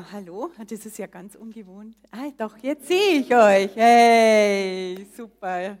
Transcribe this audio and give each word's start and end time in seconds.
Hallo, 0.00 0.52
das 0.56 0.86
ist 0.86 0.96
ja 0.98 1.08
ganz 1.08 1.34
ungewohnt. 1.34 1.96
Ah, 2.12 2.30
doch, 2.36 2.56
jetzt 2.58 2.86
sehe 2.86 3.18
ich 3.18 3.34
euch. 3.34 3.74
Hey, 3.74 5.04
super. 5.12 5.76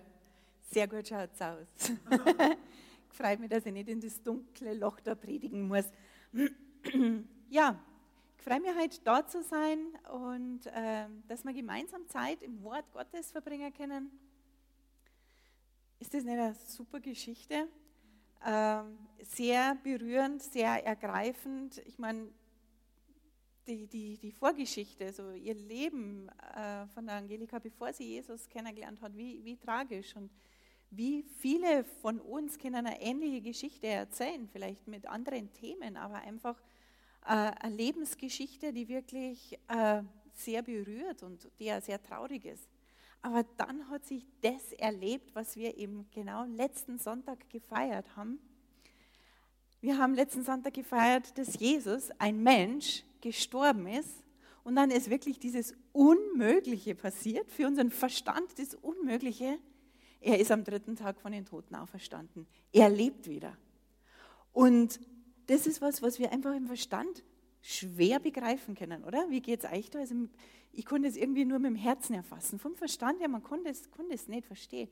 Sehr 0.72 0.88
gut 0.88 1.06
schaut 1.06 1.30
es 1.32 1.40
aus. 1.40 1.96
Freut 3.10 3.38
mich, 3.38 3.48
dass 3.48 3.64
ich 3.64 3.72
nicht 3.72 3.88
in 3.88 4.00
das 4.00 4.20
dunkle 4.20 4.74
Loch 4.74 4.98
da 4.98 5.14
predigen 5.14 5.68
muss. 5.68 5.84
ja, 7.48 7.78
ich 8.36 8.44
freue 8.44 8.60
mich 8.60 8.74
heute 8.76 9.00
da 9.04 9.24
zu 9.24 9.40
sein 9.40 9.86
und 10.12 10.66
äh, 10.66 11.06
dass 11.28 11.44
wir 11.44 11.52
gemeinsam 11.52 12.08
Zeit 12.08 12.42
im 12.42 12.60
Wort 12.64 12.90
Gottes 12.92 13.30
verbringen 13.30 13.72
können. 13.72 14.10
Ist 16.00 16.12
das 16.12 16.24
nicht 16.24 16.38
eine 16.38 16.56
super 16.66 16.98
Geschichte? 16.98 17.68
Äh, 18.44 18.82
sehr 19.22 19.76
berührend, 19.76 20.42
sehr 20.42 20.84
ergreifend. 20.84 21.80
Ich 21.86 22.00
meine, 22.00 22.28
die, 23.68 23.86
die, 23.86 24.18
die 24.18 24.32
Vorgeschichte, 24.32 25.12
so 25.12 25.30
ihr 25.32 25.54
Leben 25.54 26.28
äh, 26.56 26.86
von 26.88 27.06
der 27.06 27.16
Angelika, 27.16 27.58
bevor 27.58 27.92
sie 27.92 28.04
Jesus 28.04 28.48
kennengelernt 28.48 29.00
hat, 29.02 29.16
wie, 29.16 29.44
wie 29.44 29.56
tragisch 29.56 30.16
und 30.16 30.30
wie 30.90 31.22
viele 31.22 31.84
von 31.84 32.18
uns 32.18 32.58
können 32.58 32.86
eine 32.86 33.00
ähnliche 33.02 33.42
Geschichte 33.42 33.86
erzählen, 33.86 34.48
vielleicht 34.50 34.88
mit 34.88 35.06
anderen 35.06 35.52
Themen, 35.52 35.98
aber 35.98 36.16
einfach 36.16 36.56
äh, 37.26 37.52
eine 37.60 37.76
Lebensgeschichte, 37.76 38.72
die 38.72 38.88
wirklich 38.88 39.58
äh, 39.68 40.02
sehr 40.32 40.62
berührt 40.62 41.22
und 41.22 41.50
die 41.58 41.72
sehr 41.82 42.02
traurig 42.02 42.46
ist. 42.46 42.66
Aber 43.20 43.44
dann 43.56 43.90
hat 43.90 44.06
sich 44.06 44.24
das 44.40 44.72
erlebt, 44.72 45.34
was 45.34 45.56
wir 45.56 45.76
eben 45.76 46.08
genau 46.10 46.44
letzten 46.44 46.98
Sonntag 46.98 47.50
gefeiert 47.50 48.16
haben. 48.16 48.38
Wir 49.80 49.98
haben 49.98 50.14
letzten 50.14 50.42
Sonntag 50.42 50.74
gefeiert, 50.74 51.36
dass 51.36 51.58
Jesus, 51.58 52.10
ein 52.18 52.42
Mensch, 52.42 53.04
gestorben 53.20 53.86
ist 53.86 54.24
und 54.64 54.76
dann 54.76 54.90
ist 54.90 55.10
wirklich 55.10 55.38
dieses 55.38 55.74
Unmögliche 55.92 56.94
passiert, 56.94 57.50
für 57.50 57.66
unseren 57.66 57.90
Verstand 57.90 58.58
das 58.58 58.74
Unmögliche. 58.74 59.58
Er 60.20 60.38
ist 60.38 60.50
am 60.50 60.64
dritten 60.64 60.96
Tag 60.96 61.20
von 61.20 61.32
den 61.32 61.46
Toten 61.46 61.74
auferstanden. 61.74 62.46
Er 62.72 62.90
lebt 62.90 63.28
wieder. 63.28 63.56
Und 64.52 65.00
das 65.46 65.66
ist 65.66 65.80
was, 65.80 66.02
was 66.02 66.18
wir 66.18 66.32
einfach 66.32 66.54
im 66.54 66.66
Verstand 66.66 67.24
schwer 67.62 68.18
begreifen 68.18 68.74
können, 68.74 69.04
oder? 69.04 69.30
Wie 69.30 69.40
geht 69.40 69.64
es 69.64 69.70
euch 69.70 69.90
da? 69.90 70.00
Also 70.00 70.14
ich 70.72 70.84
konnte 70.84 71.08
es 71.08 71.16
irgendwie 71.16 71.44
nur 71.44 71.58
mit 71.58 71.70
dem 71.70 71.76
Herzen 71.76 72.14
erfassen. 72.14 72.58
Vom 72.58 72.76
Verstand 72.76 73.20
her, 73.20 73.28
man 73.28 73.42
konnte 73.42 73.70
es, 73.70 73.90
konnte 73.90 74.14
es 74.14 74.28
nicht 74.28 74.46
verstehen. 74.46 74.88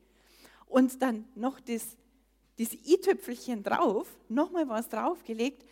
Und 0.65 1.01
dann 1.01 1.25
noch 1.35 1.59
das, 1.59 1.95
das 2.57 2.73
i-Tüpfelchen 2.73 3.63
drauf, 3.63 4.07
nochmal 4.27 4.67
was 4.67 4.89
draufgelegt, 4.89 5.65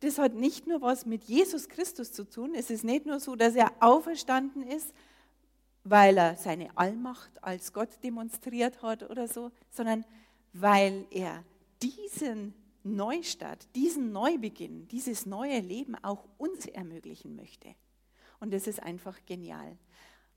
das 0.00 0.18
hat 0.18 0.34
nicht 0.34 0.66
nur 0.66 0.80
was 0.80 1.06
mit 1.06 1.24
Jesus 1.24 1.68
Christus 1.68 2.12
zu 2.12 2.24
tun. 2.24 2.54
Es 2.54 2.70
ist 2.70 2.84
nicht 2.84 3.06
nur 3.06 3.18
so, 3.20 3.34
dass 3.34 3.54
er 3.54 3.72
auferstanden 3.80 4.62
ist, 4.62 4.92
weil 5.84 6.18
er 6.18 6.36
seine 6.36 6.76
Allmacht 6.76 7.42
als 7.42 7.72
Gott 7.72 8.02
demonstriert 8.02 8.82
hat 8.82 9.08
oder 9.08 9.26
so, 9.26 9.50
sondern 9.70 10.04
weil 10.52 11.06
er 11.10 11.44
diesen 11.82 12.54
Neustart, 12.84 13.68
diesen 13.74 14.12
Neubeginn, 14.12 14.88
dieses 14.88 15.26
neue 15.26 15.60
Leben 15.60 15.94
auch 16.02 16.24
uns 16.38 16.66
ermöglichen 16.66 17.36
möchte. 17.36 17.74
Und 18.40 18.52
das 18.52 18.66
ist 18.66 18.82
einfach 18.82 19.18
genial. 19.26 19.76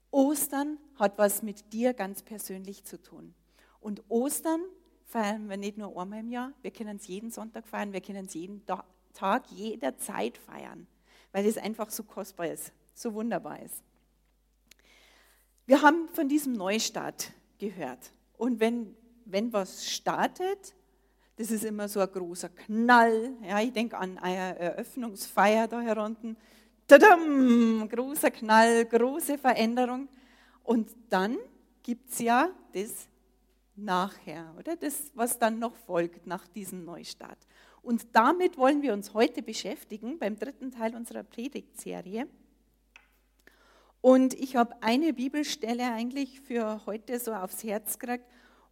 Ostern 0.10 0.78
hat 0.96 1.18
was 1.18 1.44
mit 1.44 1.72
dir 1.72 1.94
ganz 1.94 2.22
persönlich 2.24 2.84
zu 2.84 3.02
tun. 3.02 3.34
Und 3.80 4.04
Ostern 4.10 4.62
feiern 5.06 5.50
wir 5.50 5.58
nicht 5.58 5.78
nur 5.78 6.00
einmal 6.00 6.20
im 6.20 6.30
Jahr, 6.30 6.54
wir 6.62 6.72
können 6.72 6.98
es 6.98 7.08
jeden 7.08 7.32
Sonntag 7.32 7.68
feiern, 7.68 7.94
wir 7.94 8.02
können 8.02 8.26
es 8.26 8.34
jeden 8.34 8.66
Tag 9.14 9.44
jederzeit 9.52 10.38
feiern, 10.38 10.88
weil 11.32 11.46
es 11.46 11.58
einfach 11.58 11.90
so 11.90 12.04
kostbar 12.04 12.48
ist, 12.48 12.72
so 12.94 13.14
wunderbar 13.14 13.62
ist. 13.62 13.84
Wir 15.66 15.82
haben 15.82 16.10
von 16.10 16.28
diesem 16.28 16.54
Neustart 16.54 17.32
gehört. 17.58 18.12
Und 18.38 18.60
wenn, 18.60 18.96
wenn 19.26 19.54
was 19.54 19.90
startet, 19.90 20.76
das 21.38 21.52
ist 21.52 21.64
immer 21.64 21.88
so 21.88 22.00
ein 22.00 22.12
großer 22.12 22.50
Knall. 22.50 23.34
Ja, 23.48 23.60
ich 23.62 23.72
denke 23.72 23.98
an 23.98 24.18
eine 24.18 24.60
Eröffnungsfeier 24.60 25.68
da 25.68 25.80
herunten. 25.82 26.36
Tadam, 26.88 27.88
großer 27.90 28.32
Knall, 28.32 28.86
große 28.86 29.38
Veränderung. 29.38 30.10
Und 30.64 30.90
dann 31.10 31.38
gibt 31.84 32.12
es 32.12 32.20
ja 32.20 32.50
das 32.74 33.08
nachher, 33.84 34.54
oder? 34.58 34.76
Das, 34.76 35.12
was 35.14 35.40
dann 35.40 35.60
noch 35.60 35.76
folgt 35.76 36.28
nach 36.28 36.48
diesem 36.48 36.86
Neustart. 36.86 37.38
Und 37.82 38.08
damit 38.14 38.58
wollen 38.58 38.82
wir 38.82 38.94
uns 38.94 39.14
heute 39.14 39.42
beschäftigen 39.42 40.20
beim 40.20 40.38
dritten 40.38 40.72
Teil 40.72 40.96
unserer 40.96 41.24
Predigtserie. 41.24 42.28
Und 44.02 44.34
ich 44.34 44.56
habe 44.56 44.82
eine 44.82 45.14
Bibelstelle 45.14 45.92
eigentlich 45.92 46.42
für 46.42 46.86
heute 46.86 47.20
so 47.20 47.34
aufs 47.34 47.64
Herz 47.64 48.00
gekriegt. 48.00 48.26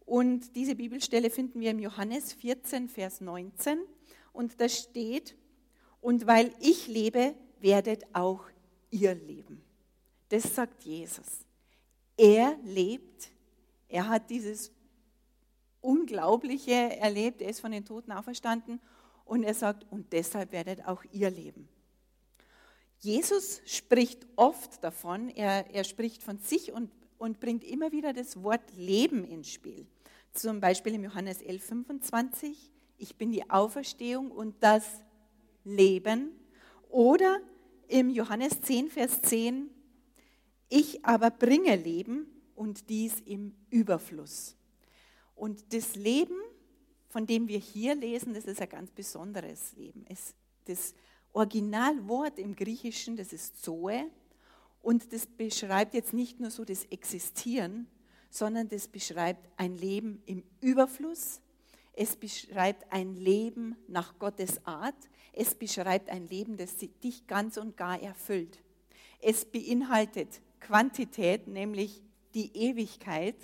Und 0.04 0.56
diese 0.56 0.74
Bibelstelle 0.74 1.30
finden 1.30 1.60
wir 1.60 1.70
im 1.70 1.78
Johannes 1.78 2.32
14, 2.32 2.88
Vers 2.88 3.20
19. 3.20 3.78
Und 4.32 4.60
da 4.60 4.68
steht, 4.68 5.36
und 6.00 6.26
weil 6.26 6.52
ich 6.60 6.88
lebe, 6.88 7.34
werdet 7.60 8.04
auch 8.12 8.44
ihr 8.90 9.14
leben. 9.14 9.62
Das 10.30 10.54
sagt 10.54 10.82
Jesus. 10.84 11.44
Er 12.16 12.56
lebt, 12.64 13.30
er 13.88 14.08
hat 14.08 14.30
dieses 14.30 14.72
Unglaubliche 15.80 16.72
erlebt, 16.98 17.42
er 17.42 17.50
ist 17.50 17.60
von 17.60 17.72
den 17.72 17.84
Toten 17.84 18.12
auferstanden 18.12 18.80
und 19.24 19.42
er 19.42 19.54
sagt, 19.54 19.86
und 19.90 20.12
deshalb 20.12 20.52
werdet 20.52 20.86
auch 20.86 21.04
ihr 21.12 21.30
leben. 21.30 21.68
Jesus 22.98 23.62
spricht 23.64 24.26
oft 24.36 24.84
davon, 24.84 25.28
er, 25.30 25.72
er 25.72 25.84
spricht 25.84 26.22
von 26.22 26.38
sich 26.38 26.72
und, 26.72 26.90
und 27.16 27.40
bringt 27.40 27.64
immer 27.64 27.92
wieder 27.92 28.12
das 28.12 28.42
Wort 28.42 28.60
Leben 28.76 29.24
ins 29.24 29.50
Spiel. 29.50 29.86
Zum 30.32 30.60
Beispiel 30.60 30.94
im 30.94 31.04
Johannes 31.04 31.40
11, 31.40 31.64
25, 31.64 32.70
ich 32.98 33.16
bin 33.16 33.32
die 33.32 33.48
Auferstehung 33.48 34.30
und 34.30 34.54
das 34.60 34.84
Leben. 35.64 36.32
Oder 36.90 37.40
im 37.88 38.10
Johannes 38.10 38.60
10, 38.60 38.90
Vers 38.90 39.22
10, 39.22 39.70
ich 40.68 41.04
aber 41.04 41.30
bringe 41.30 41.74
Leben 41.76 42.26
und 42.54 42.88
dies 42.90 43.20
im 43.24 43.54
Überfluss. 43.70 44.56
Und 45.40 45.72
das 45.72 45.96
Leben 45.96 46.36
von 47.10 47.26
dem 47.26 47.48
wir 47.48 47.58
hier 47.58 47.96
lesen, 47.96 48.34
das 48.34 48.44
ist 48.44 48.62
ein 48.62 48.68
ganz 48.68 48.90
besonderes 48.92 49.72
Leben. 49.76 50.06
Es, 50.08 50.34
das 50.64 50.94
Originalwort 51.32 52.38
im 52.38 52.54
Griechischen, 52.54 53.16
das 53.16 53.32
ist 53.32 53.62
Zoe. 53.62 54.08
Und 54.80 55.12
das 55.12 55.26
beschreibt 55.26 55.94
jetzt 55.94 56.14
nicht 56.14 56.38
nur 56.38 56.50
so 56.50 56.64
das 56.64 56.84
Existieren, 56.84 57.88
sondern 58.30 58.68
das 58.68 58.86
beschreibt 58.86 59.44
ein 59.56 59.76
Leben 59.76 60.22
im 60.24 60.44
Überfluss. 60.60 61.40
Es 61.92 62.14
beschreibt 62.14 62.90
ein 62.92 63.16
Leben 63.16 63.76
nach 63.88 64.16
Gottes 64.20 64.64
Art. 64.64 64.94
Es 65.32 65.56
beschreibt 65.56 66.10
ein 66.10 66.28
Leben, 66.28 66.56
das 66.56 66.76
dich 66.76 67.26
ganz 67.26 67.56
und 67.56 67.76
gar 67.76 68.00
erfüllt. 68.00 68.62
Es 69.20 69.44
beinhaltet 69.44 70.40
Quantität, 70.60 71.48
nämlich 71.48 72.00
die 72.34 72.56
Ewigkeit. 72.56 73.36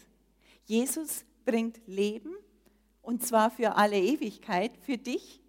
Jesus 0.66 1.25
bringt 1.46 1.81
Leben 1.87 2.37
und 3.00 3.25
zwar 3.25 3.50
für 3.50 3.76
alle 3.76 3.98
Ewigkeit, 3.98 4.72
für 4.82 4.98
dich. 4.98 5.40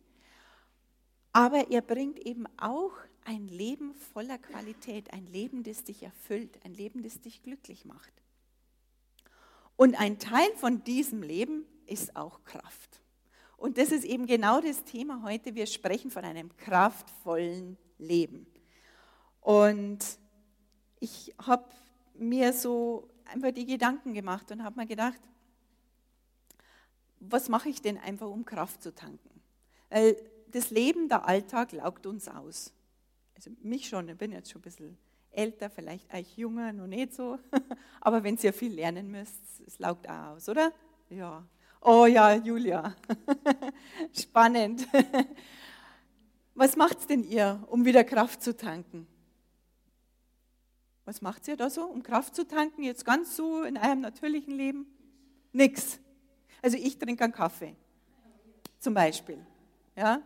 Aber 1.33 1.69
er 1.69 1.81
bringt 1.81 2.19
eben 2.19 2.45
auch 2.57 2.93
ein 3.25 3.47
Leben 3.49 3.93
voller 4.13 4.37
Qualität, 4.37 5.11
ein 5.11 5.25
Leben, 5.25 5.63
das 5.63 5.83
dich 5.83 6.03
erfüllt, 6.03 6.57
ein 6.63 6.73
Leben, 6.73 7.03
das 7.03 7.19
dich 7.19 7.43
glücklich 7.43 7.83
macht. 7.83 8.13
Und 9.75 9.99
ein 9.99 10.17
Teil 10.17 10.49
von 10.55 10.83
diesem 10.85 11.21
Leben 11.21 11.65
ist 11.87 12.15
auch 12.15 12.43
Kraft. 12.45 13.01
Und 13.57 13.77
das 13.77 13.91
ist 13.91 14.05
eben 14.05 14.27
genau 14.27 14.61
das 14.61 14.83
Thema 14.83 15.23
heute. 15.23 15.55
Wir 15.55 15.65
sprechen 15.65 16.11
von 16.11 16.23
einem 16.23 16.55
kraftvollen 16.57 17.77
Leben. 17.97 18.45
Und 19.41 19.99
ich 20.99 21.33
habe 21.39 21.65
mir 22.13 22.53
so 22.53 23.09
einfach 23.25 23.51
die 23.51 23.65
Gedanken 23.65 24.13
gemacht 24.13 24.51
und 24.51 24.63
habe 24.63 24.79
mir 24.79 24.87
gedacht, 24.87 25.19
was 27.19 27.49
mache 27.49 27.69
ich 27.69 27.81
denn 27.81 27.97
einfach, 27.97 28.27
um 28.27 28.45
Kraft 28.45 28.81
zu 28.81 28.93
tanken? 28.93 29.41
Weil 29.89 30.15
das 30.51 30.69
Leben, 30.69 31.09
der 31.09 31.27
Alltag 31.27 31.71
laugt 31.71 32.05
uns 32.05 32.27
aus. 32.27 32.73
Also 33.35 33.51
mich 33.61 33.87
schon, 33.87 34.09
ich 34.09 34.17
bin 34.17 34.31
jetzt 34.31 34.51
schon 34.51 34.59
ein 34.59 34.63
bisschen 34.63 34.97
älter, 35.31 35.69
vielleicht 35.69 36.13
euch 36.13 36.37
jünger, 36.37 36.73
noch 36.73 36.87
nicht 36.87 37.13
so. 37.13 37.37
Aber 38.01 38.23
wenn 38.23 38.37
ihr 38.37 38.53
viel 38.53 38.73
lernen 38.73 39.11
müsst, 39.11 39.41
es 39.65 39.79
laugt 39.79 40.09
auch 40.09 40.35
aus, 40.35 40.49
oder? 40.49 40.73
Ja. 41.09 41.45
Oh 41.81 42.05
ja, 42.05 42.33
Julia. 42.33 42.95
Spannend. 44.13 44.87
Was 46.55 46.75
macht 46.75 47.09
denn 47.09 47.23
ihr, 47.23 47.63
um 47.69 47.85
wieder 47.85 48.03
Kraft 48.03 48.41
zu 48.41 48.57
tanken? 48.57 49.07
Was 51.05 51.21
macht 51.21 51.47
ihr 51.47 51.55
da 51.55 51.69
so, 51.69 51.83
um 51.83 52.01
Kraft 52.01 52.35
zu 52.35 52.47
tanken? 52.47 52.83
Jetzt 52.83 53.05
ganz 53.05 53.35
so 53.35 53.61
in 53.61 53.77
eurem 53.77 54.01
natürlichen 54.01 54.53
Leben? 54.53 54.87
Nix. 55.53 55.99
Also 56.61 56.77
ich 56.77 56.97
trinke 56.97 57.23
einen 57.23 57.33
Kaffee, 57.33 57.75
zum 58.79 58.93
Beispiel. 58.93 59.45
Ja? 59.95 60.21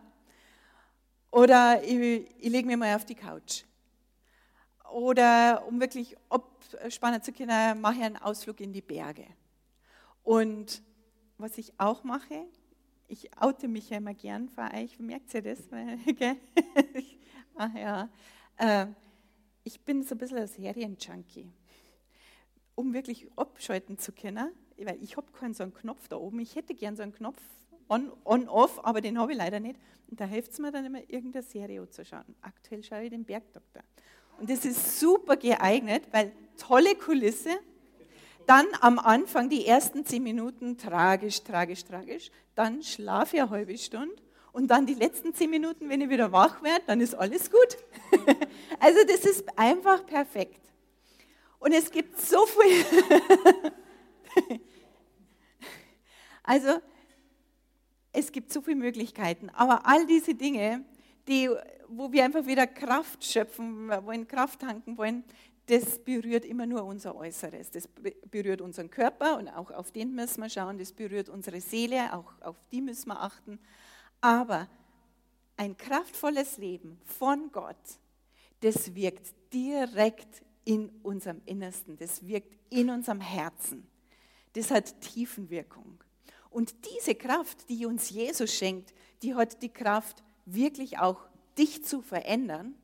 Oder 1.30 1.82
ich, 1.82 2.30
ich 2.38 2.50
lege 2.50 2.66
mir 2.66 2.76
mal 2.76 2.94
auf 2.94 3.04
die 3.04 3.14
Couch. 3.14 3.64
Oder 4.92 5.64
um 5.66 5.80
wirklich 5.80 6.16
abspannen 6.28 7.22
zu 7.22 7.32
können, 7.32 7.80
mache 7.80 7.96
ich 7.96 8.02
einen 8.02 8.18
Ausflug 8.18 8.60
in 8.60 8.72
die 8.72 8.82
Berge. 8.82 9.26
Und 10.22 10.82
was 11.38 11.56
ich 11.58 11.72
auch 11.78 12.04
mache, 12.04 12.46
ich 13.08 13.30
oute 13.40 13.68
mich 13.68 13.90
ja 13.90 13.96
immer 13.96 14.14
gern 14.14 14.48
vor 14.48 14.70
euch, 14.74 14.98
merkt 14.98 15.32
ihr 15.34 15.42
das? 15.42 15.58
Ach 17.54 17.74
ja. 17.74 18.08
Äh, 18.56 18.86
ich 19.64 19.80
bin 19.80 20.02
so 20.02 20.14
ein 20.14 20.18
bisschen 20.18 20.38
ein 20.38 20.46
Serienjunkie. 20.46 21.50
Um 22.74 22.92
wirklich 22.94 23.26
abschalten 23.36 23.98
zu 23.98 24.12
können, 24.12 24.50
weil 24.78 25.02
ich 25.02 25.16
habe 25.16 25.30
keinen 25.32 25.54
so 25.54 25.62
einen 25.62 25.74
Knopf 25.74 26.08
da 26.08 26.16
oben. 26.16 26.40
Ich 26.40 26.56
hätte 26.56 26.74
gern 26.74 26.96
so 26.96 27.02
einen 27.02 27.12
Knopf 27.12 27.40
on, 27.88 28.12
on 28.24 28.48
off, 28.48 28.84
aber 28.84 29.00
den 29.00 29.18
habe 29.18 29.32
ich 29.32 29.38
leider 29.38 29.60
nicht. 29.60 29.78
Und 30.10 30.20
da 30.20 30.24
hilft 30.24 30.52
es 30.52 30.58
mir 30.58 30.72
dann 30.72 30.84
immer, 30.84 31.00
irgendeine 31.08 31.42
Serie 31.42 31.88
zu 31.88 32.04
schauen. 32.04 32.34
Aktuell 32.40 32.82
schaue 32.82 33.04
ich 33.04 33.10
den 33.10 33.24
Bergdoktor. 33.24 33.82
Und 34.38 34.50
das 34.50 34.64
ist 34.64 34.98
super 34.98 35.36
geeignet, 35.36 36.04
weil 36.10 36.32
tolle 36.58 36.94
Kulisse. 36.94 37.50
Dann 38.46 38.66
am 38.80 38.98
Anfang 38.98 39.48
die 39.48 39.66
ersten 39.66 40.04
zehn 40.04 40.22
Minuten 40.22 40.76
tragisch, 40.76 41.42
tragisch, 41.44 41.84
tragisch. 41.84 42.30
Dann 42.54 42.82
schlafe 42.82 43.36
ich 43.36 43.42
eine 43.42 43.50
halbe 43.50 43.78
Stunde. 43.78 44.16
Und 44.52 44.70
dann 44.70 44.84
die 44.84 44.94
letzten 44.94 45.32
zehn 45.34 45.48
Minuten, 45.48 45.88
wenn 45.88 46.00
ich 46.00 46.10
wieder 46.10 46.30
wach 46.32 46.62
werde, 46.62 46.82
dann 46.86 47.00
ist 47.00 47.14
alles 47.14 47.50
gut. 47.50 47.78
also 48.80 48.98
das 49.06 49.24
ist 49.24 49.44
einfach 49.56 50.04
perfekt. 50.04 50.60
Und 51.58 51.72
es 51.72 51.90
gibt 51.90 52.20
so 52.20 52.44
viel. 52.46 52.84
also 56.42 56.80
es 58.12 58.30
gibt 58.30 58.52
so 58.52 58.60
viele 58.60 58.76
Möglichkeiten, 58.76 59.50
aber 59.50 59.86
all 59.86 60.06
diese 60.06 60.34
Dinge, 60.34 60.84
die, 61.28 61.48
wo 61.88 62.12
wir 62.12 62.24
einfach 62.24 62.46
wieder 62.46 62.66
Kraft 62.66 63.24
schöpfen 63.24 63.88
wollen, 63.88 64.28
Kraft 64.28 64.60
tanken 64.60 64.98
wollen, 64.98 65.24
das 65.66 65.98
berührt 66.00 66.44
immer 66.44 66.66
nur 66.66 66.84
unser 66.84 67.14
Äußeres. 67.14 67.70
Das 67.70 67.88
berührt 68.30 68.60
unseren 68.60 68.90
Körper 68.90 69.38
und 69.38 69.48
auch 69.48 69.70
auf 69.70 69.92
den 69.92 70.14
müssen 70.14 70.42
wir 70.42 70.50
schauen. 70.50 70.78
Das 70.78 70.92
berührt 70.92 71.28
unsere 71.28 71.60
Seele, 71.60 72.12
auch 72.12 72.32
auf 72.40 72.56
die 72.72 72.80
müssen 72.80 73.08
wir 73.08 73.20
achten. 73.22 73.58
Aber 74.20 74.68
ein 75.56 75.76
kraftvolles 75.76 76.58
Leben 76.58 77.00
von 77.04 77.50
Gott, 77.52 77.76
das 78.60 78.94
wirkt 78.94 79.34
direkt 79.52 80.42
in 80.64 80.90
unserem 81.02 81.40
Innersten, 81.46 81.96
das 81.96 82.26
wirkt 82.26 82.52
in 82.70 82.90
unserem 82.90 83.20
Herzen. 83.20 83.86
Das 84.54 84.70
hat 84.70 85.00
Tiefenwirkung. 85.00 86.02
Und 86.50 86.74
diese 86.94 87.14
Kraft, 87.14 87.68
die 87.68 87.86
uns 87.86 88.10
Jesus 88.10 88.54
schenkt, 88.54 88.92
die 89.22 89.34
hat 89.34 89.62
die 89.62 89.70
Kraft, 89.70 90.22
wirklich 90.44 90.98
auch 90.98 91.20
dich 91.56 91.84
zu 91.84 92.02
verändern, 92.02 92.74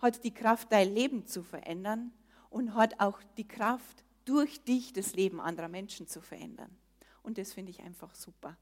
hat 0.00 0.24
die 0.24 0.32
Kraft, 0.32 0.72
dein 0.72 0.94
Leben 0.94 1.26
zu 1.26 1.42
verändern 1.42 2.12
und 2.50 2.74
hat 2.74 3.00
auch 3.00 3.20
die 3.36 3.46
Kraft, 3.46 4.04
durch 4.24 4.62
dich 4.64 4.92
das 4.92 5.14
Leben 5.14 5.40
anderer 5.40 5.68
Menschen 5.68 6.06
zu 6.06 6.20
verändern. 6.20 6.74
Und 7.22 7.36
das 7.38 7.52
finde 7.52 7.70
ich 7.70 7.80
einfach 7.80 8.14
super. 8.14 8.56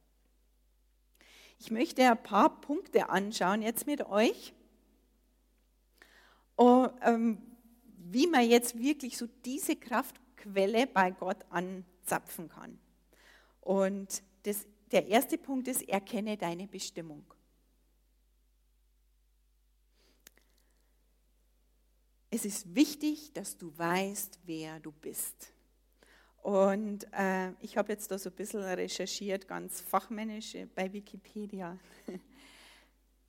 Ich 1.59 1.71
möchte 1.71 2.09
ein 2.09 2.23
paar 2.23 2.61
Punkte 2.61 3.11
anschauen 3.11 3.63
jetzt 3.63 3.87
mit 3.87 4.05
euch, 4.07 4.53
oh, 6.57 6.89
ähm, 7.03 7.41
wie 7.97 8.27
man 8.27 8.49
jetzt 8.49 8.79
wirklich 8.79 9.17
so 9.17 9.29
diese 9.45 9.77
Kraftquelle 9.77 10.89
bei 10.89 11.13
Gott 11.13 11.39
anzapfen 12.03 12.49
kann. 12.49 12.79
Und 13.61 14.23
das, 14.43 14.67
der 14.91 15.07
erste 15.07 15.39
Punkt 15.39 15.69
ist, 15.69 15.89
erkenne 15.89 16.37
deine 16.37 16.67
Bestimmung. 16.67 17.25
Es 22.31 22.45
ist 22.45 22.75
wichtig, 22.75 23.33
dass 23.35 23.59
du 23.59 23.77
weißt, 23.77 24.41
wer 24.47 24.81
du 24.81 24.91
bist. 24.91 25.53
Und 26.43 27.07
äh, 27.13 27.53
ich 27.61 27.77
habe 27.77 27.93
jetzt 27.93 28.11
da 28.11 28.19
so 28.19 28.31
ein 28.31 28.35
bisschen 28.35 28.63
recherchiert, 28.63 29.47
ganz 29.47 29.81
fachmännisch 29.81 30.55
äh, 30.55 30.67
bei 30.67 30.93
Wikipedia. 30.93 31.79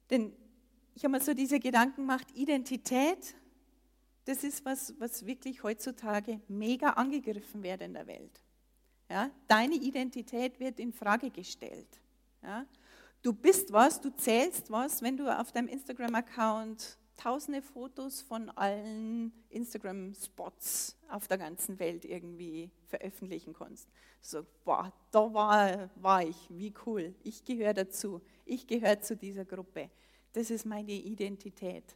Denn 0.10 0.34
ich 0.96 1.04
habe 1.04 1.12
mir 1.12 1.22
so 1.22 1.34
diese 1.34 1.60
Gedanken 1.60 2.02
gemacht, 2.02 2.28
Identität, 2.34 3.36
das 4.26 4.44
ist 4.44 4.64
was, 4.66 4.96
was 5.00 5.26
wirklich 5.26 5.62
heutzutage 5.64 6.40
mega 6.48 6.92
angegriffen 6.92 7.62
wird 7.62 7.82
in 7.82 7.94
der 7.94 8.08
Welt. 8.08 8.43
Ja? 9.14 9.30
Deine 9.48 9.76
Identität 9.76 10.60
wird 10.60 10.80
in 10.80 10.92
Frage 10.92 11.30
gestellt. 11.30 12.02
Ja? 12.42 12.66
Du 13.22 13.32
bist 13.32 13.72
was, 13.72 14.02
du 14.02 14.10
zählst 14.10 14.72
was, 14.72 15.04
wenn 15.04 15.18
du 15.18 15.28
auf 15.40 15.52
deinem 15.52 15.68
Instagram-Account 15.68 16.98
tausende 17.16 17.62
Fotos 17.62 18.24
von 18.24 18.50
allen 18.50 19.32
Instagram-Spots 19.50 20.98
auf 21.10 21.28
der 21.28 21.38
ganzen 21.38 21.78
Welt 21.78 22.06
irgendwie 22.06 22.72
veröffentlichen 22.88 23.54
kannst. 23.54 23.88
So, 24.20 24.48
boah, 24.66 24.92
da 25.12 25.32
war, 25.32 25.92
war 25.96 26.24
ich, 26.24 26.48
wie 26.50 26.74
cool, 26.88 27.14
ich 27.22 27.46
gehöre 27.46 27.76
dazu, 27.76 28.20
ich 28.46 28.66
gehöre 28.66 29.00
zu 29.00 29.16
dieser 29.16 29.46
Gruppe. 29.46 29.92
Das 30.32 30.50
ist 30.50 30.66
meine 30.66 30.92
Identität. 30.92 31.96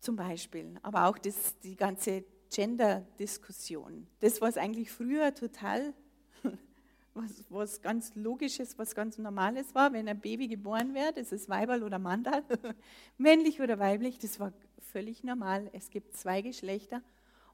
Zum 0.00 0.16
Beispiel, 0.16 0.74
aber 0.82 1.06
auch 1.06 1.16
das, 1.18 1.56
die 1.60 1.76
ganze 1.76 2.24
Gender-Diskussion. 2.50 4.06
Das, 4.20 4.40
was 4.40 4.56
eigentlich 4.56 4.90
früher 4.90 5.34
total, 5.34 5.94
was, 7.14 7.44
was 7.48 7.80
ganz 7.80 8.14
Logisches, 8.14 8.78
was 8.78 8.94
ganz 8.94 9.18
Normales 9.18 9.74
war, 9.74 9.92
wenn 9.92 10.08
ein 10.08 10.20
Baby 10.20 10.48
geboren 10.48 10.94
wird, 10.94 11.16
ist 11.16 11.32
es 11.32 11.48
Weiberl 11.48 11.82
oder 11.82 11.98
Mandal, 11.98 12.44
männlich 13.18 13.60
oder 13.60 13.78
weiblich, 13.78 14.18
das 14.18 14.40
war 14.40 14.52
völlig 14.92 15.22
normal. 15.22 15.70
Es 15.72 15.90
gibt 15.90 16.16
zwei 16.16 16.42
Geschlechter. 16.42 17.02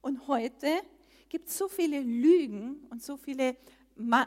Und 0.00 0.28
heute 0.28 0.68
gibt 1.28 1.48
es 1.48 1.58
so 1.58 1.68
viele 1.68 2.00
Lügen 2.00 2.86
und 2.90 3.02
so 3.02 3.16
viele 3.16 3.56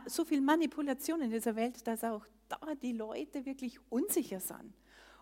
so 0.08 0.26
viel 0.26 0.42
Manipulation 0.42 1.22
in 1.22 1.30
dieser 1.30 1.56
Welt, 1.56 1.86
dass 1.86 2.04
auch 2.04 2.26
da 2.48 2.60
die 2.82 2.94
Leute 2.94 3.46
wirklich 3.46 3.80
unsicher 3.90 4.40
sind. 4.40 4.74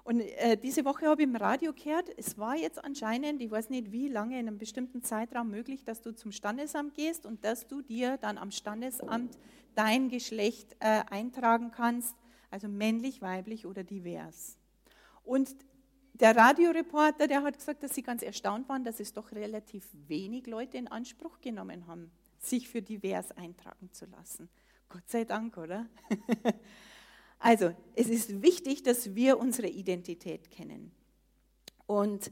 Und 0.08 0.22
äh, 0.22 0.56
diese 0.56 0.86
Woche 0.86 1.06
habe 1.06 1.22
ich 1.22 1.28
im 1.28 1.36
Radio 1.36 1.74
gehört, 1.74 2.08
es 2.16 2.38
war 2.38 2.56
jetzt 2.56 2.82
anscheinend, 2.82 3.42
ich 3.42 3.52
weiß 3.52 3.70
nicht 3.70 3.92
wie 3.92 4.08
lange, 4.08 4.40
in 4.40 4.48
einem 4.48 4.58
bestimmten 4.58 5.04
Zeitraum 5.04 5.50
möglich, 5.50 5.84
dass 5.84 6.02
du 6.02 6.16
zum 6.16 6.32
Standesamt 6.32 6.94
gehst 6.94 7.26
und 7.26 7.44
dass 7.44 7.68
du 7.68 7.82
dir 7.82 8.16
dann 8.16 8.38
am 8.38 8.50
Standesamt 8.50 9.38
dein 9.76 10.08
Geschlecht 10.08 10.78
äh, 10.80 11.02
eintragen 11.10 11.72
kannst, 11.72 12.16
also 12.50 12.70
männlich, 12.70 13.22
weiblich 13.22 13.66
oder 13.66 13.84
divers. 13.84 14.56
Und 15.26 15.54
der 16.14 16.38
Radioreporter, 16.38 17.28
der 17.28 17.44
hat 17.44 17.58
gesagt, 17.58 17.84
dass 17.84 17.94
sie 17.94 18.02
ganz 18.02 18.24
erstaunt 18.24 18.70
waren, 18.70 18.86
dass 18.86 19.02
es 19.02 19.12
doch 19.12 19.34
relativ 19.34 19.90
wenig 20.08 20.48
Leute 20.48 20.78
in 20.78 20.88
Anspruch 20.88 21.42
genommen 21.42 21.86
haben, 21.86 22.12
sich 22.40 22.70
für 22.70 22.82
divers 22.82 23.34
eintragen 23.34 23.92
zu 23.92 24.06
lassen. 24.06 24.48
Gott 24.88 25.10
sei 25.10 25.26
Dank, 25.26 25.58
oder? 25.58 25.86
Also, 27.40 27.76
es 27.96 28.10
ist 28.10 28.42
wichtig, 28.42 28.84
dass 28.84 29.16
wir 29.16 29.40
unsere 29.40 29.68
Identität 29.68 30.50
kennen. 30.50 30.92
Und 31.86 32.32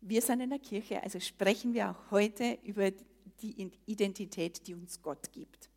wir 0.00 0.22
sind 0.22 0.40
in 0.40 0.50
der 0.50 0.58
Kirche, 0.58 1.02
also 1.02 1.20
sprechen 1.20 1.74
wir 1.74 1.90
auch 1.90 2.10
heute 2.10 2.58
über 2.64 2.90
die 3.40 3.70
Identität, 3.86 4.66
die 4.66 4.74
uns 4.74 5.02
Gott 5.02 5.32
gibt. 5.32 5.70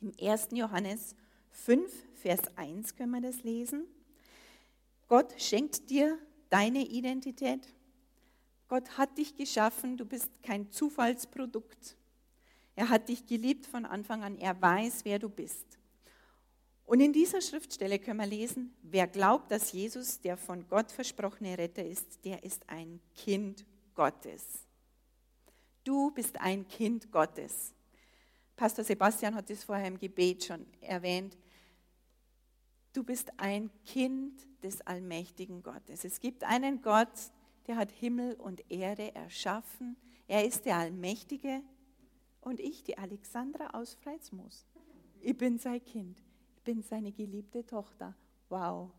Im 0.00 0.12
1. 0.20 0.48
Johannes 0.52 1.14
5, 1.50 1.90
Vers 2.14 2.40
1 2.56 2.96
können 2.96 3.12
wir 3.12 3.20
das 3.20 3.42
lesen. 3.42 3.86
Gott 5.08 5.34
schenkt 5.40 5.90
dir 5.90 6.18
deine 6.50 6.86
Identität. 6.86 7.66
Gott 8.68 8.96
hat 8.96 9.18
dich 9.18 9.36
geschaffen, 9.36 9.96
du 9.96 10.04
bist 10.04 10.42
kein 10.42 10.70
Zufallsprodukt. 10.70 11.96
Er 12.76 12.88
hat 12.88 13.08
dich 13.08 13.26
geliebt 13.26 13.66
von 13.66 13.84
Anfang 13.84 14.22
an, 14.22 14.36
er 14.38 14.60
weiß, 14.60 15.04
wer 15.04 15.18
du 15.18 15.28
bist. 15.28 15.78
Und 16.86 17.00
in 17.00 17.12
dieser 17.12 17.40
Schriftstelle 17.40 17.98
können 17.98 18.20
wir 18.20 18.26
lesen, 18.26 18.74
wer 18.82 19.06
glaubt, 19.06 19.50
dass 19.50 19.72
Jesus 19.72 20.20
der 20.20 20.36
von 20.36 20.68
Gott 20.68 20.92
versprochene 20.92 21.56
Retter 21.56 21.84
ist, 21.84 22.24
der 22.24 22.44
ist 22.44 22.68
ein 22.68 23.00
Kind 23.14 23.64
Gottes. 23.94 24.66
Du 25.82 26.10
bist 26.10 26.40
ein 26.40 26.68
Kind 26.68 27.10
Gottes. 27.10 27.72
Pastor 28.56 28.84
Sebastian 28.84 29.34
hat 29.34 29.50
es 29.50 29.64
vorher 29.64 29.88
im 29.88 29.98
Gebet 29.98 30.44
schon 30.44 30.66
erwähnt. 30.80 31.36
Du 32.92 33.02
bist 33.02 33.32
ein 33.38 33.70
Kind 33.84 34.46
des 34.62 34.80
allmächtigen 34.82 35.62
Gottes. 35.62 36.04
Es 36.04 36.20
gibt 36.20 36.44
einen 36.44 36.80
Gott, 36.80 37.32
der 37.66 37.76
hat 37.76 37.90
Himmel 37.90 38.34
und 38.34 38.70
Erde 38.70 39.14
erschaffen. 39.14 39.96
Er 40.28 40.44
ist 40.44 40.64
der 40.64 40.76
Allmächtige 40.76 41.62
und 42.40 42.60
ich, 42.60 42.84
die 42.84 42.96
Alexandra 42.96 43.70
aus 43.70 43.94
Freitsmoos. 43.94 44.66
Ich 45.20 45.36
bin 45.36 45.58
sein 45.58 45.82
Kind. 45.84 46.22
Bin 46.64 46.82
seine 46.82 47.12
geliebte 47.12 47.64
Tochter. 47.64 48.14
Wow. 48.48 48.90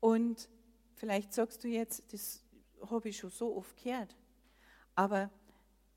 Und 0.00 0.48
vielleicht 0.94 1.32
sagst 1.32 1.64
du 1.64 1.68
jetzt, 1.68 2.12
das 2.12 2.44
habe 2.90 3.08
ich 3.08 3.18
schon 3.18 3.30
so 3.30 3.56
oft 3.56 3.76
gehört. 3.82 4.16
Aber 4.94 5.30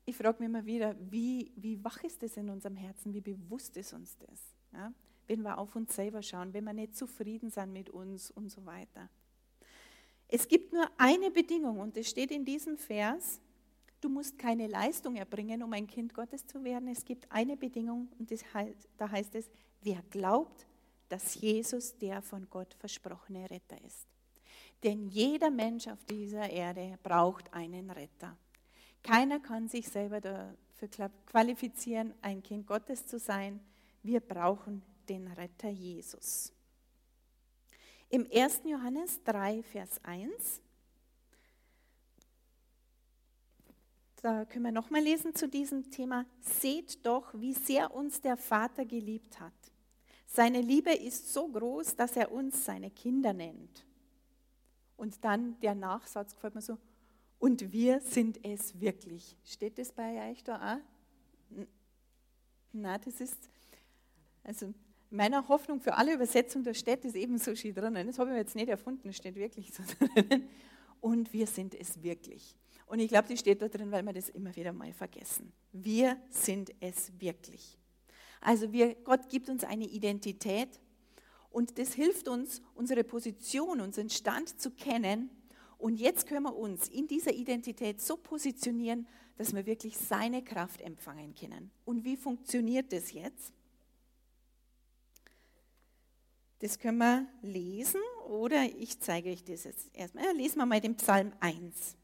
ich 0.06 0.16
frage 0.16 0.38
mich 0.38 0.48
immer 0.48 0.66
wieder, 0.66 0.94
wie, 1.10 1.52
wie 1.56 1.82
wach 1.82 2.02
ist 2.04 2.22
das 2.22 2.36
in 2.36 2.50
unserem 2.50 2.76
Herzen? 2.76 3.12
Wie 3.14 3.20
bewusst 3.20 3.76
ist 3.76 3.92
uns 3.92 4.16
das? 4.18 4.54
Ja? 4.72 4.92
Wenn 5.26 5.42
wir 5.42 5.58
auf 5.58 5.74
uns 5.74 5.94
selber 5.94 6.22
schauen, 6.22 6.52
wenn 6.52 6.64
wir 6.64 6.74
nicht 6.74 6.96
zufrieden 6.96 7.50
sind 7.50 7.72
mit 7.72 7.88
uns 7.90 8.30
und 8.30 8.50
so 8.50 8.64
weiter. 8.66 9.08
Es 10.28 10.46
gibt 10.48 10.72
nur 10.72 10.90
eine 10.98 11.30
Bedingung 11.30 11.80
und 11.80 11.96
es 11.96 12.10
steht 12.10 12.30
in 12.30 12.44
diesem 12.44 12.76
Vers, 12.76 13.40
du 14.00 14.08
musst 14.10 14.38
keine 14.38 14.66
Leistung 14.66 15.16
erbringen, 15.16 15.62
um 15.62 15.72
ein 15.72 15.86
Kind 15.86 16.12
Gottes 16.12 16.46
zu 16.46 16.62
werden. 16.62 16.88
Es 16.88 17.04
gibt 17.04 17.30
eine 17.30 17.56
Bedingung 17.56 18.08
und 18.18 18.30
heißt, 18.30 18.88
da 18.98 19.10
heißt 19.10 19.34
es, 19.34 19.50
wer 19.84 20.02
glaubt, 20.10 20.66
dass 21.08 21.34
Jesus 21.36 21.96
der 21.98 22.22
von 22.22 22.48
Gott 22.50 22.74
versprochene 22.74 23.48
Retter 23.50 23.80
ist. 23.84 24.08
Denn 24.82 25.08
jeder 25.08 25.50
Mensch 25.50 25.86
auf 25.86 26.04
dieser 26.04 26.50
Erde 26.50 26.98
braucht 27.02 27.52
einen 27.52 27.90
Retter. 27.90 28.36
Keiner 29.02 29.38
kann 29.38 29.68
sich 29.68 29.88
selber 29.88 30.20
dafür 30.20 31.10
qualifizieren, 31.26 32.14
ein 32.22 32.42
Kind 32.42 32.66
Gottes 32.66 33.06
zu 33.06 33.18
sein. 33.18 33.60
Wir 34.02 34.20
brauchen 34.20 34.82
den 35.08 35.28
Retter 35.28 35.68
Jesus. 35.68 36.52
Im 38.08 38.26
1. 38.32 38.62
Johannes 38.64 39.22
3, 39.24 39.62
Vers 39.62 40.00
1, 40.02 40.62
da 44.24 44.46
können 44.46 44.64
wir 44.64 44.72
nochmal 44.72 45.02
lesen 45.02 45.34
zu 45.34 45.48
diesem 45.48 45.90
Thema. 45.90 46.24
Seht 46.40 47.04
doch, 47.04 47.34
wie 47.34 47.52
sehr 47.52 47.94
uns 47.94 48.22
der 48.22 48.38
Vater 48.38 48.86
geliebt 48.86 49.38
hat. 49.38 49.52
Seine 50.34 50.62
Liebe 50.62 50.92
ist 50.92 51.32
so 51.32 51.46
groß, 51.46 51.94
dass 51.94 52.16
er 52.16 52.32
uns 52.32 52.64
seine 52.64 52.90
Kinder 52.90 53.32
nennt. 53.32 53.86
Und 54.96 55.24
dann 55.24 55.60
der 55.60 55.76
Nachsatz 55.76 56.34
gefällt 56.34 56.56
mir 56.56 56.60
so, 56.60 56.76
und 57.38 57.70
wir 57.70 58.00
sind 58.00 58.44
es 58.44 58.80
wirklich. 58.80 59.36
Steht 59.44 59.78
das 59.78 59.92
bei 59.92 60.28
euch 60.28 60.42
da 60.42 60.74
auch? 60.74 61.66
Na, 62.72 62.98
das 62.98 63.20
ist, 63.20 63.48
also 64.42 64.74
meiner 65.08 65.46
Hoffnung 65.46 65.80
für 65.80 65.94
alle 65.94 66.14
Übersetzungen, 66.14 66.64
da 66.64 66.74
steht 66.74 67.04
das 67.04 67.14
eben 67.14 67.38
so 67.38 67.54
schön 67.54 67.72
drin. 67.72 67.94
Das 67.94 68.18
habe 68.18 68.30
ich 68.32 68.36
jetzt 68.36 68.56
nicht 68.56 68.68
erfunden, 68.68 69.12
steht 69.12 69.36
wirklich 69.36 69.72
so 69.72 69.84
drin. 70.00 70.48
Und 71.00 71.32
wir 71.32 71.46
sind 71.46 71.76
es 71.76 72.02
wirklich. 72.02 72.56
Und 72.86 72.98
ich 72.98 73.08
glaube, 73.08 73.28
das 73.28 73.38
steht 73.38 73.62
da 73.62 73.68
drin, 73.68 73.92
weil 73.92 74.02
wir 74.02 74.12
das 74.12 74.30
immer 74.30 74.56
wieder 74.56 74.72
mal 74.72 74.92
vergessen. 74.92 75.52
Wir 75.70 76.20
sind 76.28 76.74
es 76.80 77.12
wirklich. 77.20 77.78
Also 78.44 78.72
wir, 78.72 78.94
Gott 78.94 79.30
gibt 79.30 79.48
uns 79.48 79.64
eine 79.64 79.86
Identität 79.86 80.68
und 81.50 81.78
das 81.78 81.94
hilft 81.94 82.28
uns, 82.28 82.60
unsere 82.74 83.02
Position, 83.02 83.80
unseren 83.80 84.10
Stand 84.10 84.60
zu 84.60 84.70
kennen. 84.70 85.30
Und 85.78 85.98
jetzt 85.98 86.26
können 86.26 86.42
wir 86.42 86.54
uns 86.54 86.88
in 86.88 87.06
dieser 87.06 87.32
Identität 87.32 88.02
so 88.02 88.16
positionieren, 88.16 89.08
dass 89.38 89.54
wir 89.54 89.64
wirklich 89.64 89.96
seine 89.96 90.44
Kraft 90.44 90.82
empfangen 90.82 91.34
können. 91.34 91.70
Und 91.86 92.04
wie 92.04 92.16
funktioniert 92.16 92.92
das 92.92 93.12
jetzt? 93.12 93.52
Das 96.58 96.78
können 96.78 96.98
wir 96.98 97.26
lesen 97.42 98.00
oder 98.28 98.64
ich 98.64 99.00
zeige 99.00 99.30
euch 99.30 99.42
das 99.42 99.64
jetzt 99.64 99.88
erstmal. 99.94 100.36
Lesen 100.36 100.58
wir 100.58 100.66
mal 100.66 100.80
den 100.80 100.96
Psalm 100.96 101.32
1. 101.40 101.96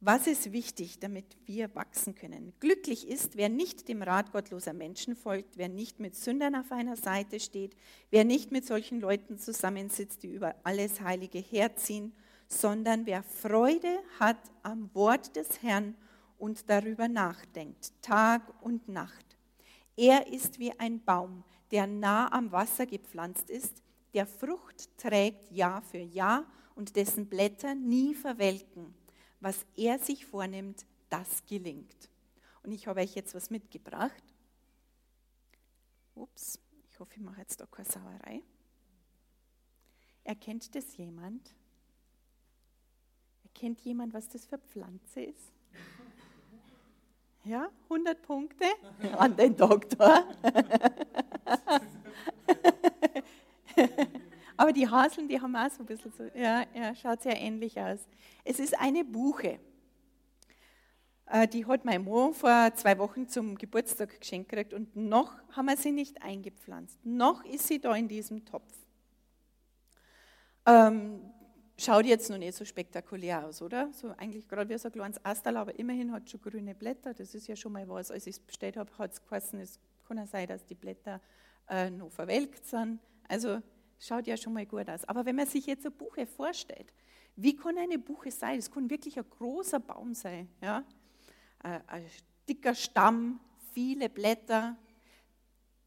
Was 0.00 0.28
ist 0.28 0.52
wichtig, 0.52 1.00
damit 1.00 1.24
wir 1.44 1.74
wachsen 1.74 2.14
können? 2.14 2.52
Glücklich 2.60 3.08
ist, 3.08 3.36
wer 3.36 3.48
nicht 3.48 3.88
dem 3.88 4.00
Rat 4.00 4.30
gottloser 4.30 4.72
Menschen 4.72 5.16
folgt, 5.16 5.58
wer 5.58 5.68
nicht 5.68 5.98
mit 5.98 6.14
Sündern 6.14 6.54
auf 6.54 6.70
einer 6.70 6.94
Seite 6.94 7.40
steht, 7.40 7.74
wer 8.10 8.24
nicht 8.24 8.52
mit 8.52 8.64
solchen 8.64 9.00
Leuten 9.00 9.38
zusammensitzt, 9.38 10.22
die 10.22 10.32
über 10.32 10.54
alles 10.62 11.00
Heilige 11.00 11.40
herziehen, 11.40 12.12
sondern 12.46 13.06
wer 13.06 13.24
Freude 13.24 13.98
hat 14.20 14.38
am 14.62 14.88
Wort 14.94 15.34
des 15.34 15.64
Herrn 15.64 15.96
und 16.38 16.70
darüber 16.70 17.08
nachdenkt, 17.08 17.92
Tag 18.00 18.42
und 18.62 18.88
Nacht. 18.88 19.36
Er 19.96 20.32
ist 20.32 20.60
wie 20.60 20.78
ein 20.78 21.04
Baum, 21.04 21.42
der 21.72 21.88
nah 21.88 22.32
am 22.32 22.52
Wasser 22.52 22.86
gepflanzt 22.86 23.50
ist, 23.50 23.82
der 24.14 24.28
Frucht 24.28 24.96
trägt 24.96 25.50
Jahr 25.50 25.82
für 25.82 25.98
Jahr 25.98 26.46
und 26.76 26.94
dessen 26.94 27.26
Blätter 27.26 27.74
nie 27.74 28.14
verwelken. 28.14 28.94
Was 29.40 29.64
er 29.76 29.98
sich 29.98 30.26
vornimmt, 30.26 30.84
das 31.10 31.44
gelingt. 31.46 32.10
Und 32.62 32.72
ich 32.72 32.86
habe 32.86 33.00
euch 33.00 33.14
jetzt 33.14 33.34
was 33.34 33.50
mitgebracht. 33.50 34.22
Ups, 36.14 36.58
ich 36.90 36.98
hoffe, 36.98 37.14
ich 37.14 37.20
mache 37.20 37.40
jetzt 37.40 37.60
da 37.60 37.66
keine 37.66 37.88
Sauerei. 37.88 38.42
Erkennt 40.24 40.74
das 40.74 40.96
jemand? 40.96 41.54
Erkennt 43.44 43.80
jemand, 43.80 44.12
was 44.12 44.28
das 44.28 44.44
für 44.44 44.58
Pflanze 44.58 45.22
ist? 45.22 45.52
Ja, 47.44 47.70
100 47.84 48.20
Punkte 48.20 48.64
an 49.16 49.36
den 49.36 49.56
Doktor. 49.56 50.24
Aber 54.56 54.66
die 54.78 54.88
Haseln, 54.88 55.28
die 55.28 55.40
haben 55.40 55.54
auch 55.56 55.70
so 55.70 55.82
ein 55.82 55.86
bisschen 55.86 56.12
so, 56.12 56.24
ja, 56.34 56.64
ja, 56.74 56.94
schaut 56.94 57.22
sehr 57.22 57.38
ähnlich 57.38 57.78
aus. 57.78 57.98
Es 58.44 58.60
ist 58.60 58.78
eine 58.78 59.04
Buche. 59.04 59.58
Äh, 61.26 61.48
die 61.48 61.66
hat 61.66 61.84
mein 61.84 62.04
Mann 62.04 62.32
vor 62.32 62.72
zwei 62.74 62.96
Wochen 62.98 63.28
zum 63.28 63.56
Geburtstag 63.56 64.20
geschenkt 64.20 64.50
gekriegt 64.50 64.72
und 64.72 64.94
noch 64.96 65.32
haben 65.50 65.66
wir 65.66 65.76
sie 65.76 65.92
nicht 65.92 66.22
eingepflanzt. 66.22 67.04
Noch 67.04 67.44
ist 67.44 67.66
sie 67.66 67.80
da 67.80 67.94
in 67.94 68.08
diesem 68.08 68.44
Topf. 68.44 68.72
Ähm, 70.64 71.20
schaut 71.76 72.06
jetzt 72.06 72.30
noch 72.30 72.38
nicht 72.38 72.54
so 72.54 72.64
spektakulär 72.64 73.46
aus, 73.46 73.60
oder? 73.60 73.90
So 73.92 74.14
eigentlich 74.16 74.46
gerade 74.48 74.70
wie 74.70 74.78
so 74.78 74.88
ein 74.88 74.92
kleines 74.92 75.24
Astal, 75.24 75.56
aber 75.56 75.78
immerhin 75.78 76.12
hat 76.12 76.30
schon 76.30 76.40
grüne 76.40 76.74
Blätter. 76.74 77.14
Das 77.14 77.34
ist 77.34 77.46
ja 77.48 77.56
schon 77.56 77.72
mal 77.72 77.88
was. 77.88 78.10
Als 78.10 78.26
ich 78.26 78.36
es 78.36 78.40
bestellt 78.40 78.76
habe, 78.76 78.96
hat 78.96 79.12
es 79.12 79.22
geheißen, 79.22 79.60
es 79.60 79.80
kann 80.06 80.18
ja 80.18 80.26
sein, 80.26 80.46
dass 80.46 80.64
die 80.64 80.74
Blätter 80.74 81.20
äh, 81.68 81.90
noch 81.90 82.10
verwelkt 82.10 82.64
sind. 82.64 83.00
Also 83.28 83.60
schaut 83.98 84.26
ja 84.26 84.36
schon 84.36 84.52
mal 84.52 84.66
gut 84.66 84.88
aus. 84.88 85.04
Aber 85.04 85.24
wenn 85.24 85.36
man 85.36 85.46
sich 85.46 85.66
jetzt 85.66 85.84
eine 85.86 85.94
Buche 85.94 86.26
vorstellt, 86.26 86.92
wie 87.36 87.54
kann 87.54 87.78
eine 87.78 87.98
Buche 87.98 88.30
sein? 88.30 88.58
Es 88.58 88.70
kann 88.70 88.90
wirklich 88.90 89.18
ein 89.18 89.28
großer 89.28 89.80
Baum 89.80 90.14
sein. 90.14 90.48
Ja? 90.60 90.84
Äh, 91.62 91.80
ein 91.86 92.04
dicker 92.48 92.74
Stamm, 92.74 93.40
viele 93.72 94.08
Blätter. 94.08 94.76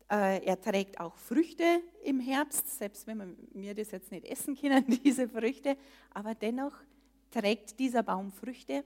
Äh, 0.09 0.45
er 0.45 0.59
trägt 0.59 0.99
auch 0.99 1.17
Früchte 1.17 1.81
im 2.03 2.19
Herbst, 2.19 2.77
selbst 2.77 3.07
wenn 3.07 3.35
wir 3.53 3.75
das 3.75 3.91
jetzt 3.91 4.11
nicht 4.11 4.25
essen 4.25 4.55
können, 4.55 4.85
diese 5.03 5.27
Früchte. 5.27 5.77
Aber 6.13 6.35
dennoch 6.35 6.73
trägt 7.31 7.79
dieser 7.79 8.03
Baum 8.03 8.31
Früchte. 8.31 8.83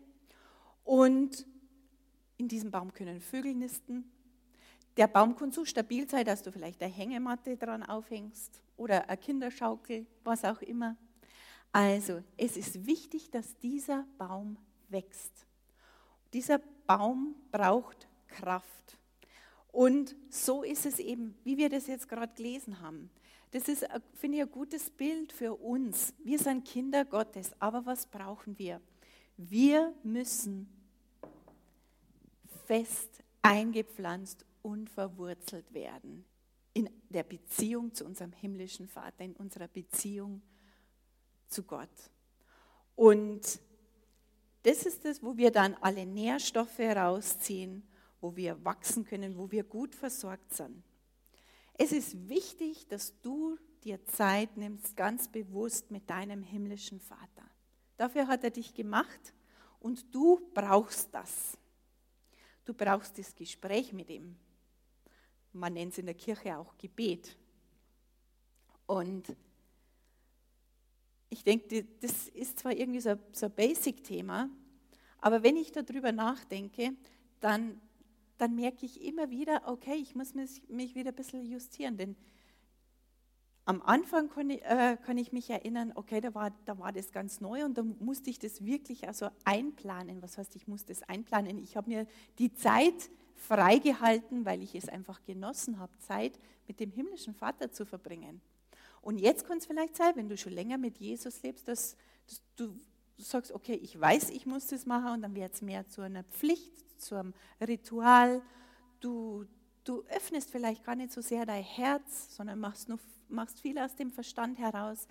Und 0.83 1.45
in 2.37 2.47
diesem 2.47 2.71
Baum 2.71 2.93
können 2.93 3.21
Vögel 3.21 3.53
nisten. 3.53 4.11
Der 4.97 5.07
Baum 5.07 5.35
kann 5.35 5.51
so 5.51 5.65
stabil 5.65 6.09
sein, 6.09 6.25
dass 6.25 6.41
du 6.41 6.51
vielleicht 6.51 6.81
eine 6.81 6.91
Hängematte 6.91 7.57
dran 7.57 7.83
aufhängst 7.83 8.61
oder 8.77 9.09
eine 9.09 9.17
Kinderschaukel, 9.17 10.05
was 10.23 10.45
auch 10.45 10.61
immer. 10.61 10.95
Also, 11.71 12.23
es 12.37 12.55
ist 12.55 12.85
wichtig, 12.85 13.29
dass 13.31 13.57
dieser 13.57 14.05
Baum 14.17 14.57
wächst. 14.87 15.45
Dieser 16.31 16.59
Baum 16.87 17.35
braucht 17.51 18.07
Kraft. 18.27 18.97
Und 19.73 20.15
so 20.29 20.63
ist 20.63 20.85
es 20.85 20.99
eben, 20.99 21.37
wie 21.43 21.57
wir 21.57 21.69
das 21.69 21.87
jetzt 21.87 22.07
gerade 22.07 22.33
gelesen 22.33 22.79
haben. 22.79 23.09
Das 23.51 23.67
ist, 23.67 23.85
finde 24.13 24.37
ich, 24.37 24.43
ein 24.43 24.51
gutes 24.51 24.89
Bild 24.89 25.33
für 25.33 25.55
uns. 25.55 26.13
Wir 26.23 26.39
sind 26.39 26.65
Kinder 26.65 27.03
Gottes, 27.03 27.51
aber 27.59 27.85
was 27.85 28.05
brauchen 28.05 28.57
wir? 28.57 28.79
Wir 29.35 29.93
müssen 30.03 30.69
fest 32.65 33.21
eingepflanzt 33.41 34.45
und 34.65 34.89
verwurzelt 34.89 35.75
werden 35.75 36.25
in 36.73 36.89
der 37.09 37.21
Beziehung 37.21 37.93
zu 37.93 38.03
unserem 38.03 38.31
himmlischen 38.31 38.87
Vater, 38.87 39.23
in 39.23 39.35
unserer 39.35 39.67
Beziehung 39.67 40.41
zu 41.47 41.61
Gott. 41.61 42.11
Und 42.95 43.59
das 44.63 44.87
ist 44.87 45.05
es, 45.05 45.21
wo 45.21 45.37
wir 45.37 45.51
dann 45.51 45.75
alle 45.81 46.07
Nährstoffe 46.07 46.79
herausziehen, 46.79 47.83
wo 48.19 48.35
wir 48.35 48.65
wachsen 48.65 49.05
können, 49.05 49.37
wo 49.37 49.51
wir 49.51 49.63
gut 49.63 49.93
versorgt 49.93 50.55
sind. 50.55 50.83
Es 51.75 51.91
ist 51.91 52.27
wichtig, 52.27 52.87
dass 52.87 53.21
du 53.21 53.59
dir 53.83 54.03
Zeit 54.05 54.57
nimmst, 54.57 54.97
ganz 54.97 55.27
bewusst 55.27 55.91
mit 55.91 56.09
deinem 56.09 56.41
himmlischen 56.41 56.99
Vater. 56.99 57.47
Dafür 57.97 58.25
hat 58.25 58.43
er 58.43 58.49
dich 58.49 58.73
gemacht 58.73 59.35
und 59.79 60.03
du 60.15 60.41
brauchst 60.55 61.13
das. 61.13 61.55
Du 62.63 62.73
brauchst 62.73 63.19
das 63.19 63.35
Gespräch 63.35 63.93
mit 63.93 64.09
ihm 64.09 64.39
man 65.55 65.73
nennt 65.73 65.93
es 65.93 65.97
in 65.97 66.05
der 66.05 66.15
Kirche 66.15 66.57
auch 66.57 66.77
Gebet. 66.77 67.37
Und 68.85 69.35
ich 71.29 71.43
denke, 71.43 71.85
das 72.01 72.27
ist 72.29 72.59
zwar 72.59 72.73
irgendwie 72.73 72.99
so, 72.99 73.09
ein 73.09 73.51
Basic-Thema, 73.55 74.49
aber 75.19 75.41
wenn 75.41 75.57
ich 75.57 75.71
darüber 75.71 76.11
nachdenke, 76.11 76.93
dann, 77.39 77.81
dann 78.37 78.55
merke 78.55 78.85
ich 78.85 79.01
immer 79.03 79.29
wieder, 79.31 79.63
okay, 79.65 79.95
ich 79.95 80.13
muss 80.13 80.35
mich, 80.35 80.61
mich 80.69 80.93
wieder 80.93 81.09
ein 81.11 81.15
bisschen 81.15 81.43
justieren, 81.45 81.97
denn 81.97 82.15
am 83.67 83.81
Anfang 83.81 84.29
kann 84.29 84.51
ich, 84.51 84.63
äh, 84.63 84.97
kann 85.03 85.17
ich, 85.17 85.31
mich 85.31 85.49
erinnern, 85.49 85.91
okay, 85.95 86.21
da 86.21 86.35
war, 86.35 86.51
da 86.65 86.77
war 86.77 86.91
das 86.91 87.11
ganz 87.11 87.41
neu 87.41 87.65
und 87.65 87.77
da 87.79 87.83
musste 87.83 88.29
ich 88.29 88.37
das 88.37 88.63
wirklich 88.63 89.07
also 89.07 89.29
einplanen. 89.43 90.21
Was 90.21 90.37
heißt, 90.37 90.55
ich 90.55 90.67
musste 90.67 90.93
das 90.93 91.01
einplanen? 91.01 91.57
Ich 91.57 91.75
habe 91.75 91.89
mir 91.89 92.07
die 92.37 92.53
Zeit 92.53 93.09
freigehalten, 93.35 94.45
weil 94.45 94.61
ich 94.61 94.75
es 94.75 94.89
einfach 94.89 95.23
genossen 95.23 95.79
habe, 95.79 95.97
Zeit 95.99 96.39
mit 96.67 96.79
dem 96.79 96.91
himmlischen 96.91 97.35
Vater 97.35 97.71
zu 97.71 97.85
verbringen. 97.85 98.41
Und 99.01 99.19
jetzt 99.19 99.45
kann 99.45 99.59
es 99.59 99.67
vielleicht 99.67 99.95
sein, 99.95 100.15
wenn 100.15 100.29
du 100.29 100.37
schon 100.37 100.53
länger 100.53 100.77
mit 100.77 100.97
Jesus 100.97 101.43
lebst, 101.43 101.67
dass, 101.67 101.95
dass 102.27 102.41
du 102.55 102.79
sagst, 103.17 103.51
okay, 103.51 103.75
ich 103.75 103.99
weiß, 103.99 104.31
ich 104.31 104.45
muss 104.45 104.67
das 104.67 104.85
machen 104.85 105.13
und 105.13 105.21
dann 105.21 105.35
wird 105.35 105.53
es 105.53 105.61
mehr 105.61 105.87
zu 105.87 106.01
einer 106.01 106.23
Pflicht, 106.23 106.73
zu 106.99 107.15
einem 107.15 107.33
Ritual. 107.61 108.41
Du, 108.99 109.45
du 109.83 110.03
öffnest 110.09 110.49
vielleicht 110.49 110.83
gar 110.83 110.95
nicht 110.95 111.11
so 111.11 111.21
sehr 111.21 111.45
dein 111.45 111.63
Herz, 111.63 112.35
sondern 112.35 112.59
machst, 112.59 112.89
nur, 112.89 112.99
machst 113.29 113.61
viel 113.61 113.77
aus 113.77 113.95
dem 113.95 114.11
Verstand 114.11 114.57
heraus. 114.57 115.07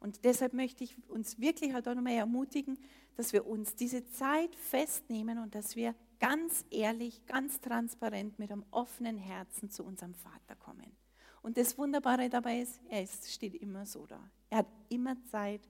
Und 0.00 0.24
deshalb 0.24 0.52
möchte 0.52 0.84
ich 0.84 0.96
uns 1.08 1.40
wirklich 1.40 1.72
halt 1.72 1.88
auch 1.88 1.94
nochmal 1.94 2.12
ermutigen, 2.12 2.78
dass 3.16 3.32
wir 3.32 3.46
uns 3.46 3.74
diese 3.74 4.06
Zeit 4.10 4.54
festnehmen 4.54 5.38
und 5.38 5.54
dass 5.54 5.74
wir 5.74 5.94
ganz 6.18 6.64
ehrlich, 6.70 7.24
ganz 7.26 7.60
transparent 7.60 8.38
mit 8.38 8.50
einem 8.50 8.64
offenen 8.70 9.16
Herzen 9.16 9.70
zu 9.70 9.84
unserem 9.84 10.14
Vater 10.14 10.56
kommen. 10.56 10.96
Und 11.42 11.56
das 11.56 11.78
Wunderbare 11.78 12.28
dabei 12.28 12.60
ist, 12.60 12.80
er 12.88 13.02
ist, 13.02 13.32
steht 13.32 13.54
immer 13.54 13.86
so 13.86 14.06
da. 14.06 14.20
Er 14.50 14.58
hat 14.58 14.66
immer 14.88 15.16
Zeit. 15.26 15.60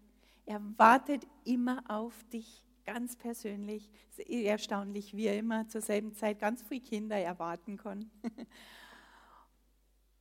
Er 0.46 0.60
wartet 0.78 1.26
immer 1.44 1.82
auf 1.88 2.24
dich 2.32 2.64
ganz 2.84 3.16
persönlich. 3.16 3.90
Es 4.10 4.18
ist 4.20 4.44
erstaunlich, 4.44 5.14
wie 5.14 5.26
er 5.26 5.38
immer 5.38 5.68
zur 5.68 5.82
selben 5.82 6.14
Zeit 6.14 6.38
ganz 6.38 6.62
viele 6.62 6.80
Kinder 6.80 7.16
erwarten 7.16 7.76
kann. 7.76 8.10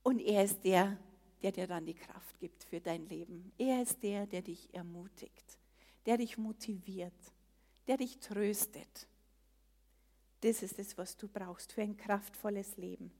Und 0.04 0.20
er 0.20 0.44
ist 0.44 0.64
der, 0.64 0.98
der 1.42 1.52
dir 1.52 1.68
dann 1.68 1.86
die 1.86 1.94
Kraft 1.94 2.40
gibt 2.40 2.64
für 2.64 2.82
dein 2.82 3.06
Leben. 3.08 3.52
Er 3.58 3.82
ist 3.82 4.04
der, 4.04 4.28
der 4.28 4.42
dich 4.42 4.74
ermutigt, 4.74 5.58
der 6.06 6.18
dich 6.18 6.38
motiviert, 6.38 7.14
der 7.88 7.98
dich 7.98 8.20
tröstet. 8.20 9.08
Das 10.42 10.62
ist 10.62 10.78
es, 10.80 10.98
was 10.98 11.18
du 11.18 11.28
brauchst 11.28 11.74
für 11.74 11.82
ein 11.82 11.98
kraftvolles 11.98 12.78
Leben. 12.78 13.12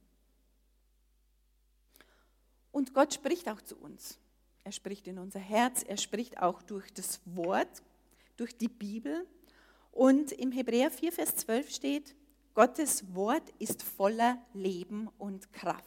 Und 2.72 2.94
Gott 2.94 3.14
spricht 3.14 3.50
auch 3.50 3.62
zu 3.62 3.76
uns. 3.76 4.20
Er 4.64 4.72
spricht 4.72 5.08
in 5.08 5.18
unser 5.18 5.40
Herz, 5.40 5.84
er 5.84 5.98
spricht 5.98 6.40
auch 6.40 6.62
durch 6.62 6.94
das 6.94 7.22
Wort, 7.26 7.82
durch 8.36 8.56
die 8.56 8.68
Bibel. 8.68 9.26
Und 9.92 10.32
im 10.32 10.52
Hebräer 10.52 10.92
4, 10.92 11.12
Vers 11.12 11.36
12 11.38 11.74
steht, 11.74 12.16
Gottes 12.54 13.16
Wort 13.16 13.50
ist 13.60 13.82
voller 13.82 14.38
Leben 14.54 15.10
und 15.18 15.52
Kraft. 15.54 15.86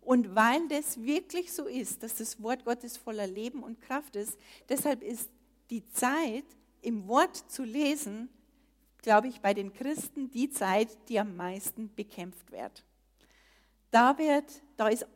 Und 0.00 0.34
weil 0.34 0.66
das 0.68 1.00
wirklich 1.00 1.52
so 1.52 1.66
ist, 1.66 2.02
dass 2.02 2.16
das 2.16 2.42
Wort 2.42 2.64
Gottes 2.64 2.96
voller 2.96 3.26
Leben 3.26 3.62
und 3.62 3.80
Kraft 3.80 4.16
ist, 4.16 4.36
deshalb 4.68 5.02
ist 5.02 5.30
die 5.70 5.88
Zeit, 5.90 6.44
im 6.80 7.06
Wort 7.06 7.36
zu 7.50 7.62
lesen, 7.62 8.28
glaube 9.02 9.28
ich, 9.28 9.40
bei 9.40 9.52
den 9.52 9.72
Christen 9.72 10.30
die 10.30 10.48
Zeit, 10.48 10.88
die 11.08 11.18
am 11.18 11.36
meisten 11.36 11.92
bekämpft 11.94 12.50
wird. 12.50 12.84
Da, 13.90 14.16
wird, 14.16 14.62
da 14.76 14.88
ist, 14.88 15.06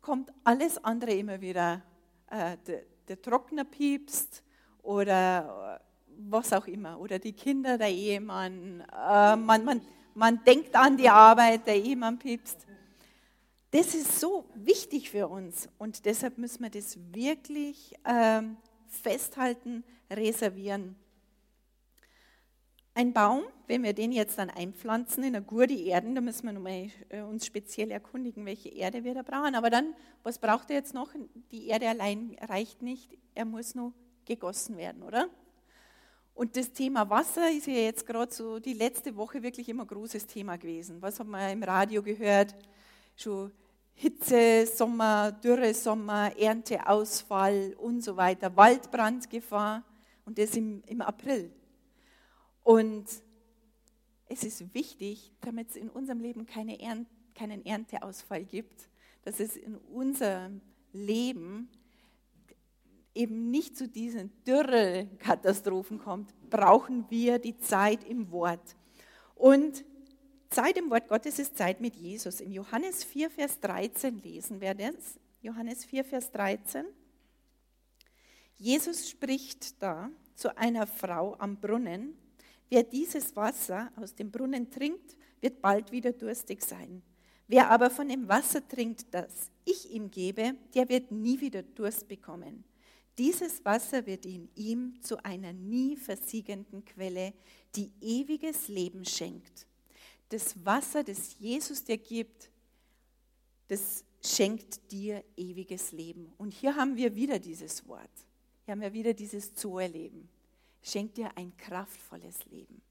kommt 0.00 0.32
alles 0.42 0.82
andere 0.82 1.12
immer 1.12 1.40
wieder. 1.40 1.82
Äh, 2.30 2.56
der, 2.66 2.82
der 3.06 3.22
Trockner 3.22 3.64
piepst 3.64 4.42
oder 4.82 5.78
äh, 5.80 5.84
was 6.30 6.52
auch 6.52 6.66
immer. 6.66 6.98
Oder 6.98 7.18
die 7.18 7.32
Kinder, 7.32 7.78
der 7.78 7.90
Ehemann. 7.90 8.80
Äh, 8.80 9.36
man, 9.36 9.64
man, 9.64 9.80
man 10.14 10.42
denkt 10.44 10.74
an 10.74 10.96
die 10.96 11.08
Arbeit, 11.08 11.66
der 11.66 11.76
Ehemann 11.76 12.18
piepst. 12.18 12.66
Das 13.70 13.94
ist 13.94 14.18
so 14.18 14.46
wichtig 14.54 15.10
für 15.10 15.28
uns 15.28 15.68
und 15.76 16.06
deshalb 16.06 16.38
müssen 16.38 16.62
wir 16.62 16.70
das 16.70 16.98
wirklich 17.12 17.94
äh, 18.02 18.40
festhalten, 18.86 19.84
reservieren. 20.10 20.96
Ein 22.98 23.12
Baum, 23.12 23.44
wenn 23.68 23.84
wir 23.84 23.92
den 23.92 24.10
jetzt 24.10 24.38
dann 24.40 24.50
einpflanzen 24.50 25.22
in 25.22 25.36
eine 25.36 25.44
gute 25.44 25.72
Erde, 25.72 26.12
da 26.12 26.20
müssen 26.20 26.46
wir 26.46 26.52
nochmal 26.52 26.90
äh, 27.10 27.20
uns 27.22 27.46
speziell 27.46 27.92
erkundigen, 27.92 28.44
welche 28.44 28.70
Erde 28.70 29.04
wir 29.04 29.14
da 29.14 29.22
brauchen. 29.22 29.54
Aber 29.54 29.70
dann, 29.70 29.94
was 30.24 30.40
braucht 30.40 30.68
er 30.70 30.78
jetzt 30.78 30.94
noch? 30.94 31.10
Die 31.52 31.68
Erde 31.68 31.88
allein 31.88 32.36
reicht 32.40 32.82
nicht, 32.82 33.16
er 33.36 33.44
muss 33.44 33.76
nur 33.76 33.92
gegossen 34.24 34.76
werden, 34.76 35.04
oder? 35.04 35.28
Und 36.34 36.56
das 36.56 36.72
Thema 36.72 37.08
Wasser 37.08 37.48
ist 37.52 37.68
ja 37.68 37.74
jetzt 37.74 38.04
gerade 38.04 38.34
so 38.34 38.58
die 38.58 38.72
letzte 38.72 39.14
Woche 39.14 39.44
wirklich 39.44 39.68
immer 39.68 39.86
großes 39.86 40.26
Thema 40.26 40.56
gewesen. 40.56 41.00
Was 41.00 41.20
haben 41.20 41.30
wir 41.30 41.52
im 41.52 41.62
Radio 41.62 42.02
gehört? 42.02 42.56
Schon 43.14 43.52
Hitze, 43.94 44.66
Sommer, 44.66 45.30
Dürre, 45.30 45.72
Sommer, 45.72 46.36
Ernteausfall 46.36 47.76
und 47.78 48.02
so 48.02 48.16
weiter, 48.16 48.56
Waldbrandgefahr 48.56 49.84
und 50.24 50.36
das 50.36 50.56
im, 50.56 50.82
im 50.88 51.00
April. 51.00 51.52
Und 52.68 53.06
es 54.26 54.44
ist 54.44 54.74
wichtig, 54.74 55.32
damit 55.40 55.70
es 55.70 55.76
in 55.76 55.88
unserem 55.88 56.20
Leben 56.20 56.44
keine 56.44 56.78
Ernte, 56.78 57.10
keinen 57.34 57.64
Ernteausfall 57.64 58.44
gibt, 58.44 58.90
dass 59.22 59.40
es 59.40 59.56
in 59.56 59.74
unserem 59.74 60.60
Leben 60.92 61.70
eben 63.14 63.50
nicht 63.50 63.74
zu 63.74 63.88
diesen 63.88 64.30
Dürrekatastrophen 64.44 65.98
kommt, 65.98 66.34
brauchen 66.50 67.06
wir 67.08 67.38
die 67.38 67.56
Zeit 67.56 68.04
im 68.04 68.30
Wort. 68.30 68.76
Und 69.34 69.82
Zeit 70.50 70.76
im 70.76 70.90
Wort 70.90 71.08
Gottes 71.08 71.38
ist 71.38 71.56
Zeit 71.56 71.80
mit 71.80 71.96
Jesus. 71.96 72.38
In 72.38 72.52
Johannes 72.52 73.02
4, 73.02 73.30
Vers 73.30 73.60
13 73.60 74.18
lesen 74.18 74.60
wir 74.60 74.74
das. 74.74 75.18
Johannes 75.40 75.86
4, 75.86 76.04
Vers 76.04 76.30
13. 76.32 76.84
Jesus 78.58 79.08
spricht 79.08 79.82
da 79.82 80.10
zu 80.34 80.54
einer 80.58 80.86
Frau 80.86 81.34
am 81.38 81.56
Brunnen 81.56 82.14
Wer 82.70 82.82
dieses 82.82 83.34
Wasser 83.34 83.90
aus 83.96 84.14
dem 84.14 84.30
Brunnen 84.30 84.70
trinkt, 84.70 85.16
wird 85.40 85.62
bald 85.62 85.90
wieder 85.90 86.12
durstig 86.12 86.62
sein. 86.62 87.02
Wer 87.46 87.70
aber 87.70 87.88
von 87.88 88.08
dem 88.08 88.28
Wasser 88.28 88.66
trinkt, 88.66 89.06
das 89.10 89.50
ich 89.64 89.90
ihm 89.90 90.10
gebe, 90.10 90.54
der 90.74 90.88
wird 90.88 91.10
nie 91.10 91.40
wieder 91.40 91.62
Durst 91.62 92.06
bekommen. 92.06 92.64
Dieses 93.16 93.64
Wasser 93.64 94.04
wird 94.06 94.26
in 94.26 94.48
ihm 94.54 95.00
zu 95.00 95.22
einer 95.24 95.52
nie 95.52 95.96
versiegenden 95.96 96.84
Quelle, 96.84 97.32
die 97.74 97.90
ewiges 98.00 98.68
Leben 98.68 99.04
schenkt. 99.04 99.66
Das 100.28 100.54
Wasser, 100.64 101.02
das 101.02 101.38
Jesus 101.38 101.82
dir 101.82 101.96
gibt, 101.96 102.50
das 103.68 104.04
schenkt 104.22 104.92
dir 104.92 105.24
ewiges 105.36 105.92
Leben. 105.92 106.32
Und 106.36 106.52
hier 106.52 106.76
haben 106.76 106.96
wir 106.96 107.14
wieder 107.14 107.38
dieses 107.38 107.86
Wort. 107.88 108.10
Hier 108.64 108.72
haben 108.72 108.82
wir 108.82 108.92
wieder 108.92 109.14
dieses 109.14 109.54
Zoe-Leben 109.54 110.28
schenkt 110.82 111.16
dir 111.16 111.36
ein 111.36 111.56
kraftvolles 111.56 112.44
Leben. 112.46 112.82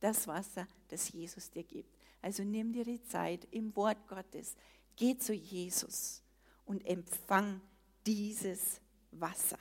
Das 0.00 0.26
Wasser, 0.26 0.66
das 0.88 1.10
Jesus 1.12 1.50
dir 1.50 1.64
gibt. 1.64 1.96
Also 2.22 2.42
nimm 2.42 2.72
dir 2.72 2.84
die 2.84 3.02
Zeit 3.02 3.46
im 3.50 3.74
Wort 3.76 4.08
Gottes, 4.08 4.56
geh 4.96 5.16
zu 5.16 5.32
Jesus 5.32 6.22
und 6.64 6.84
empfang 6.86 7.60
dieses 8.06 8.80
Wasser. 9.10 9.58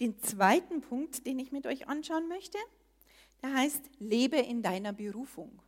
Den 0.00 0.18
zweiten 0.22 0.80
Punkt, 0.80 1.26
den 1.26 1.38
ich 1.38 1.52
mit 1.52 1.66
euch 1.66 1.88
anschauen 1.88 2.26
möchte, 2.28 2.58
der 3.42 3.54
heißt, 3.54 3.82
lebe 3.98 4.38
in 4.38 4.62
deiner 4.62 4.92
Berufung. 4.92 5.62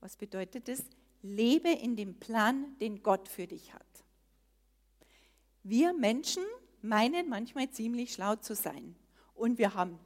Was 0.00 0.16
bedeutet 0.16 0.68
das? 0.68 0.84
Lebe 1.22 1.70
in 1.70 1.94
dem 1.96 2.18
Plan, 2.18 2.76
den 2.78 3.02
Gott 3.02 3.28
für 3.28 3.46
dich 3.46 3.74
hat. 3.74 3.86
Wir 5.62 5.92
Menschen 5.92 6.42
meinen 6.82 7.28
manchmal 7.28 7.70
ziemlich 7.70 8.12
schlau 8.12 8.36
zu 8.36 8.54
sein. 8.54 8.94
Und 9.34 9.58
wir 9.58 9.74
haben 9.74 9.98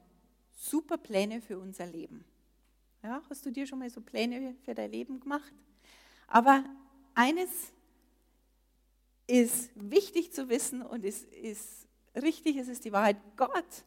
super 0.53 0.99
Pläne 0.99 1.41
für 1.41 1.59
unser 1.59 1.87
Leben. 1.87 2.25
Ja, 3.03 3.23
hast 3.29 3.45
du 3.47 3.51
dir 3.51 3.67
schon 3.67 3.79
mal 3.79 3.91
so 3.91 4.01
Pläne 4.01 4.55
für 4.65 4.75
dein 4.75 4.91
Leben 4.91 5.21
gemacht? 5.21 5.53
Aber 6.27 6.65
eines 7.15 7.73
ist 9.27 9.71
wichtig 9.75 10.33
zu 10.33 10.49
wissen 10.49 10.83
und 10.83 11.05
es 11.05 11.25
ist 11.25 11.87
richtig, 12.15 12.57
es 12.57 12.69
ist 12.69 12.85
die 12.85 12.93
Wahrheit. 12.93 13.17
Gott 13.37 13.85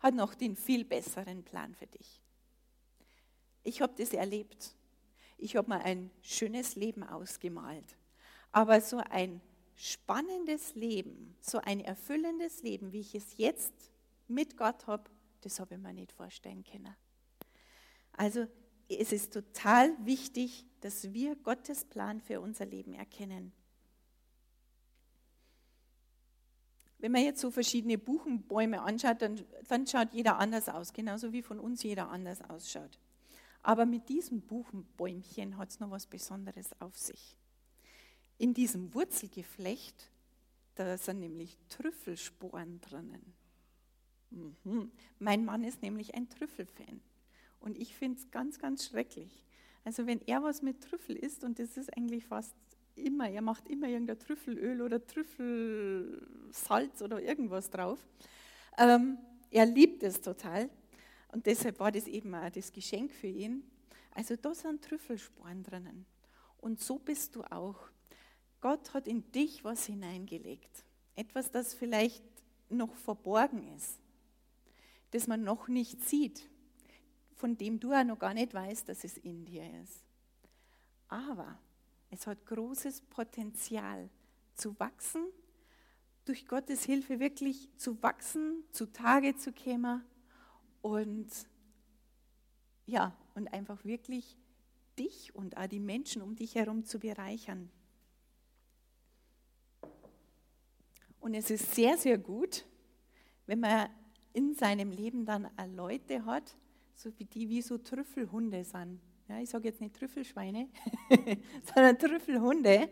hat 0.00 0.14
noch 0.14 0.34
den 0.34 0.56
viel 0.56 0.84
besseren 0.84 1.42
Plan 1.44 1.74
für 1.74 1.86
dich. 1.86 2.20
Ich 3.62 3.82
habe 3.82 3.92
das 3.96 4.12
erlebt. 4.12 4.74
Ich 5.38 5.56
habe 5.56 5.68
mir 5.68 5.80
ein 5.80 6.10
schönes 6.22 6.74
Leben 6.76 7.02
ausgemalt. 7.02 7.96
Aber 8.52 8.80
so 8.80 8.98
ein 8.98 9.40
spannendes 9.80 10.74
Leben, 10.74 11.36
so 11.40 11.58
ein 11.58 11.80
erfüllendes 11.80 12.62
Leben, 12.62 12.92
wie 12.92 13.00
ich 13.00 13.14
es 13.14 13.36
jetzt 13.36 13.72
mit 14.28 14.56
Gott 14.56 14.86
habe, 14.86 15.10
das 15.40 15.58
habe 15.58 15.74
ich 15.74 15.80
mir 15.80 15.92
nicht 15.92 16.12
vorstellen 16.12 16.64
können. 16.64 16.94
Also 18.12 18.46
es 18.88 19.12
ist 19.12 19.32
total 19.32 19.94
wichtig, 20.04 20.66
dass 20.80 21.12
wir 21.12 21.36
Gottes 21.36 21.84
Plan 21.84 22.20
für 22.20 22.40
unser 22.40 22.66
Leben 22.66 22.92
erkennen. 22.92 23.52
wenn 27.00 27.12
man 27.12 27.22
jetzt 27.22 27.40
so 27.40 27.50
verschiedene 27.50 27.98
Buchenbäume 27.98 28.82
anschaut, 28.82 29.22
dann, 29.22 29.40
dann 29.68 29.86
schaut 29.86 30.12
jeder 30.12 30.38
anders 30.38 30.68
aus, 30.68 30.92
genauso 30.92 31.32
wie 31.32 31.42
von 31.42 31.58
uns 31.58 31.82
jeder 31.82 32.10
anders 32.10 32.42
ausschaut. 32.42 32.98
Aber 33.62 33.86
mit 33.86 34.08
diesem 34.08 34.42
Buchenbäumchen 34.42 35.56
hat 35.56 35.70
es 35.70 35.80
noch 35.80 35.90
was 35.90 36.06
Besonderes 36.06 36.70
auf 36.80 36.96
sich. 36.96 37.36
In 38.40 38.54
diesem 38.54 38.94
Wurzelgeflecht, 38.94 40.10
da 40.74 40.96
sind 40.96 41.20
nämlich 41.20 41.58
Trüffelsporen 41.68 42.80
drinnen. 42.80 43.34
Mhm. 44.30 44.90
Mein 45.18 45.44
Mann 45.44 45.62
ist 45.62 45.82
nämlich 45.82 46.14
ein 46.14 46.26
Trüffelfan. 46.30 47.02
Und 47.58 47.76
ich 47.76 47.94
finde 47.94 48.18
es 48.18 48.30
ganz, 48.30 48.58
ganz 48.58 48.86
schrecklich. 48.86 49.44
Also 49.84 50.06
wenn 50.06 50.22
er 50.22 50.42
was 50.42 50.62
mit 50.62 50.80
Trüffel 50.80 51.16
isst, 51.16 51.44
und 51.44 51.58
das 51.58 51.76
ist 51.76 51.94
eigentlich 51.94 52.24
fast 52.24 52.54
immer, 52.94 53.28
er 53.28 53.42
macht 53.42 53.68
immer 53.68 53.88
irgendein 53.88 54.18
Trüffelöl 54.18 54.80
oder 54.80 55.06
Trüffelsalz 55.06 57.02
oder 57.02 57.20
irgendwas 57.20 57.68
drauf. 57.68 57.98
Ähm, 58.78 59.18
er 59.50 59.66
liebt 59.66 60.02
es 60.02 60.18
total. 60.18 60.70
Und 61.30 61.44
deshalb 61.44 61.78
war 61.78 61.92
das 61.92 62.06
eben 62.06 62.34
auch 62.34 62.48
das 62.48 62.72
Geschenk 62.72 63.12
für 63.12 63.26
ihn. 63.26 63.64
Also 64.14 64.34
da 64.36 64.54
sind 64.54 64.82
Trüffelsporen 64.82 65.62
drinnen. 65.62 66.06
Und 66.56 66.80
so 66.80 66.98
bist 66.98 67.36
du 67.36 67.42
auch. 67.42 67.90
Gott 68.60 68.92
hat 68.94 69.06
in 69.06 69.30
dich 69.32 69.64
was 69.64 69.86
hineingelegt. 69.86 70.84
Etwas, 71.16 71.50
das 71.50 71.74
vielleicht 71.74 72.24
noch 72.68 72.94
verborgen 72.94 73.74
ist, 73.74 73.98
das 75.10 75.26
man 75.26 75.42
noch 75.42 75.68
nicht 75.68 76.02
sieht, 76.04 76.48
von 77.34 77.56
dem 77.56 77.80
du 77.80 77.92
auch 77.92 78.04
noch 78.04 78.18
gar 78.18 78.34
nicht 78.34 78.54
weißt, 78.54 78.88
dass 78.88 79.04
es 79.04 79.16
in 79.18 79.44
dir 79.44 79.64
ist. 79.82 80.04
Aber 81.08 81.58
es 82.10 82.26
hat 82.26 82.46
großes 82.46 83.02
Potenzial 83.02 84.08
zu 84.54 84.78
wachsen, 84.78 85.24
durch 86.24 86.46
Gottes 86.46 86.84
Hilfe 86.84 87.18
wirklich 87.18 87.68
zu 87.76 88.00
wachsen, 88.02 88.62
zu 88.70 88.92
Tage 88.92 89.36
zu 89.36 89.52
kommen 89.52 90.04
und 90.82 91.28
ja, 92.86 93.16
und 93.34 93.52
einfach 93.52 93.84
wirklich 93.84 94.36
dich 94.98 95.34
und 95.34 95.56
auch 95.56 95.66
die 95.66 95.80
Menschen 95.80 96.22
um 96.22 96.36
dich 96.36 96.54
herum 96.54 96.84
zu 96.84 96.98
bereichern. 96.98 97.70
Und 101.20 101.34
es 101.34 101.50
ist 101.50 101.74
sehr, 101.74 101.96
sehr 101.96 102.18
gut, 102.18 102.64
wenn 103.46 103.60
man 103.60 103.88
in 104.32 104.54
seinem 104.54 104.90
Leben 104.90 105.24
dann 105.24 105.48
Leute 105.74 106.24
hat, 106.24 106.56
so 106.94 107.10
wie 107.18 107.24
die 107.24 107.48
wie 107.48 107.62
so 107.62 107.78
Trüffelhunde 107.78 108.64
sind. 108.64 109.00
Ja, 109.28 109.38
ich 109.38 109.50
sage 109.50 109.68
jetzt 109.68 109.80
nicht 109.80 109.94
Trüffelschweine, 109.94 110.68
sondern 111.74 111.98
Trüffelhunde, 111.98 112.88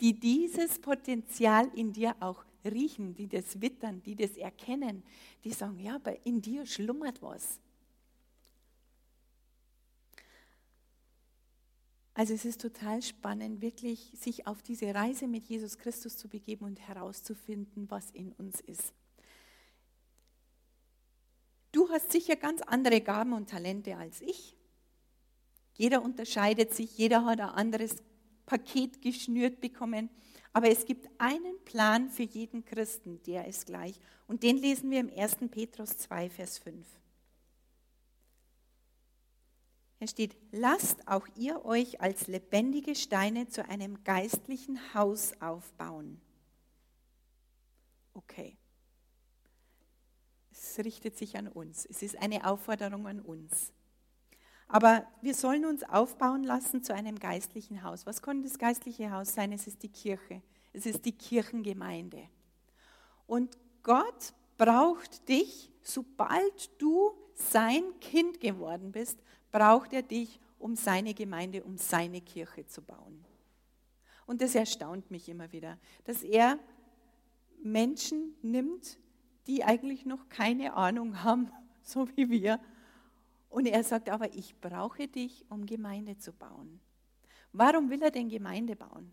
die 0.00 0.18
dieses 0.18 0.78
Potenzial 0.78 1.70
in 1.74 1.92
dir 1.92 2.16
auch 2.20 2.44
riechen, 2.64 3.14
die 3.14 3.28
das 3.28 3.60
wittern, 3.60 4.02
die 4.02 4.16
das 4.16 4.36
erkennen, 4.36 5.02
die 5.44 5.52
sagen, 5.52 5.78
ja, 5.78 5.96
aber 5.96 6.26
in 6.26 6.40
dir 6.40 6.66
schlummert 6.66 7.22
was. 7.22 7.60
Also 12.18 12.32
es 12.32 12.46
ist 12.46 12.62
total 12.62 13.02
spannend, 13.02 13.60
wirklich 13.60 14.10
sich 14.18 14.46
auf 14.46 14.62
diese 14.62 14.94
Reise 14.94 15.28
mit 15.28 15.44
Jesus 15.44 15.76
Christus 15.76 16.16
zu 16.16 16.28
begeben 16.28 16.64
und 16.64 16.80
herauszufinden, 16.80 17.90
was 17.90 18.10
in 18.10 18.32
uns 18.32 18.62
ist. 18.62 18.94
Du 21.72 21.90
hast 21.90 22.10
sicher 22.10 22.36
ganz 22.36 22.62
andere 22.62 23.02
Gaben 23.02 23.34
und 23.34 23.50
Talente 23.50 23.98
als 23.98 24.22
ich. 24.22 24.56
Jeder 25.74 26.02
unterscheidet 26.02 26.72
sich, 26.72 26.96
jeder 26.96 27.26
hat 27.26 27.38
ein 27.38 27.50
anderes 27.50 27.96
Paket 28.46 29.02
geschnürt 29.02 29.60
bekommen. 29.60 30.08
Aber 30.54 30.70
es 30.70 30.86
gibt 30.86 31.10
einen 31.18 31.62
Plan 31.66 32.08
für 32.08 32.22
jeden 32.22 32.64
Christen, 32.64 33.20
der 33.26 33.46
ist 33.46 33.66
gleich. 33.66 34.00
Und 34.26 34.42
den 34.42 34.56
lesen 34.56 34.90
wir 34.90 35.00
im 35.00 35.10
1. 35.14 35.36
Petrus 35.50 35.98
2, 35.98 36.30
Vers 36.30 36.60
5. 36.60 36.86
Hier 39.98 40.08
steht, 40.08 40.36
lasst 40.52 41.08
auch 41.08 41.26
ihr 41.36 41.64
euch 41.64 42.00
als 42.00 42.26
lebendige 42.26 42.94
Steine 42.94 43.48
zu 43.48 43.66
einem 43.66 44.04
geistlichen 44.04 44.78
Haus 44.94 45.32
aufbauen. 45.40 46.20
Okay. 48.12 48.58
Es 50.50 50.78
richtet 50.78 51.16
sich 51.16 51.36
an 51.36 51.48
uns. 51.48 51.86
Es 51.86 52.02
ist 52.02 52.18
eine 52.18 52.46
Aufforderung 52.46 53.06
an 53.06 53.20
uns. 53.20 53.72
Aber 54.68 55.06
wir 55.22 55.34
sollen 55.34 55.64
uns 55.64 55.82
aufbauen 55.84 56.42
lassen 56.42 56.82
zu 56.82 56.94
einem 56.94 57.18
geistlichen 57.18 57.82
Haus. 57.82 58.04
Was 58.04 58.20
kann 58.20 58.42
das 58.42 58.58
geistliche 58.58 59.10
Haus 59.12 59.32
sein? 59.32 59.52
Es 59.52 59.66
ist 59.66 59.82
die 59.82 59.88
Kirche. 59.88 60.42
Es 60.72 60.86
ist 60.86 61.04
die 61.04 61.12
Kirchengemeinde. 61.12 62.28
Und 63.26 63.56
Gott 63.82 64.34
braucht 64.58 65.28
dich, 65.28 65.70
sobald 65.82 66.70
du 66.82 67.12
sein 67.34 67.82
Kind 68.00 68.40
geworden 68.40 68.92
bist, 68.92 69.18
braucht 69.56 69.94
er 69.94 70.02
dich, 70.02 70.38
um 70.58 70.76
seine 70.76 71.14
Gemeinde, 71.14 71.64
um 71.64 71.78
seine 71.78 72.20
Kirche 72.20 72.66
zu 72.66 72.82
bauen. 72.82 73.24
Und 74.26 74.42
das 74.42 74.54
erstaunt 74.54 75.10
mich 75.10 75.30
immer 75.30 75.50
wieder, 75.50 75.78
dass 76.04 76.22
er 76.22 76.58
Menschen 77.62 78.34
nimmt, 78.42 78.98
die 79.46 79.64
eigentlich 79.64 80.04
noch 80.04 80.28
keine 80.28 80.74
Ahnung 80.74 81.22
haben, 81.22 81.50
so 81.82 82.06
wie 82.16 82.28
wir, 82.28 82.60
und 83.48 83.64
er 83.64 83.82
sagt, 83.82 84.10
aber 84.10 84.34
ich 84.34 84.60
brauche 84.60 85.08
dich, 85.08 85.46
um 85.48 85.64
Gemeinde 85.64 86.18
zu 86.18 86.34
bauen. 86.34 86.78
Warum 87.52 87.88
will 87.88 88.02
er 88.02 88.10
denn 88.10 88.28
Gemeinde 88.28 88.76
bauen? 88.76 89.10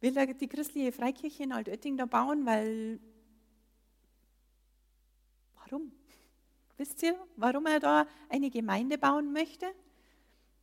Will 0.00 0.16
er 0.16 0.34
die 0.34 0.48
christliche 0.48 0.90
Freikirche 0.90 1.44
in 1.44 1.52
Altötting 1.52 1.96
da 1.96 2.06
bauen, 2.06 2.44
weil... 2.44 2.98
Warum? 5.54 5.92
Wisst 6.76 7.02
ihr, 7.02 7.16
warum 7.36 7.66
er 7.66 7.80
da 7.80 8.06
eine 8.28 8.50
Gemeinde 8.50 8.98
bauen 8.98 9.32
möchte? 9.32 9.66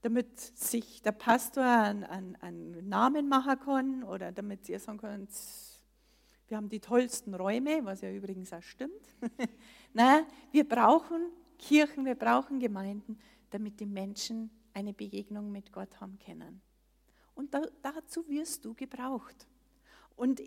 Damit 0.01 0.39
sich 0.39 1.01
der 1.01 1.13
Pastor 1.13 1.63
einen, 1.63 2.35
einen, 2.35 2.87
Namen 2.87 3.27
machen 3.29 3.59
kann 3.59 4.03
oder 4.03 4.31
damit 4.31 4.67
ihr 4.69 4.79
sagen 4.79 4.99
könnt, 4.99 5.29
wir 6.47 6.57
haben 6.57 6.69
die 6.69 6.81
tollsten 6.81 7.33
Räume, 7.33 7.83
was 7.83 8.01
ja 8.01 8.11
übrigens 8.11 8.53
auch 8.53 8.61
stimmt. 8.61 9.01
Nein, 9.93 10.25
wir 10.51 10.67
brauchen 10.67 11.31
Kirchen, 11.57 12.05
wir 12.05 12.15
brauchen 12.15 12.59
Gemeinden, 12.59 13.17
damit 13.49 13.79
die 13.79 13.85
Menschen 13.85 14.51
eine 14.73 14.93
Begegnung 14.93 15.51
mit 15.51 15.71
Gott 15.71 15.99
haben 15.99 16.19
können. 16.19 16.61
Und 17.33 17.53
da, 17.53 17.61
dazu 17.81 18.27
wirst 18.27 18.65
du 18.65 18.73
gebraucht. 18.73 19.47
Und 20.15 20.41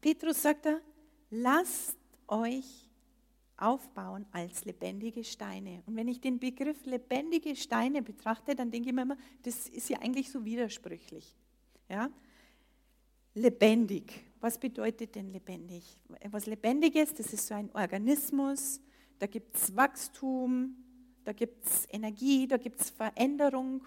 Petrus 0.00 0.42
sagt 0.42 0.66
da, 0.66 0.78
lasst 1.30 1.96
euch 2.28 2.91
aufbauen 3.62 4.26
als 4.32 4.64
lebendige 4.64 5.24
Steine. 5.24 5.82
Und 5.86 5.96
wenn 5.96 6.08
ich 6.08 6.20
den 6.20 6.38
Begriff 6.38 6.84
lebendige 6.84 7.54
Steine 7.56 8.02
betrachte, 8.02 8.54
dann 8.54 8.70
denke 8.70 8.88
ich 8.88 8.94
mir 8.94 9.02
immer, 9.02 9.16
das 9.42 9.68
ist 9.68 9.88
ja 9.88 9.98
eigentlich 10.00 10.30
so 10.30 10.44
widersprüchlich. 10.44 11.36
Ja? 11.88 12.10
Lebendig. 13.34 14.24
Was 14.40 14.58
bedeutet 14.58 15.14
denn 15.14 15.30
lebendig? 15.30 15.96
Was 16.30 16.46
Lebendiges, 16.46 17.14
das 17.14 17.32
ist 17.32 17.46
so 17.46 17.54
ein 17.54 17.70
Organismus, 17.74 18.80
da 19.20 19.26
gibt 19.26 19.56
es 19.56 19.76
Wachstum, 19.76 20.74
da 21.24 21.32
gibt 21.32 21.64
es 21.64 21.86
Energie, 21.90 22.48
da 22.48 22.56
gibt 22.56 22.80
es 22.80 22.90
Veränderung. 22.90 23.86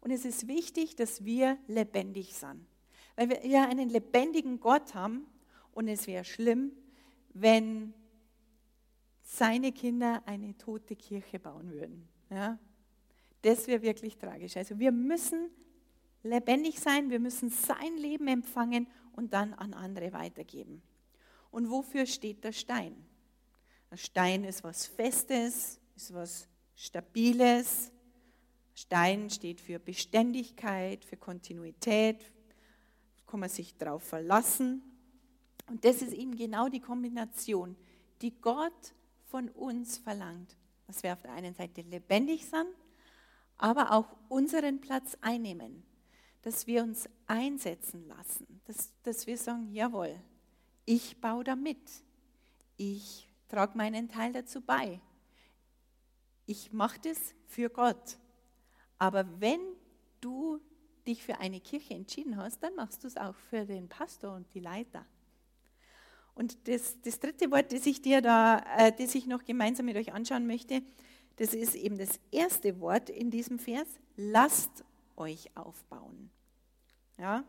Und 0.00 0.12
es 0.12 0.24
ist 0.24 0.46
wichtig, 0.46 0.94
dass 0.94 1.24
wir 1.24 1.58
lebendig 1.66 2.34
sind. 2.34 2.64
Weil 3.16 3.30
wir 3.30 3.46
ja 3.46 3.68
einen 3.68 3.88
lebendigen 3.88 4.60
Gott 4.60 4.94
haben 4.94 5.26
und 5.72 5.88
es 5.88 6.06
wäre 6.06 6.24
schlimm, 6.24 6.70
wenn 7.34 7.92
seine 9.30 9.70
Kinder 9.70 10.22
eine 10.26 10.58
tote 10.58 10.96
Kirche 10.96 11.38
bauen 11.38 11.70
würden. 11.70 12.08
Ja? 12.30 12.58
Das 13.42 13.68
wäre 13.68 13.80
wirklich 13.80 14.18
tragisch. 14.18 14.56
Also 14.56 14.78
wir 14.78 14.90
müssen 14.90 15.50
lebendig 16.24 16.80
sein, 16.80 17.10
wir 17.10 17.20
müssen 17.20 17.48
sein 17.48 17.96
Leben 17.96 18.26
empfangen 18.26 18.88
und 19.12 19.32
dann 19.32 19.54
an 19.54 19.72
andere 19.72 20.12
weitergeben. 20.12 20.82
Und 21.52 21.70
wofür 21.70 22.06
steht 22.06 22.42
der 22.42 22.52
Stein? 22.52 22.96
Ein 23.90 23.98
Stein 23.98 24.44
ist 24.44 24.64
was 24.64 24.86
Festes, 24.86 25.80
ist 25.94 26.12
was 26.12 26.48
Stabiles. 26.74 27.92
Stein 28.74 29.30
steht 29.30 29.60
für 29.60 29.78
Beständigkeit, 29.78 31.04
für 31.04 31.16
Kontinuität, 31.16 32.32
kann 33.28 33.40
man 33.40 33.48
sich 33.48 33.76
darauf 33.76 34.02
verlassen. 34.02 34.82
Und 35.68 35.84
das 35.84 36.02
ist 36.02 36.14
eben 36.14 36.34
genau 36.34 36.68
die 36.68 36.80
Kombination, 36.80 37.76
die 38.22 38.32
Gott 38.40 38.92
von 39.30 39.48
uns 39.50 39.98
verlangt. 39.98 40.56
Dass 40.86 41.02
wir 41.02 41.12
auf 41.12 41.22
der 41.22 41.32
einen 41.32 41.54
Seite 41.54 41.82
lebendig 41.82 42.46
sind, 42.46 42.66
aber 43.56 43.92
auch 43.92 44.16
unseren 44.28 44.80
Platz 44.80 45.16
einnehmen. 45.20 45.84
Dass 46.42 46.66
wir 46.66 46.82
uns 46.82 47.08
einsetzen 47.26 48.08
lassen. 48.08 48.60
Dass, 48.64 48.92
dass 49.02 49.26
wir 49.26 49.38
sagen, 49.38 49.72
jawohl, 49.72 50.18
ich 50.84 51.20
baue 51.20 51.44
da 51.44 51.54
mit. 51.54 51.78
Ich 52.76 53.28
trage 53.48 53.76
meinen 53.76 54.08
Teil 54.08 54.32
dazu 54.32 54.60
bei. 54.60 55.00
Ich 56.46 56.72
mache 56.72 56.98
das 57.00 57.34
für 57.46 57.70
Gott. 57.70 58.18
Aber 58.98 59.40
wenn 59.40 59.60
du 60.20 60.60
dich 61.06 61.22
für 61.22 61.38
eine 61.38 61.60
Kirche 61.60 61.94
entschieden 61.94 62.36
hast, 62.36 62.62
dann 62.62 62.74
machst 62.74 63.04
du 63.04 63.08
es 63.08 63.16
auch 63.16 63.34
für 63.34 63.64
den 63.64 63.88
Pastor 63.88 64.34
und 64.34 64.52
die 64.54 64.60
Leiter. 64.60 65.06
Und 66.34 66.68
das, 66.68 67.00
das 67.02 67.20
dritte 67.20 67.50
Wort, 67.50 67.72
das 67.72 67.86
ich 67.86 68.02
dir 68.02 68.20
da, 68.20 68.62
äh, 68.78 68.92
das 68.96 69.14
ich 69.14 69.26
noch 69.26 69.44
gemeinsam 69.44 69.86
mit 69.86 69.96
euch 69.96 70.12
anschauen 70.12 70.46
möchte, 70.46 70.82
das 71.36 71.54
ist 71.54 71.74
eben 71.74 71.98
das 71.98 72.20
erste 72.30 72.80
Wort 72.80 73.08
in 73.10 73.30
diesem 73.30 73.58
Vers. 73.58 73.88
Lasst 74.16 74.84
euch 75.16 75.56
aufbauen. 75.56 76.30
Ja? 77.18 77.44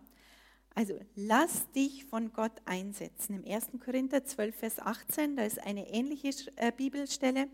Also 0.73 0.97
lass 1.15 1.69
dich 1.71 2.05
von 2.05 2.31
Gott 2.31 2.53
einsetzen. 2.65 3.43
Im 3.43 3.51
1. 3.51 3.71
Korinther 3.83 4.23
12, 4.23 4.55
Vers 4.55 4.79
18, 4.79 5.35
da 5.35 5.43
ist 5.43 5.59
eine 5.59 5.89
ähnliche 5.89 6.31
äh, 6.55 6.71
Bibelstelle. 6.71 7.49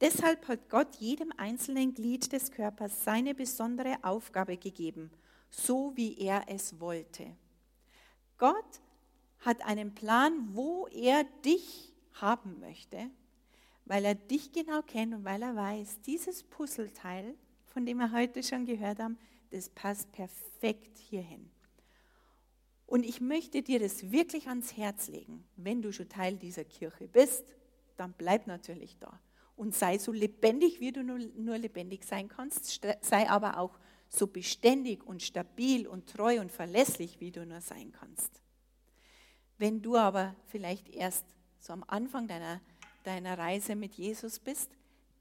Deshalb 0.00 0.48
hat 0.48 0.70
Gott 0.70 0.96
jedem 0.96 1.32
einzelnen 1.36 1.92
Glied 1.92 2.32
des 2.32 2.50
Körpers 2.50 3.04
seine 3.04 3.34
besondere 3.34 3.98
Aufgabe 4.02 4.56
gegeben, 4.56 5.10
so 5.50 5.92
wie 5.96 6.16
er 6.18 6.44
es 6.46 6.80
wollte. 6.80 7.36
Gott 8.38 8.80
hat 9.44 9.62
einen 9.62 9.94
Plan, 9.94 10.54
wo 10.54 10.86
er 10.88 11.24
dich 11.44 11.92
haben 12.14 12.60
möchte, 12.60 13.10
weil 13.84 14.04
er 14.04 14.14
dich 14.14 14.52
genau 14.52 14.82
kennt 14.82 15.14
und 15.14 15.24
weil 15.24 15.42
er 15.42 15.56
weiß, 15.56 16.00
dieses 16.02 16.44
Puzzleteil, 16.44 17.34
von 17.66 17.84
dem 17.84 17.98
wir 17.98 18.12
heute 18.12 18.42
schon 18.42 18.64
gehört 18.64 19.00
haben, 19.00 19.18
das 19.50 19.68
passt 19.68 20.10
perfekt 20.12 20.98
hierhin. 20.98 21.50
Und 22.86 23.04
ich 23.04 23.20
möchte 23.20 23.62
dir 23.62 23.80
das 23.80 24.10
wirklich 24.10 24.48
ans 24.48 24.76
Herz 24.76 25.08
legen. 25.08 25.44
Wenn 25.56 25.82
du 25.82 25.92
schon 25.92 26.08
Teil 26.08 26.36
dieser 26.36 26.64
Kirche 26.64 27.08
bist, 27.08 27.44
dann 27.96 28.12
bleib 28.12 28.46
natürlich 28.46 28.98
da. 28.98 29.18
Und 29.56 29.74
sei 29.74 29.98
so 29.98 30.12
lebendig, 30.12 30.80
wie 30.80 30.92
du 30.92 31.02
nur, 31.02 31.18
nur 31.18 31.58
lebendig 31.58 32.04
sein 32.04 32.28
kannst. 32.28 32.80
Sei 33.00 33.28
aber 33.28 33.58
auch 33.58 33.78
so 34.08 34.26
beständig 34.26 35.04
und 35.04 35.22
stabil 35.22 35.86
und 35.86 36.06
treu 36.06 36.40
und 36.40 36.52
verlässlich, 36.52 37.18
wie 37.20 37.30
du 37.30 37.46
nur 37.46 37.60
sein 37.60 37.92
kannst. 37.92 38.42
Wenn 39.62 39.80
du 39.80 39.96
aber 39.96 40.34
vielleicht 40.48 40.88
erst 40.88 41.24
so 41.60 41.72
am 41.72 41.84
Anfang 41.86 42.26
deiner, 42.26 42.60
deiner 43.04 43.38
Reise 43.38 43.76
mit 43.76 43.94
Jesus 43.94 44.40
bist, 44.40 44.72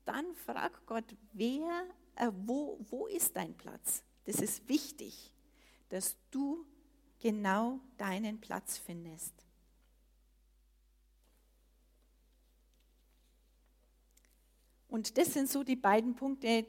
dann 0.04 0.34
frag 0.34 0.84
Gott, 0.88 1.04
wer, 1.32 1.86
äh, 2.16 2.32
wo, 2.48 2.80
wo 2.90 3.06
ist 3.06 3.36
dein 3.36 3.54
Platz? 3.54 4.04
Das 4.26 4.38
ist 4.42 4.68
wichtig, 4.68 5.32
dass 5.90 6.18
du 6.32 6.66
genau 7.20 7.82
deinen 7.98 8.42
Platz 8.42 8.80
findest. 8.80 9.36
Und 14.88 15.20
das 15.20 15.34
sind 15.34 15.52
so 15.52 15.64
die 15.64 15.76
beiden 15.76 16.16
Punkte, 16.16 16.66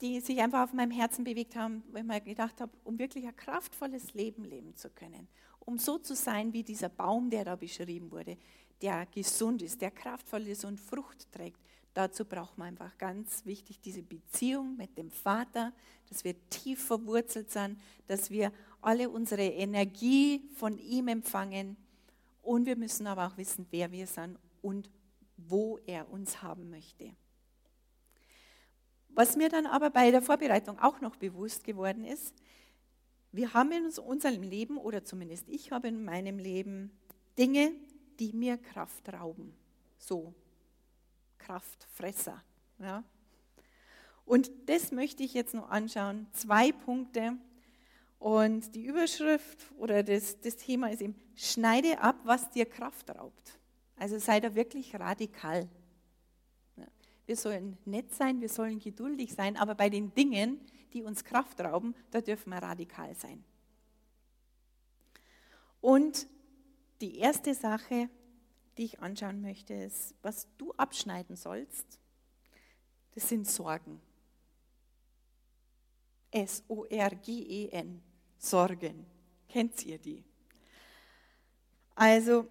die 0.00 0.18
sich 0.18 0.40
einfach 0.40 0.64
auf 0.64 0.72
meinem 0.72 0.90
Herzen 0.90 1.22
bewegt 1.22 1.54
haben, 1.54 1.84
weil 1.92 2.02
ich 2.02 2.08
mir 2.08 2.20
gedacht 2.20 2.60
habe, 2.60 2.72
um 2.82 2.98
wirklich 2.98 3.28
ein 3.28 3.36
kraftvolles 3.36 4.12
Leben 4.14 4.44
leben 4.44 4.74
zu 4.74 4.90
können, 4.90 5.28
um 5.68 5.76
so 5.76 5.98
zu 5.98 6.14
sein 6.14 6.50
wie 6.54 6.62
dieser 6.62 6.88
Baum, 6.88 7.28
der 7.28 7.44
da 7.44 7.54
beschrieben 7.54 8.10
wurde, 8.10 8.38
der 8.80 9.04
gesund 9.04 9.60
ist, 9.60 9.82
der 9.82 9.90
kraftvoll 9.90 10.46
ist 10.48 10.64
und 10.64 10.80
Frucht 10.80 11.30
trägt. 11.30 11.60
Dazu 11.92 12.24
braucht 12.24 12.56
man 12.56 12.68
einfach 12.68 12.96
ganz 12.96 13.44
wichtig 13.44 13.78
diese 13.78 14.02
Beziehung 14.02 14.78
mit 14.78 14.96
dem 14.96 15.10
Vater, 15.10 15.74
dass 16.08 16.24
wir 16.24 16.34
tief 16.48 16.86
verwurzelt 16.86 17.50
sind, 17.50 17.78
dass 18.06 18.30
wir 18.30 18.50
alle 18.80 19.10
unsere 19.10 19.44
Energie 19.44 20.40
von 20.54 20.78
ihm 20.78 21.08
empfangen. 21.08 21.76
Und 22.40 22.64
wir 22.64 22.76
müssen 22.76 23.06
aber 23.06 23.26
auch 23.26 23.36
wissen, 23.36 23.66
wer 23.70 23.92
wir 23.92 24.06
sind 24.06 24.38
und 24.62 24.88
wo 25.36 25.78
er 25.84 26.10
uns 26.10 26.40
haben 26.40 26.70
möchte. 26.70 27.10
Was 29.10 29.36
mir 29.36 29.50
dann 29.50 29.66
aber 29.66 29.90
bei 29.90 30.10
der 30.10 30.22
Vorbereitung 30.22 30.78
auch 30.78 31.02
noch 31.02 31.16
bewusst 31.16 31.62
geworden 31.62 32.06
ist, 32.06 32.34
wir 33.38 33.54
haben 33.54 33.70
in 33.70 33.86
unserem 33.98 34.42
Leben, 34.42 34.76
oder 34.76 35.04
zumindest 35.04 35.48
ich 35.48 35.70
habe 35.70 35.86
in 35.86 36.04
meinem 36.04 36.38
Leben, 36.38 36.90
Dinge, 37.38 37.72
die 38.18 38.32
mir 38.32 38.58
Kraft 38.58 39.12
rauben. 39.12 39.54
So, 39.96 40.34
Kraftfresser. 41.38 42.42
Ja. 42.80 43.04
Und 44.24 44.50
das 44.66 44.90
möchte 44.90 45.22
ich 45.22 45.34
jetzt 45.34 45.54
noch 45.54 45.70
anschauen. 45.70 46.26
Zwei 46.32 46.72
Punkte, 46.72 47.38
und 48.18 48.74
die 48.74 48.84
Überschrift 48.84 49.70
oder 49.78 50.02
das, 50.02 50.40
das 50.40 50.56
Thema 50.56 50.90
ist 50.90 51.00
eben, 51.00 51.14
schneide 51.36 52.00
ab, 52.00 52.16
was 52.24 52.50
dir 52.50 52.66
Kraft 52.66 53.08
raubt. 53.10 53.58
Also 53.96 54.18
sei 54.18 54.40
da 54.40 54.56
wirklich 54.56 54.92
radikal. 54.96 55.68
Wir 57.26 57.36
sollen 57.36 57.78
nett 57.84 58.12
sein, 58.12 58.40
wir 58.40 58.48
sollen 58.48 58.80
geduldig 58.80 59.32
sein, 59.32 59.56
aber 59.56 59.76
bei 59.76 59.90
den 59.90 60.12
Dingen, 60.14 60.58
die 60.92 61.02
uns 61.02 61.24
Kraft 61.24 61.60
rauben, 61.60 61.94
da 62.10 62.20
dürfen 62.20 62.50
wir 62.50 62.58
radikal 62.58 63.14
sein. 63.14 63.44
Und 65.80 66.26
die 67.00 67.18
erste 67.18 67.54
Sache, 67.54 68.08
die 68.76 68.84
ich 68.84 69.00
anschauen 69.00 69.40
möchte, 69.40 69.74
ist, 69.74 70.14
was 70.22 70.48
du 70.56 70.72
abschneiden 70.72 71.36
sollst, 71.36 71.98
das 73.14 73.28
sind 73.28 73.46
Sorgen. 73.46 74.00
S-O-R-G-E-N. 76.30 78.02
Sorgen. 78.36 79.06
Kennt 79.48 79.84
ihr 79.84 79.98
die? 79.98 80.22
Also, 81.94 82.46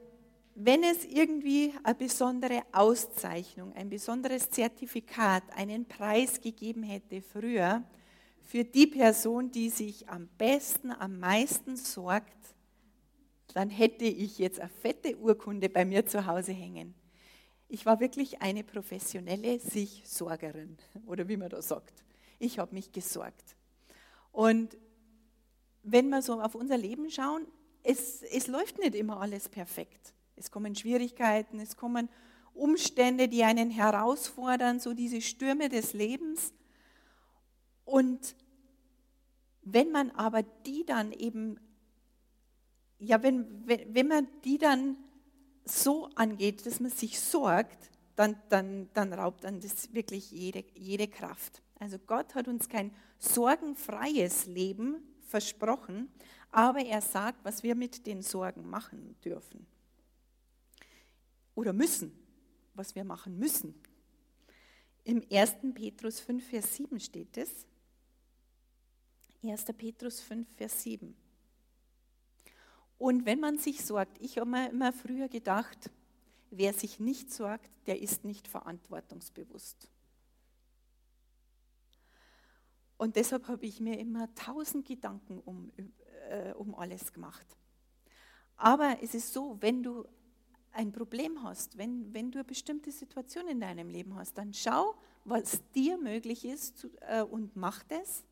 wenn 0.55 0.83
es 0.83 1.05
irgendwie 1.05 1.73
eine 1.83 1.95
besondere 1.95 2.63
Auszeichnung, 2.73 3.71
ein 3.73 3.89
besonderes 3.89 4.49
Zertifikat, 4.49 5.43
einen 5.55 5.85
Preis 5.85 6.41
gegeben 6.41 6.83
hätte 6.83 7.21
früher 7.21 7.83
für 8.47 8.63
die 8.63 8.87
Person, 8.87 9.51
die 9.51 9.69
sich 9.69 10.07
am 10.07 10.29
besten, 10.37 10.91
am 10.91 11.19
meisten 11.19 11.75
sorgt, 11.75 12.55
dann 13.53 13.69
hätte 13.69 14.05
ich 14.05 14.37
jetzt 14.39 14.61
eine 14.61 14.69
fette 14.69 15.17
Urkunde 15.17 15.67
bei 15.67 15.83
mir 15.83 16.05
zu 16.05 16.25
Hause 16.25 16.53
hängen. 16.53 16.95
Ich 17.67 17.85
war 17.85 17.99
wirklich 17.99 18.41
eine 18.41 18.63
professionelle 18.63 19.59
Sich-Sorgerin 19.59 20.77
oder 21.05 21.27
wie 21.27 21.35
man 21.35 21.49
da 21.49 21.61
sagt. 21.61 22.05
Ich 22.39 22.57
habe 22.57 22.73
mich 22.73 22.93
gesorgt. 22.93 23.57
Und 24.31 24.77
wenn 25.83 26.07
wir 26.07 26.21
so 26.21 26.39
auf 26.41 26.55
unser 26.55 26.77
Leben 26.77 27.11
schauen, 27.11 27.45
es, 27.83 28.21
es 28.21 28.47
läuft 28.47 28.79
nicht 28.79 28.95
immer 28.95 29.19
alles 29.19 29.49
perfekt. 29.49 30.13
Es 30.37 30.51
kommen 30.51 30.73
Schwierigkeiten, 30.73 31.59
es 31.59 31.75
kommen 31.75 32.07
Umstände, 32.53 33.27
die 33.27 33.43
einen 33.43 33.71
herausfordern, 33.71 34.79
so 34.79 34.93
diese 34.93 35.19
Stürme 35.19 35.67
des 35.67 35.91
Lebens. 35.91 36.53
Und 37.87 38.35
wenn 39.61 39.91
man 39.91 40.11
aber 40.11 40.43
die 40.43 40.85
dann 40.85 41.13
eben, 41.13 41.57
ja, 42.99 43.23
wenn, 43.23 43.65
wenn, 43.65 43.95
wenn 43.95 44.07
man 44.07 44.27
die 44.43 44.57
dann 44.57 44.97
so 45.63 46.09
angeht, 46.15 46.65
dass 46.65 46.81
man 46.81 46.91
sich 46.91 47.19
sorgt, 47.19 47.89
dann, 48.17 48.35
dann, 48.49 48.89
dann 48.93 49.13
raubt 49.13 49.45
dann 49.45 49.61
das 49.61 49.93
wirklich 49.93 50.31
jede, 50.31 50.65
jede 50.75 51.07
Kraft. 51.07 51.61
Also 51.79 51.97
Gott 51.97 52.35
hat 52.35 52.49
uns 52.49 52.67
kein 52.67 52.93
sorgenfreies 53.19 54.47
Leben 54.47 54.97
versprochen, 55.21 56.09
aber 56.51 56.79
er 56.79 57.01
sagt, 57.01 57.45
was 57.45 57.63
wir 57.63 57.75
mit 57.75 58.05
den 58.05 58.21
Sorgen 58.21 58.69
machen 58.69 59.15
dürfen. 59.23 59.65
Oder 61.55 61.71
müssen, 61.71 62.11
was 62.73 62.95
wir 62.95 63.05
machen 63.05 63.39
müssen. 63.39 63.75
Im 65.05 65.23
1. 65.31 65.55
Petrus 65.73 66.19
5, 66.19 66.49
Vers 66.49 66.75
7 66.75 66.99
steht 66.99 67.37
es. 67.37 67.65
1. 69.43 69.65
Petrus 69.77 70.19
5, 70.21 70.47
Vers 70.55 70.83
7. 70.83 71.15
Und 72.97 73.25
wenn 73.25 73.39
man 73.39 73.57
sich 73.57 73.85
sorgt, 73.85 74.19
ich 74.21 74.37
habe 74.37 74.49
mir 74.49 74.69
immer 74.69 74.91
früher 74.91 75.27
gedacht, 75.27 75.91
wer 76.49 76.73
sich 76.73 76.99
nicht 76.99 77.31
sorgt, 77.31 77.69
der 77.85 78.01
ist 78.01 78.23
nicht 78.23 78.47
verantwortungsbewusst. 78.47 79.89
Und 82.97 83.15
deshalb 83.15 83.47
habe 83.47 83.65
ich 83.65 83.79
mir 83.79 83.99
immer 83.99 84.33
tausend 84.33 84.87
Gedanken 84.87 85.39
um, 85.45 85.71
äh, 86.29 86.53
um 86.53 86.73
alles 86.73 87.13
gemacht. 87.13 87.45
Aber 88.55 88.97
es 89.03 89.13
ist 89.13 89.33
so, 89.33 89.57
wenn 89.61 89.83
du 89.83 90.05
ein 90.71 90.91
Problem 90.91 91.43
hast, 91.43 91.77
wenn, 91.77 92.11
wenn 92.13 92.31
du 92.31 92.39
eine 92.39 92.45
bestimmte 92.45 92.91
Situation 92.91 93.47
in 93.47 93.59
deinem 93.59 93.89
Leben 93.89 94.15
hast, 94.15 94.37
dann 94.37 94.53
schau, 94.53 94.95
was 95.25 95.61
dir 95.73 95.97
möglich 95.97 96.43
ist 96.43 96.79
zu, 96.79 96.89
äh, 97.01 97.21
und 97.21 97.55
mach 97.55 97.83
das. 97.83 98.23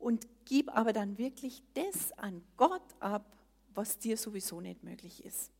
Und 0.00 0.26
gib 0.44 0.76
aber 0.76 0.92
dann 0.92 1.16
wirklich 1.16 1.62
das 1.74 2.10
an 2.18 2.42
Gott 2.56 2.82
ab, 2.98 3.36
was 3.72 3.98
dir 3.98 4.16
sowieso 4.16 4.60
nicht 4.60 4.82
möglich 4.82 5.24
ist. 5.24 5.52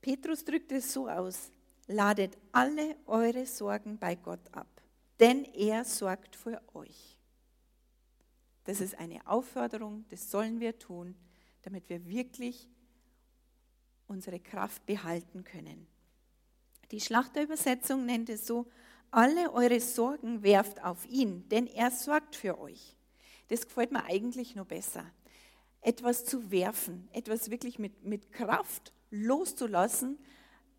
Petrus 0.00 0.44
drückt 0.44 0.70
es 0.70 0.92
so 0.92 1.08
aus, 1.08 1.50
ladet 1.88 2.38
alle 2.52 2.96
eure 3.06 3.44
Sorgen 3.46 3.98
bei 3.98 4.14
Gott 4.14 4.52
ab 4.52 4.68
denn 5.20 5.44
er 5.44 5.84
sorgt 5.84 6.36
für 6.36 6.62
euch. 6.74 7.18
Das 8.64 8.80
ist 8.80 8.98
eine 8.98 9.26
Aufforderung, 9.26 10.04
das 10.08 10.30
sollen 10.30 10.60
wir 10.60 10.78
tun, 10.78 11.14
damit 11.62 11.88
wir 11.88 12.06
wirklich 12.06 12.68
unsere 14.06 14.40
Kraft 14.40 14.84
behalten 14.86 15.44
können. 15.44 15.86
Die 16.90 17.00
Schlachterübersetzung 17.00 18.04
nennt 18.04 18.28
es 18.28 18.46
so, 18.46 18.66
alle 19.10 19.52
eure 19.52 19.80
Sorgen 19.80 20.42
werft 20.42 20.82
auf 20.82 21.06
ihn, 21.06 21.48
denn 21.48 21.66
er 21.66 21.90
sorgt 21.90 22.36
für 22.36 22.58
euch. 22.58 22.96
Das 23.48 23.66
gefällt 23.66 23.92
mir 23.92 24.04
eigentlich 24.04 24.56
nur 24.56 24.64
besser. 24.64 25.04
Etwas 25.80 26.24
zu 26.24 26.50
werfen, 26.50 27.08
etwas 27.12 27.50
wirklich 27.50 27.78
mit, 27.78 28.04
mit 28.04 28.32
Kraft 28.32 28.92
loszulassen, 29.10 30.18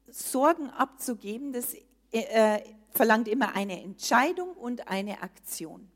Sorgen 0.10 0.70
abzugeben, 0.70 1.54
das 1.54 1.74
äh, 1.74 2.56
äh, 2.56 2.64
verlangt 2.92 3.28
immer 3.28 3.56
eine 3.56 3.82
Entscheidung 3.82 4.54
und 4.54 4.88
eine 4.88 5.22
Aktion. 5.22 5.90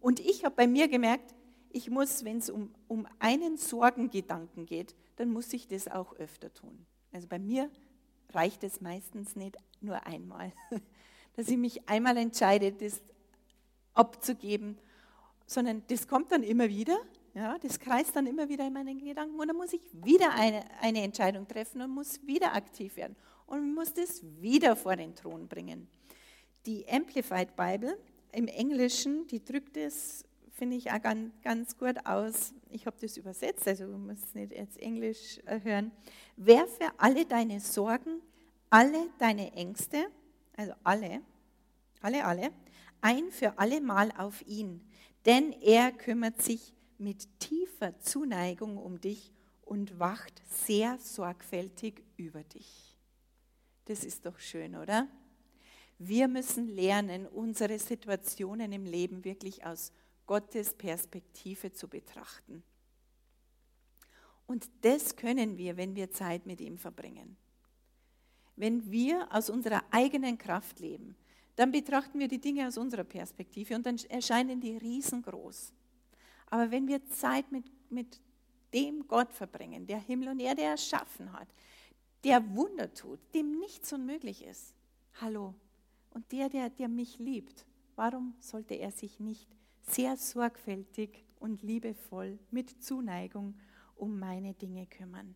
Und 0.00 0.20
ich 0.20 0.44
habe 0.44 0.54
bei 0.54 0.66
mir 0.66 0.88
gemerkt, 0.88 1.34
ich 1.70 1.90
muss, 1.90 2.24
wenn 2.24 2.38
es 2.38 2.50
um, 2.50 2.74
um 2.86 3.06
einen 3.18 3.56
Sorgengedanken 3.56 4.66
geht, 4.66 4.94
dann 5.16 5.30
muss 5.30 5.52
ich 5.52 5.68
das 5.68 5.88
auch 5.88 6.14
öfter 6.16 6.52
tun. 6.52 6.86
Also 7.12 7.26
bei 7.26 7.38
mir 7.38 7.70
reicht 8.30 8.64
es 8.64 8.80
meistens 8.80 9.36
nicht 9.36 9.56
nur 9.80 10.06
einmal, 10.06 10.52
dass 11.36 11.48
ich 11.48 11.56
mich 11.56 11.88
einmal 11.88 12.16
entscheide, 12.16 12.72
das 12.72 13.02
abzugeben, 13.94 14.78
sondern 15.48 15.82
das 15.88 16.06
kommt 16.06 16.30
dann 16.30 16.42
immer 16.42 16.68
wieder, 16.68 16.98
ja, 17.34 17.56
das 17.58 17.80
kreist 17.80 18.14
dann 18.14 18.26
immer 18.26 18.48
wieder 18.50 18.66
in 18.66 18.72
meinen 18.74 18.98
Gedanken 18.98 19.40
und 19.40 19.48
dann 19.48 19.56
muss 19.56 19.72
ich 19.72 19.80
wieder 20.04 20.34
eine, 20.34 20.62
eine 20.82 21.02
Entscheidung 21.02 21.48
treffen 21.48 21.80
und 21.80 21.90
muss 21.90 22.24
wieder 22.26 22.54
aktiv 22.54 22.96
werden 22.96 23.16
und 23.46 23.74
muss 23.74 23.94
das 23.94 24.22
wieder 24.40 24.76
vor 24.76 24.94
den 24.94 25.14
Thron 25.14 25.48
bringen. 25.48 25.88
Die 26.66 26.86
Amplified 26.86 27.56
Bible 27.56 27.96
im 28.32 28.46
Englischen, 28.46 29.26
die 29.28 29.42
drückt 29.42 29.78
es, 29.78 30.26
finde 30.52 30.76
ich, 30.76 30.92
auch 30.92 31.00
ganz, 31.00 31.32
ganz 31.42 31.78
gut 31.78 32.04
aus. 32.04 32.52
Ich 32.68 32.84
habe 32.84 32.96
das 33.00 33.16
übersetzt, 33.16 33.66
also 33.66 33.86
du 33.86 33.96
musst 33.96 34.34
nicht 34.34 34.52
jetzt 34.52 34.78
Englisch 34.78 35.38
äh, 35.46 35.60
hören. 35.62 35.92
Werfe 36.36 36.92
alle 36.98 37.24
deine 37.24 37.60
Sorgen, 37.60 38.20
alle 38.68 39.08
deine 39.18 39.54
Ängste, 39.54 40.08
also 40.56 40.72
alle, 40.84 41.22
alle, 42.02 42.24
alle, 42.26 42.50
ein 43.00 43.30
für 43.30 43.58
alle 43.58 43.80
Mal 43.80 44.12
auf 44.18 44.46
ihn, 44.46 44.82
denn 45.26 45.52
er 45.60 45.92
kümmert 45.92 46.40
sich 46.42 46.74
mit 46.98 47.40
tiefer 47.40 47.98
Zuneigung 48.00 48.76
um 48.76 49.00
dich 49.00 49.32
und 49.62 49.98
wacht 49.98 50.42
sehr 50.48 50.98
sorgfältig 50.98 52.02
über 52.16 52.42
dich. 52.44 52.96
Das 53.84 54.04
ist 54.04 54.26
doch 54.26 54.38
schön, 54.38 54.76
oder? 54.76 55.08
Wir 55.98 56.28
müssen 56.28 56.68
lernen, 56.68 57.26
unsere 57.26 57.78
Situationen 57.78 58.72
im 58.72 58.84
Leben 58.84 59.24
wirklich 59.24 59.64
aus 59.64 59.92
Gottes 60.26 60.74
Perspektive 60.74 61.72
zu 61.72 61.88
betrachten. 61.88 62.62
Und 64.46 64.70
das 64.82 65.16
können 65.16 65.58
wir, 65.58 65.76
wenn 65.76 65.96
wir 65.96 66.10
Zeit 66.10 66.46
mit 66.46 66.60
ihm 66.60 66.78
verbringen. 66.78 67.36
Wenn 68.56 68.90
wir 68.90 69.28
aus 69.30 69.50
unserer 69.50 69.82
eigenen 69.90 70.38
Kraft 70.38 70.80
leben, 70.80 71.16
dann 71.58 71.72
betrachten 71.72 72.20
wir 72.20 72.28
die 72.28 72.40
Dinge 72.40 72.68
aus 72.68 72.78
unserer 72.78 73.02
Perspektive 73.02 73.74
und 73.74 73.84
dann 73.84 73.96
erscheinen 74.08 74.60
die 74.60 74.76
riesengroß. 74.76 75.72
Aber 76.46 76.70
wenn 76.70 76.86
wir 76.86 77.04
Zeit 77.08 77.50
mit, 77.50 77.64
mit 77.90 78.20
dem 78.72 79.08
Gott 79.08 79.32
verbringen, 79.32 79.84
der 79.84 79.98
Himmel 79.98 80.28
und 80.28 80.38
Erde 80.38 80.62
erschaffen 80.62 81.32
hat, 81.32 81.48
der 82.22 82.54
Wunder 82.54 82.94
tut, 82.94 83.18
dem 83.34 83.58
nichts 83.58 83.92
unmöglich 83.92 84.44
ist, 84.44 84.72
hallo, 85.20 85.52
und 86.10 86.30
der, 86.30 86.48
der, 86.48 86.70
der 86.70 86.86
mich 86.86 87.18
liebt, 87.18 87.66
warum 87.96 88.36
sollte 88.38 88.74
er 88.74 88.92
sich 88.92 89.18
nicht 89.18 89.48
sehr 89.82 90.16
sorgfältig 90.16 91.24
und 91.40 91.62
liebevoll 91.62 92.38
mit 92.52 92.84
Zuneigung 92.84 93.58
um 93.96 94.16
meine 94.16 94.54
Dinge 94.54 94.86
kümmern? 94.86 95.34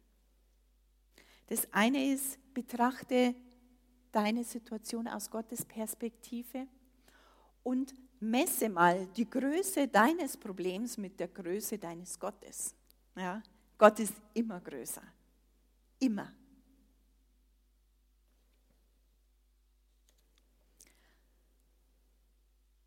Das 1.48 1.66
eine 1.72 2.12
ist, 2.12 2.38
betrachte 2.54 3.34
deine 4.12 4.44
Situation 4.44 5.08
aus 5.08 5.30
Gottes 5.30 5.64
Perspektive 5.64 6.66
und 7.62 7.94
messe 8.20 8.68
mal 8.68 9.06
die 9.16 9.28
Größe 9.28 9.88
deines 9.88 10.36
Problems 10.36 10.96
mit 10.96 11.18
der 11.18 11.28
Größe 11.28 11.78
deines 11.78 12.18
Gottes. 12.18 12.74
Ja? 13.16 13.42
Gott 13.78 13.98
ist 13.98 14.14
immer 14.34 14.60
größer. 14.60 15.02
Immer. 15.98 16.32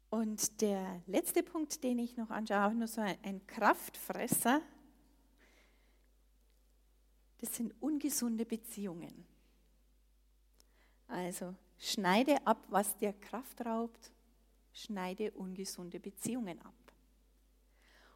Und 0.09 0.61
der 0.61 1.01
letzte 1.07 1.43
Punkt, 1.43 1.83
den 1.83 1.99
ich 1.99 2.15
noch 2.15 2.29
anschaue, 2.29 2.73
nur 2.73 2.87
so 2.87 3.01
ein 3.01 3.45
Kraftfresser, 3.47 4.61
das 7.39 7.53
sind 7.53 7.73
ungesunde 7.81 8.45
Beziehungen. 8.45 9.25
Also 11.07 11.55
schneide 11.77 12.45
ab, 12.45 12.65
was 12.69 12.97
dir 12.97 13.13
Kraft 13.13 13.65
raubt, 13.65 14.11
schneide 14.73 15.31
ungesunde 15.31 15.99
Beziehungen 15.99 16.61
ab. 16.61 16.73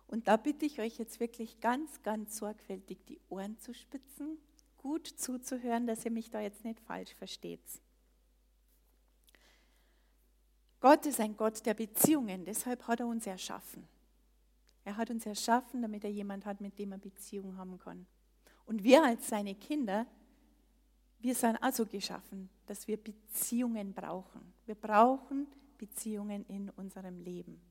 Und 0.07 0.27
da 0.27 0.37
bitte 0.37 0.65
ich 0.65 0.79
euch 0.79 0.97
jetzt 0.97 1.19
wirklich 1.19 1.59
ganz, 1.59 2.01
ganz 2.01 2.37
sorgfältig 2.37 3.05
die 3.05 3.19
Ohren 3.29 3.59
zu 3.59 3.73
spitzen, 3.73 4.39
gut 4.77 5.07
zuzuhören, 5.07 5.85
dass 5.85 6.03
ihr 6.03 6.11
mich 6.11 6.31
da 6.31 6.41
jetzt 6.41 6.63
nicht 6.65 6.79
falsch 6.79 7.13
versteht. 7.13 7.61
Gott 10.79 11.05
ist 11.05 11.19
ein 11.19 11.35
Gott 11.35 11.65
der 11.65 11.73
Beziehungen, 11.73 12.45
deshalb 12.45 12.87
hat 12.87 13.01
er 13.01 13.07
uns 13.07 13.27
erschaffen. 13.27 13.87
Er 14.83 14.97
hat 14.97 15.11
uns 15.11 15.25
erschaffen, 15.25 15.81
damit 15.81 16.03
er 16.05 16.09
jemand 16.09 16.45
hat, 16.45 16.61
mit 16.61 16.79
dem 16.79 16.93
er 16.93 16.97
Beziehung 16.97 17.57
haben 17.57 17.77
kann. 17.77 18.07
Und 18.65 18.83
wir 18.83 19.03
als 19.03 19.27
seine 19.27 19.55
Kinder, 19.55 20.07
wir 21.19 21.35
sind 21.35 21.57
also 21.57 21.85
geschaffen, 21.85 22.49
dass 22.65 22.87
wir 22.87 22.97
Beziehungen 22.97 23.93
brauchen. 23.93 24.53
Wir 24.65 24.75
brauchen 24.75 25.47
Beziehungen 25.77 26.45
in 26.47 26.69
unserem 26.71 27.19
Leben. 27.19 27.61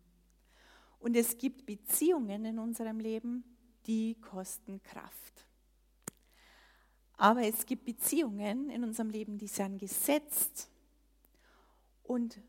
Und 0.99 1.17
es 1.17 1.39
gibt 1.39 1.65
Beziehungen 1.65 2.45
in 2.45 2.59
unserem 2.59 3.01
Leben, 3.01 3.45
die 3.87 4.17
kosten 4.21 4.83
Kraft. 4.83 5.47
Aber 7.17 7.43
es 7.43 7.65
gibt 7.67 7.85
Beziehungen 7.85 8.71
in 8.71 8.85
unserem 8.85 9.11
Leben, 9.11 9.39
die 9.39 9.49
sind 9.49 9.79
gesetzt 9.79 10.71
und 12.05 12.41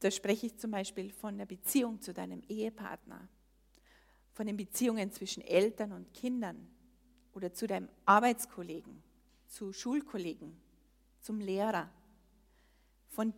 da 0.00 0.10
spreche 0.10 0.46
ich 0.46 0.56
zum 0.58 0.70
Beispiel 0.70 1.10
von 1.10 1.38
der 1.38 1.46
Beziehung 1.46 2.00
zu 2.00 2.12
deinem 2.12 2.42
Ehepartner, 2.48 3.28
von 4.32 4.46
den 4.46 4.56
Beziehungen 4.56 5.10
zwischen 5.10 5.42
Eltern 5.42 5.92
und 5.92 6.12
Kindern 6.12 6.68
oder 7.32 7.52
zu 7.52 7.66
deinem 7.66 7.88
Arbeitskollegen, 8.04 9.02
zu 9.56 9.72
Schulkollegen, 9.72 10.56
zum 11.20 11.40
Lehrer. 11.40 11.90
Von 13.08 13.32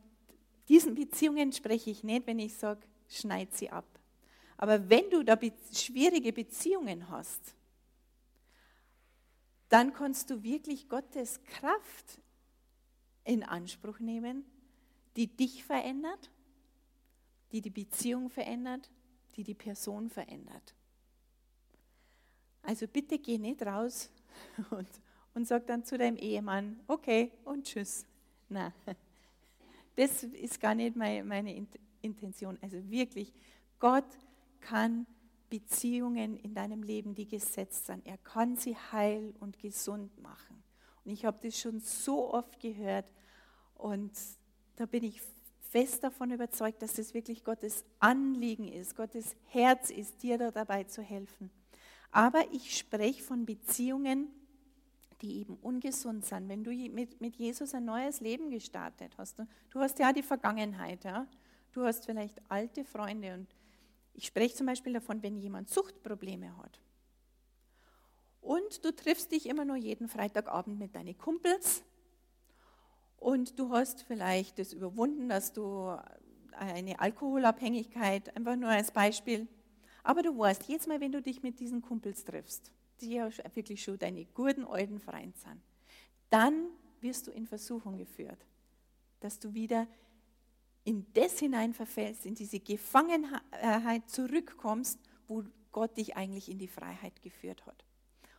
diesen 0.68 0.94
Beziehungen 0.94 1.52
spreche 1.52 1.90
ich 1.90 2.02
nicht, 2.02 2.26
wenn 2.26 2.38
ich 2.38 2.54
sage, 2.54 2.87
schneid 3.09 3.54
sie 3.54 3.70
ab. 3.70 3.87
Aber 4.57 4.88
wenn 4.90 5.09
du 5.11 5.22
da 5.22 5.37
be 5.37 5.52
schwierige 5.72 6.33
Beziehungen 6.33 7.09
hast, 7.09 7.54
dann 9.68 9.92
kannst 9.92 10.31
du 10.31 10.42
wirklich 10.42 10.88
Gottes 10.88 11.42
Kraft 11.44 12.20
in 13.24 13.44
Anspruch 13.44 14.00
nehmen, 14.00 14.44
die 15.16 15.28
dich 15.28 15.62
verändert 15.62 16.31
die 17.52 17.61
die 17.61 17.70
Beziehung 17.70 18.28
verändert, 18.28 18.90
die 19.37 19.44
die 19.44 19.54
Person 19.54 20.11
verändert. 20.11 20.74
Also 22.62 22.87
bitte 22.87 23.18
geh 23.18 23.38
nicht 23.38 23.62
raus 23.62 24.11
und, 24.70 24.88
und 25.38 25.46
sag 25.46 25.68
dann 25.68 25.85
zu 25.85 25.96
deinem 25.96 26.16
Ehemann, 26.16 26.81
okay 26.88 27.31
und 27.44 27.64
tschüss. 27.64 28.05
Na, 28.48 28.72
das 29.96 30.24
ist 30.24 30.61
gar 30.61 30.74
nicht 30.74 30.96
meine, 30.96 31.64
Intention. 32.01 32.59
Also 32.61 32.90
wirklich, 32.90 33.33
Gott 33.79 34.05
kann 34.61 35.07
Beziehungen 35.48 36.37
in 36.38 36.55
deinem 36.55 36.83
Leben, 36.83 37.14
die 37.14 37.29
gesetzt 37.29 37.87
sind, 37.87 38.05
er 38.05 38.18
kann 38.18 38.57
sie 38.57 38.74
heil 38.90 39.33
und 39.38 39.61
gesund 39.61 40.20
machen. 40.20 40.61
Und 41.05 41.12
ich 41.12 41.24
habe 41.24 41.38
das 41.40 41.57
schon 41.57 41.79
so 41.79 42.35
oft 42.35 42.59
gehört 42.59 43.07
und 43.77 44.11
da 44.74 44.87
bin 44.87 45.05
ich 45.05 45.22
fest 45.70 46.03
davon 46.03 46.33
überzeugt, 46.33 46.83
dass 46.83 46.98
es 46.98 47.14
wirklich 47.14 47.44
Gottes 47.44 47.85
Anliegen 48.01 48.66
ist, 48.66 48.96
Gottes 48.96 49.37
Herz 49.46 49.90
ist, 49.90 50.21
dir 50.21 50.37
da 50.37 50.50
dabei 50.50 50.83
zu 50.83 51.00
helfen. 51.00 51.48
Aber 52.10 52.42
ich 52.50 52.77
spreche 52.77 53.23
von 53.23 53.46
Beziehungen, 53.46 54.33
die 55.21 55.40
eben 55.40 55.56
ungesund 55.56 56.25
sind. 56.25 56.48
Wenn 56.48 56.64
du 56.64 56.71
mit, 56.71 57.21
mit 57.21 57.37
Jesus 57.37 57.75
ein 57.75 57.85
neues 57.85 58.21
Leben 58.21 58.50
gestartet 58.50 59.16
hast, 59.19 59.38
du 59.71 59.81
hast 59.81 59.98
ja 59.98 60.12
die 60.12 60.23
Vergangenheit, 60.23 61.04
ja? 61.04 61.27
du 61.73 61.85
hast 61.85 62.06
vielleicht 62.06 62.40
alte 62.48 62.85
Freunde 62.85 63.35
und 63.35 63.46
ich 64.14 64.27
spreche 64.27 64.54
zum 64.54 64.66
Beispiel 64.66 64.92
davon, 64.92 65.23
wenn 65.23 65.37
jemand 65.37 65.69
Suchtprobleme 65.69 66.56
hat. 66.58 66.81
Und 68.40 68.85
du 68.85 68.94
triffst 68.94 69.33
dich 69.33 69.46
immer 69.46 69.64
nur 69.64 69.77
jeden 69.77 70.08
Freitagabend 70.08 70.79
mit 70.79 70.94
deinen 70.94 71.16
Kumpels 71.16 71.85
und 73.19 73.58
du 73.58 73.71
hast 73.71 74.02
vielleicht 74.02 74.58
das 74.58 74.73
überwunden, 74.73 75.29
dass 75.29 75.52
du 75.52 75.96
eine 76.52 76.98
Alkoholabhängigkeit, 76.98 78.35
einfach 78.37 78.56
nur 78.56 78.71
als 78.71 78.90
Beispiel. 78.90 79.46
Aber 80.02 80.23
du 80.23 80.37
weißt, 80.37 80.64
jedes 80.64 80.87
Mal, 80.87 81.00
wenn 81.00 81.12
du 81.12 81.21
dich 81.21 81.42
mit 81.42 81.60
diesen 81.60 81.83
Kumpels 81.83 82.25
triffst, 82.25 82.73
die 83.01 83.13
ja 83.15 83.31
wirklich 83.55 83.83
schon 83.83 83.99
deine 83.99 84.25
guten 84.27 84.65
alten 84.65 85.01
Freunde 85.01 85.37
sind, 85.38 85.61
dann 86.31 86.69
wirst 87.01 87.27
du 87.27 87.31
in 87.31 87.46
Versuchung 87.46 87.96
geführt, 87.96 88.44
dass 89.21 89.38
du 89.38 89.55
wieder 89.55 89.87
in 90.85 91.07
das 91.13 91.38
hinein 91.38 91.75
verfällst, 91.75 92.25
in 92.27 92.35
diese 92.35 92.61
Gefangenheit 92.61 94.09
zurückkommst, 94.09 94.99
wo 95.27 95.44
Gott 95.71 95.96
dich 95.96 96.17
eigentlich 96.17 96.51
in 96.51 96.59
die 96.59 96.69
Freiheit 96.69 97.21
geführt 97.23 97.67
hat. 97.67 97.85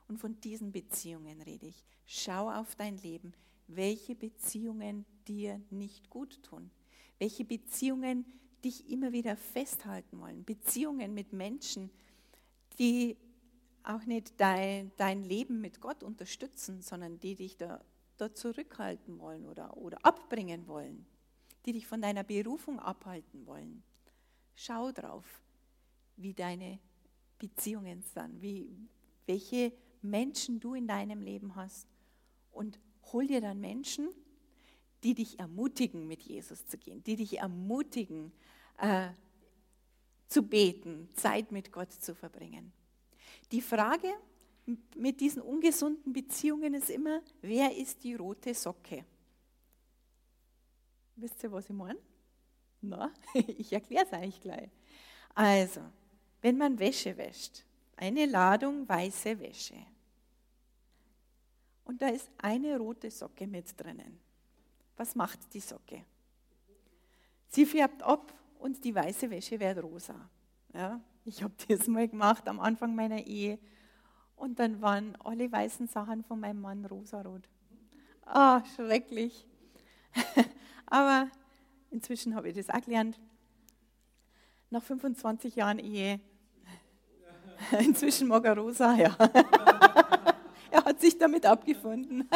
Und 0.07 0.17
von 0.17 0.39
diesen 0.41 0.71
Beziehungen 0.71 1.41
rede 1.41 1.67
ich. 1.67 1.83
Schau 2.07 2.49
auf 2.49 2.75
dein 2.75 2.97
Leben, 2.97 3.33
welche 3.67 4.15
Beziehungen 4.15 5.05
dir 5.27 5.61
nicht 5.69 6.09
gut 6.09 6.41
tun. 6.41 6.71
Welche 7.19 7.45
Beziehungen 7.45 8.25
dich 8.63 8.89
immer 8.89 9.11
wieder 9.11 9.35
festhalten 9.35 10.19
wollen. 10.19 10.43
Beziehungen 10.43 11.13
mit 11.13 11.31
Menschen, 11.31 11.91
die 12.79 13.15
auch 13.89 14.05
nicht 14.05 14.39
dein, 14.39 14.91
dein 14.97 15.23
Leben 15.23 15.61
mit 15.61 15.81
Gott 15.81 16.03
unterstützen, 16.03 16.81
sondern 16.81 17.19
die 17.19 17.35
dich 17.35 17.57
da, 17.57 17.83
da 18.17 18.33
zurückhalten 18.33 19.19
wollen 19.19 19.45
oder, 19.45 19.77
oder 19.77 20.05
abbringen 20.05 20.67
wollen, 20.67 21.05
die 21.65 21.73
dich 21.73 21.87
von 21.87 22.01
deiner 22.01 22.23
Berufung 22.23 22.79
abhalten 22.79 23.45
wollen. 23.45 23.83
Schau 24.55 24.91
drauf, 24.91 25.25
wie 26.17 26.33
deine 26.33 26.79
Beziehungen 27.39 28.03
sind, 28.03 28.41
wie, 28.41 28.69
welche 29.25 29.73
Menschen 30.01 30.59
du 30.59 30.75
in 30.75 30.87
deinem 30.87 31.21
Leben 31.21 31.55
hast. 31.55 31.87
Und 32.51 32.79
hol 33.11 33.25
dir 33.25 33.41
dann 33.41 33.59
Menschen, 33.59 34.09
die 35.03 35.15
dich 35.15 35.39
ermutigen, 35.39 36.07
mit 36.07 36.21
Jesus 36.21 36.67
zu 36.67 36.77
gehen, 36.77 37.03
die 37.03 37.15
dich 37.15 37.39
ermutigen, 37.39 38.33
äh, 38.77 39.09
zu 40.27 40.43
beten, 40.43 41.09
Zeit 41.13 41.51
mit 41.51 41.71
Gott 41.71 41.91
zu 41.91 42.13
verbringen. 42.13 42.71
Die 43.51 43.61
Frage 43.61 44.13
mit 44.95 45.19
diesen 45.19 45.41
ungesunden 45.41 46.13
Beziehungen 46.13 46.73
ist 46.75 46.89
immer, 46.89 47.21
wer 47.41 47.75
ist 47.75 48.03
die 48.03 48.13
rote 48.13 48.53
Socke? 48.53 49.05
Wisst 51.15 51.43
ihr, 51.43 51.51
was 51.51 51.65
ich 51.65 51.75
meine? 51.75 51.99
Na, 52.81 53.11
ich 53.33 53.73
erkläre 53.73 54.05
es 54.05 54.13
eigentlich 54.13 54.41
gleich. 54.41 54.69
Also, 55.33 55.81
wenn 56.41 56.57
man 56.57 56.77
Wäsche 56.77 57.17
wäscht, 57.17 57.65
eine 57.97 58.25
Ladung 58.25 58.87
weiße 58.87 59.39
Wäsche, 59.39 59.85
und 61.89 61.99
da 62.03 62.09
ist 62.09 62.29
eine 62.37 62.77
rote 62.77 63.09
Socke 63.09 63.47
mit 63.47 63.65
drinnen. 63.75 64.19
Was 64.95 65.15
macht 65.15 65.51
die 65.51 65.59
Socke? 65.59 66.05
Sie 67.47 67.65
färbt 67.65 68.03
ab 68.03 68.31
und 68.59 68.83
die 68.85 68.93
weiße 68.93 69.27
Wäsche 69.27 69.59
wird 69.59 69.81
rosa. 69.83 70.29
Ja, 70.71 71.01
ich 71.29 71.43
habe 71.43 71.53
das 71.67 71.87
mal 71.87 72.07
gemacht 72.07 72.47
am 72.47 72.59
Anfang 72.59 72.95
meiner 72.95 73.25
Ehe 73.27 73.59
und 74.35 74.57
dann 74.57 74.81
waren 74.81 75.15
alle 75.23 75.51
weißen 75.51 75.87
Sachen 75.87 76.23
von 76.23 76.39
meinem 76.39 76.59
Mann 76.59 76.85
rosarot. 76.85 77.43
Ah, 78.25 78.63
schrecklich. 78.75 79.45
Aber 80.87 81.29
inzwischen 81.91 82.33
habe 82.33 82.49
ich 82.49 82.55
das 82.55 82.69
auch 82.69 82.81
gelernt. 82.81 83.19
Nach 84.71 84.81
25 84.81 85.55
Jahren 85.55 85.77
Ehe. 85.77 86.19
Inzwischen 87.79 88.27
mag 88.27 88.43
er 88.45 88.57
rosa, 88.57 88.95
ja. 88.95 89.15
er 90.71 90.83
hat 90.83 90.99
sich 90.99 91.15
damit 91.15 91.45
abgefunden. 91.45 92.27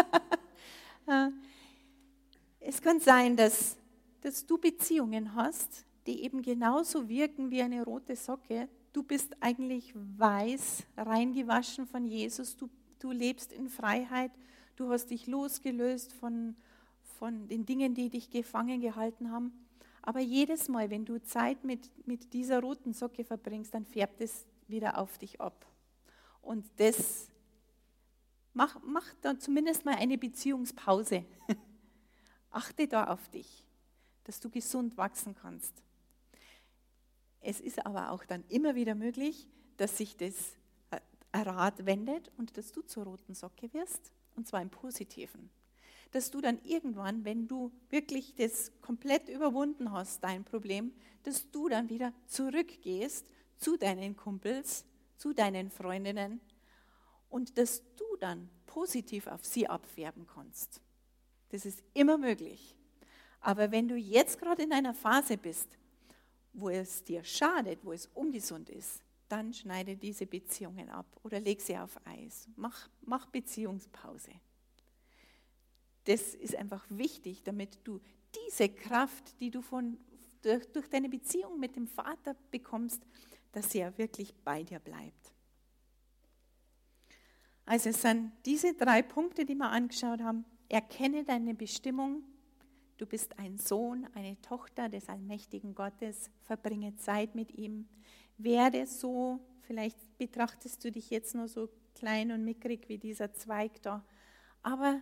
es 2.60 2.82
kann 2.82 3.00
sein, 3.00 3.36
dass, 3.36 3.76
dass 4.22 4.46
du 4.46 4.60
Beziehungen 4.60 5.34
hast, 5.34 5.84
die 6.06 6.24
eben 6.24 6.44
genauso 6.44 7.10
wirken 7.10 7.50
wie 7.50 7.62
eine 7.62 7.84
rote 7.84 8.16
Socke. 8.16 8.68
Du 8.94 9.04
bist 9.04 9.36
eigentlich 9.42 9.94
weiß, 9.96 10.84
reingewaschen 10.96 11.88
von 11.88 12.06
Jesus. 12.06 12.56
Du, 12.56 12.70
du 13.00 13.12
lebst 13.12 13.52
in 13.52 13.68
Freiheit. 13.68 14.32
Du 14.76 14.90
hast 14.90 15.08
dich 15.08 15.28
losgelöst 15.28 16.14
von, 16.14 16.56
von 17.20 17.48
den 17.48 17.66
Dingen, 17.66 17.94
die 17.96 18.10
dich 18.10 18.30
gefangen 18.30 18.82
gehalten 18.82 19.32
haben. 19.32 19.52
Aber 20.02 20.20
jedes 20.20 20.70
Mal, 20.70 20.90
wenn 20.90 21.06
du 21.06 21.22
Zeit 21.22 21.64
mit, 21.64 21.90
mit 22.08 22.34
dieser 22.34 22.62
roten 22.62 22.94
Socke 22.94 23.24
verbringst, 23.24 23.74
dann 23.74 23.86
färbt 23.86 24.22
es 24.22 24.46
wieder 24.68 24.98
auf 24.98 25.18
dich 25.18 25.42
ab. 25.42 25.66
Und 26.42 26.66
das 26.78 27.28
Mach, 28.54 28.78
mach 28.84 29.06
da 29.22 29.38
zumindest 29.38 29.84
mal 29.84 29.96
eine 29.96 30.18
Beziehungspause. 30.18 31.26
Achte 32.52 32.88
da 32.88 33.06
auf 33.06 33.28
dich, 33.30 33.64
dass 34.26 34.40
du 34.40 34.50
gesund 34.50 34.96
wachsen 34.96 35.34
kannst. 35.34 35.74
Es 37.44 37.60
ist 37.60 37.86
aber 37.86 38.12
auch 38.12 38.24
dann 38.24 38.44
immer 38.48 38.74
wieder 38.74 38.96
möglich, 38.96 39.48
dass 39.76 39.98
sich 39.98 40.16
das 40.16 40.56
äh, 40.92 41.38
Rad 41.38 41.86
wendet 41.86 42.32
und 42.38 42.58
dass 42.58 42.72
du 42.72 42.82
zur 42.82 43.04
roten 43.04 43.36
Socke 43.36 43.72
wirst, 43.74 44.14
und 44.36 44.48
zwar 44.48 44.62
im 44.62 44.70
Positiven. 44.70 45.50
Dass 46.12 46.32
du 46.32 46.40
dann 46.40 46.60
irgendwann, 46.64 47.26
wenn 47.26 47.48
du 47.48 47.72
wirklich 47.90 48.34
das 48.36 48.72
komplett 48.82 49.28
überwunden 49.28 49.92
hast, 49.92 50.24
dein 50.24 50.46
Problem, 50.46 50.94
dass 51.24 51.52
du 51.52 51.68
dann 51.68 51.90
wieder 51.90 52.14
zurückgehst 52.28 53.26
zu 53.58 53.76
deinen 53.76 54.16
Kumpels, 54.16 54.86
zu 55.18 55.34
deinen 55.34 55.70
Freundinnen 55.70 56.40
und 57.30 57.58
dass 57.58 57.84
du 57.98 58.06
dann 58.22 58.50
positiv 58.66 59.28
auf 59.28 59.44
sie 59.44 59.68
abfärben 59.68 60.28
kannst. 60.28 60.82
Das 61.50 61.66
ist 61.66 61.84
immer 61.94 62.18
möglich. 62.18 62.78
Aber 63.42 63.72
wenn 63.72 63.90
du 63.90 63.96
jetzt 63.96 64.40
gerade 64.40 64.64
in 64.64 64.72
einer 64.72 64.94
Phase 64.94 65.38
bist, 65.38 65.68
wo 66.54 66.70
es 66.70 67.04
dir 67.04 67.24
schadet, 67.24 67.84
wo 67.84 67.92
es 67.92 68.08
ungesund 68.14 68.70
ist, 68.70 69.04
dann 69.28 69.54
schneide 69.54 69.96
diese 69.96 70.26
Beziehungen 70.26 70.90
ab 70.90 71.06
oder 71.24 71.40
leg 71.40 71.60
sie 71.60 71.78
auf 71.78 72.00
Eis. 72.06 72.48
Mach, 72.56 72.90
mach 73.02 73.26
Beziehungspause. 73.28 74.32
Das 76.06 76.36
ist 76.36 76.56
einfach 76.56 76.86
wichtig, 76.90 77.44
damit 77.44 77.80
du 77.84 78.00
diese 78.48 78.70
Kraft, 78.70 79.40
die 79.40 79.50
du 79.50 79.62
von, 79.62 79.98
durch, 80.42 80.66
durch 80.68 80.88
deine 80.90 81.10
Beziehung 81.10 81.60
mit 81.60 81.76
dem 81.76 81.88
Vater 81.88 82.36
bekommst, 82.52 83.02
dass 83.52 83.72
sie 83.72 83.80
ja 83.80 83.98
wirklich 83.98 84.34
bei 84.44 84.64
dir 84.64 84.80
bleibt. 84.80 85.34
Also 87.66 87.90
es 87.90 88.02
sind 88.02 88.32
diese 88.46 88.74
drei 88.74 89.02
Punkte, 89.02 89.46
die 89.46 89.56
wir 89.56 89.70
angeschaut 89.70 90.22
haben. 90.22 90.46
Erkenne 90.68 91.24
deine 91.24 91.54
Bestimmung. 91.54 92.24
Du 92.98 93.06
bist 93.06 93.40
ein 93.40 93.58
Sohn, 93.58 94.08
eine 94.14 94.40
Tochter 94.42 94.90
des 94.90 95.10
allmächtigen 95.10 95.76
Gottes. 95.76 96.30
Verbringe 96.42 96.96
Zeit 96.98 97.36
mit 97.36 97.52
ihm. 97.58 97.88
Werde 98.38 98.86
so, 98.86 99.40
vielleicht 99.62 99.98
betrachtest 100.18 100.84
du 100.84 100.92
dich 100.92 101.10
jetzt 101.10 101.36
nur 101.36 101.48
so 101.48 101.70
klein 101.96 102.32
und 102.32 102.44
mickrig 102.46 102.88
wie 102.90 102.98
dieser 102.98 103.34
Zweig 103.34 103.82
da. 103.82 104.06
Aber 104.62 105.02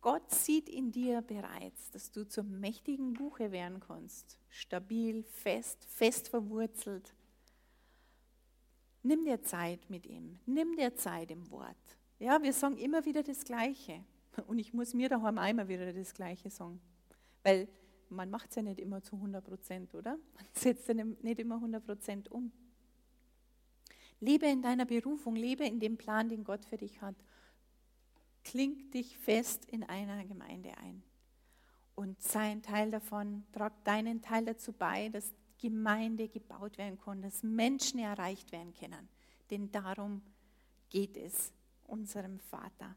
Gott 0.00 0.30
sieht 0.30 0.68
in 0.68 0.92
dir 0.92 1.22
bereits, 1.22 1.90
dass 1.90 2.12
du 2.12 2.28
zum 2.28 2.60
mächtigen 2.60 3.14
Buche 3.14 3.50
werden 3.50 3.80
kannst. 3.80 4.38
Stabil, 4.48 5.24
fest, 5.24 5.84
fest 5.84 6.28
verwurzelt. 6.28 7.14
Nimm 9.02 9.24
dir 9.24 9.42
Zeit 9.42 9.88
mit 9.90 10.06
ihm. 10.06 10.38
Nimm 10.46 10.76
dir 10.76 10.94
Zeit 10.94 11.30
im 11.30 11.50
Wort. 11.50 11.76
Ja, 12.18 12.42
wir 12.42 12.52
sagen 12.52 12.76
immer 12.76 13.04
wieder 13.04 13.22
das 13.22 13.44
Gleiche. 13.44 14.04
Und 14.46 14.58
ich 14.58 14.72
muss 14.72 14.94
mir 14.94 15.08
daheim 15.08 15.38
einmal 15.38 15.68
wieder 15.68 15.92
das 15.92 16.14
Gleiche 16.14 16.50
sagen. 16.50 16.80
Weil 17.46 17.68
man 18.08 18.28
macht 18.28 18.50
es 18.50 18.56
ja 18.56 18.62
nicht 18.62 18.80
immer 18.80 19.04
zu 19.04 19.14
100 19.14 19.44
Prozent, 19.44 19.94
oder? 19.94 20.18
Man 20.34 20.44
setzt 20.52 20.88
ja 20.88 20.94
nicht 20.94 21.38
immer 21.38 21.54
100 21.54 21.86
Prozent 21.86 22.28
um. 22.28 22.50
Lebe 24.18 24.46
in 24.46 24.62
deiner 24.62 24.84
Berufung, 24.84 25.36
lebe 25.36 25.64
in 25.64 25.78
dem 25.78 25.96
Plan, 25.96 26.28
den 26.28 26.42
Gott 26.42 26.64
für 26.64 26.76
dich 26.76 27.00
hat. 27.00 27.14
Kling 28.42 28.90
dich 28.90 29.16
fest 29.16 29.64
in 29.66 29.84
einer 29.84 30.24
Gemeinde 30.24 30.76
ein. 30.78 31.04
Und 31.94 32.20
sei 32.20 32.50
ein 32.50 32.62
Teil 32.62 32.90
davon, 32.90 33.44
trag 33.52 33.72
deinen 33.84 34.22
Teil 34.22 34.44
dazu 34.44 34.72
bei, 34.72 35.08
dass 35.10 35.32
Gemeinde 35.60 36.26
gebaut 36.28 36.78
werden 36.78 36.98
kann, 36.98 37.22
dass 37.22 37.44
Menschen 37.44 38.00
erreicht 38.00 38.50
werden 38.50 38.74
können. 38.74 39.08
Denn 39.50 39.70
darum 39.70 40.20
geht 40.88 41.16
es 41.16 41.52
unserem 41.84 42.40
Vater. 42.40 42.96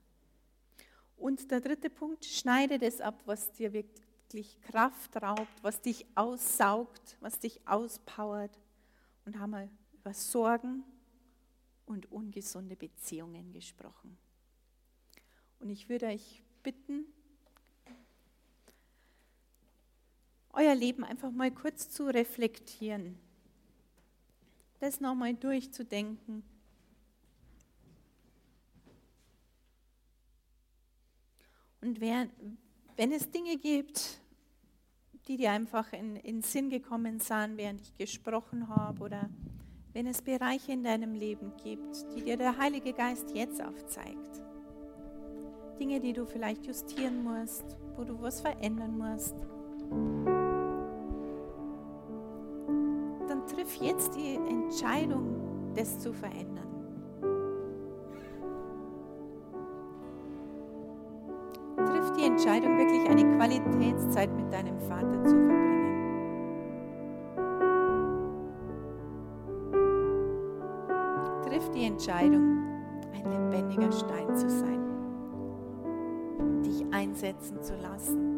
Und 1.18 1.52
der 1.52 1.62
dritte 1.62 1.92
Punkt, 1.92 2.26
schneide 2.26 2.80
das 2.80 3.00
ab, 3.00 3.22
was 3.26 3.52
dir 3.52 3.74
wirklich 3.74 4.09
Kraft 4.62 5.16
raubt, 5.22 5.64
was 5.64 5.82
dich 5.82 6.06
aussaugt, 6.16 7.18
was 7.20 7.40
dich 7.40 7.60
auspowert. 7.68 8.58
Und 9.26 9.40
haben 9.40 9.52
wir 9.52 9.70
über 9.94 10.14
Sorgen 10.14 10.84
und 11.86 12.12
ungesunde 12.12 12.76
Beziehungen 12.76 13.52
gesprochen. 13.52 14.18
Und 15.60 15.70
ich 15.70 15.90
würde 15.90 16.08
euch 16.08 16.44
bitten, 16.64 17.06
euer 20.54 20.76
Leben 20.76 21.04
einfach 21.04 21.32
mal 21.32 21.52
kurz 21.52 21.90
zu 21.90 22.08
reflektieren, 22.08 23.18
das 24.80 25.00
nochmal 25.00 25.34
durchzudenken. 25.34 26.44
Und 31.82 32.00
wer, 32.02 32.30
wenn 33.00 33.14
es 33.14 33.32
Dinge 33.32 33.56
gibt, 33.56 34.20
die 35.30 35.38
dir 35.38 35.52
einfach 35.52 35.94
in, 35.94 36.18
in 36.18 36.42
Sinn 36.42 36.70
gekommen 36.70 37.22
sind, 37.22 37.56
während 37.56 37.80
ich 37.80 37.96
gesprochen 37.96 38.68
habe, 38.68 39.02
oder 39.02 39.30
wenn 39.94 40.06
es 40.06 40.22
Bereiche 40.22 40.74
in 40.74 40.84
deinem 40.84 41.14
Leben 41.14 41.54
gibt, 41.64 42.06
die 42.14 42.24
dir 42.24 42.36
der 42.36 42.58
Heilige 42.58 42.92
Geist 42.92 43.32
jetzt 43.34 43.64
aufzeigt, 43.64 44.44
Dinge, 45.80 46.02
die 46.02 46.12
du 46.12 46.26
vielleicht 46.26 46.66
justieren 46.66 47.24
musst, 47.24 47.78
wo 47.96 48.04
du 48.04 48.22
was 48.22 48.42
verändern 48.42 48.98
musst, 48.98 49.36
triff 53.48 53.76
jetzt 53.82 54.16
die 54.16 54.36
Entscheidung, 54.36 55.74
das 55.74 56.00
zu 56.00 56.14
verändern. 56.14 56.69
Entscheidung, 62.26 62.78
wirklich 62.78 63.10
eine 63.10 63.24
Qualitätszeit 63.36 64.30
mit 64.36 64.52
deinem 64.52 64.80
Vater 64.80 65.24
zu 65.24 65.36
verbringen. 65.36 65.60
Triff 71.46 71.70
die 71.72 71.86
Entscheidung, 71.86 72.64
ein 73.14 73.52
lebendiger 73.52 73.92
Stein 73.92 74.36
zu 74.36 74.50
sein, 74.50 74.80
dich 76.64 76.86
einsetzen 76.92 77.62
zu 77.62 77.76
lassen 77.76 78.30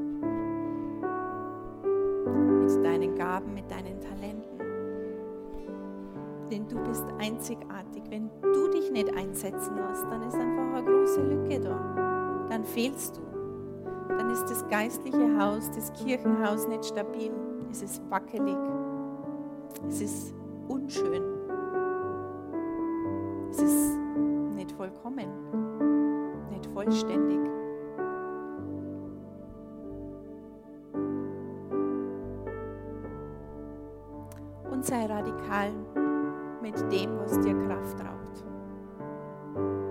mit 2.81 2.85
deinen 2.85 3.15
Gaben, 3.15 3.53
mit 3.53 3.69
deinen 3.69 3.99
Talenten. 3.99 4.59
Denn 6.51 6.67
du 6.67 6.77
bist 6.83 7.05
einzigartig. 7.19 8.03
Wenn 8.09 8.29
du 8.41 8.67
dich 8.69 8.91
nicht 8.91 9.15
einsetzen 9.15 9.75
lässt, 9.75 10.03
dann 10.03 10.23
ist 10.23 10.35
einfach 10.35 10.77
eine 10.77 10.83
große 10.83 11.21
Lücke 11.21 11.59
da. 11.59 12.47
Dann 12.49 12.65
fehlst 12.65 13.17
du. 13.17 13.30
Dann 14.17 14.29
ist 14.29 14.45
das 14.45 14.67
geistliche 14.69 15.39
Haus, 15.39 15.69
das 15.71 15.91
Kirchenhaus 15.93 16.67
nicht 16.67 16.85
stabil. 16.85 17.31
Es 17.71 17.81
ist 17.81 18.01
wackelig. 18.09 18.57
Es 19.87 20.01
ist 20.01 20.33
unschön. 20.67 21.23
Es 23.49 23.61
ist 23.61 23.97
nicht 24.55 24.71
vollkommen, 24.71 25.27
nicht 26.49 26.65
vollständig. 26.67 27.39
Und 34.71 34.85
sei 34.85 35.05
radikal 35.05 35.71
mit 36.61 36.79
dem, 36.91 37.17
was 37.19 37.39
dir 37.39 37.57
Kraft 37.67 37.99
raubt. 37.99 38.45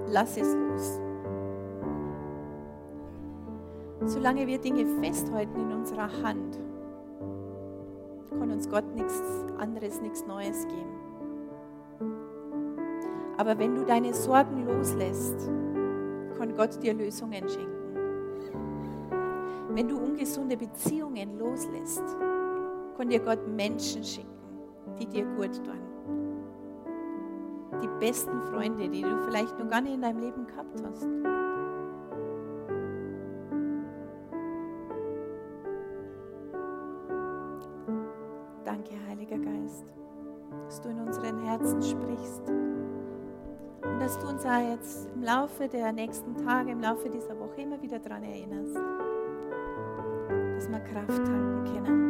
Lass 0.09 0.37
es 0.37 0.55
los. 0.55 1.01
Solange 4.11 4.45
wir 4.49 4.59
Dinge 4.59 4.85
festhalten 5.01 5.55
in 5.55 5.71
unserer 5.71 6.11
Hand, 6.25 6.59
kann 8.29 8.51
uns 8.51 8.69
Gott 8.69 8.93
nichts 8.97 9.23
anderes, 9.57 10.01
nichts 10.01 10.27
Neues 10.27 10.67
geben. 10.67 12.11
Aber 13.37 13.57
wenn 13.57 13.77
du 13.77 13.85
deine 13.85 14.13
Sorgen 14.13 14.67
loslässt, 14.67 15.49
kann 16.37 16.57
Gott 16.57 16.83
dir 16.83 16.93
Lösungen 16.93 17.49
schenken. 17.49 17.71
Wenn 19.75 19.87
du 19.87 19.97
ungesunde 19.97 20.57
Beziehungen 20.57 21.39
loslässt, 21.39 22.03
kann 22.97 23.11
dir 23.11 23.21
Gott 23.21 23.47
Menschen 23.47 24.03
schenken, 24.03 24.97
die 24.99 25.07
dir 25.07 25.25
gut 25.37 25.55
tun. 25.65 25.79
Die 27.81 28.05
besten 28.05 28.43
Freunde, 28.51 28.89
die 28.89 29.03
du 29.03 29.17
vielleicht 29.25 29.57
noch 29.57 29.71
gar 29.71 29.83
nicht 29.83 29.95
in 29.95 30.03
deinem 30.03 30.19
Leben 30.19 30.49
gehabt 30.49 30.83
hast. 30.85 31.07
Herzen 41.61 41.83
sprichst 41.83 42.49
und 43.83 44.01
dass 44.01 44.19
du 44.19 44.29
uns 44.29 44.45
auch 44.45 44.71
jetzt 44.71 45.09
im 45.15 45.23
Laufe 45.23 45.69
der 45.69 45.93
nächsten 45.93 46.35
Tage, 46.37 46.71
im 46.71 46.81
Laufe 46.81 47.11
dieser 47.11 47.39
Woche 47.39 47.61
immer 47.61 47.81
wieder 47.83 47.99
daran 47.99 48.23
erinnerst, 48.23 48.77
dass 50.57 50.71
wir 50.71 50.81
Kraft 50.81 51.25
tanken 51.25 51.65
können. 51.65 52.07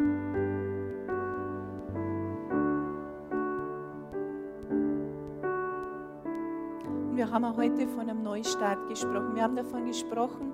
Wir 7.16 7.30
haben 7.30 7.57
heute 7.57 7.88
von 7.88 8.09
einem 8.09 8.22
Neustart 8.22 8.88
gesprochen. 8.88 9.34
Wir 9.34 9.42
haben 9.42 9.57
davon 9.57 9.84
gesprochen, 9.84 10.53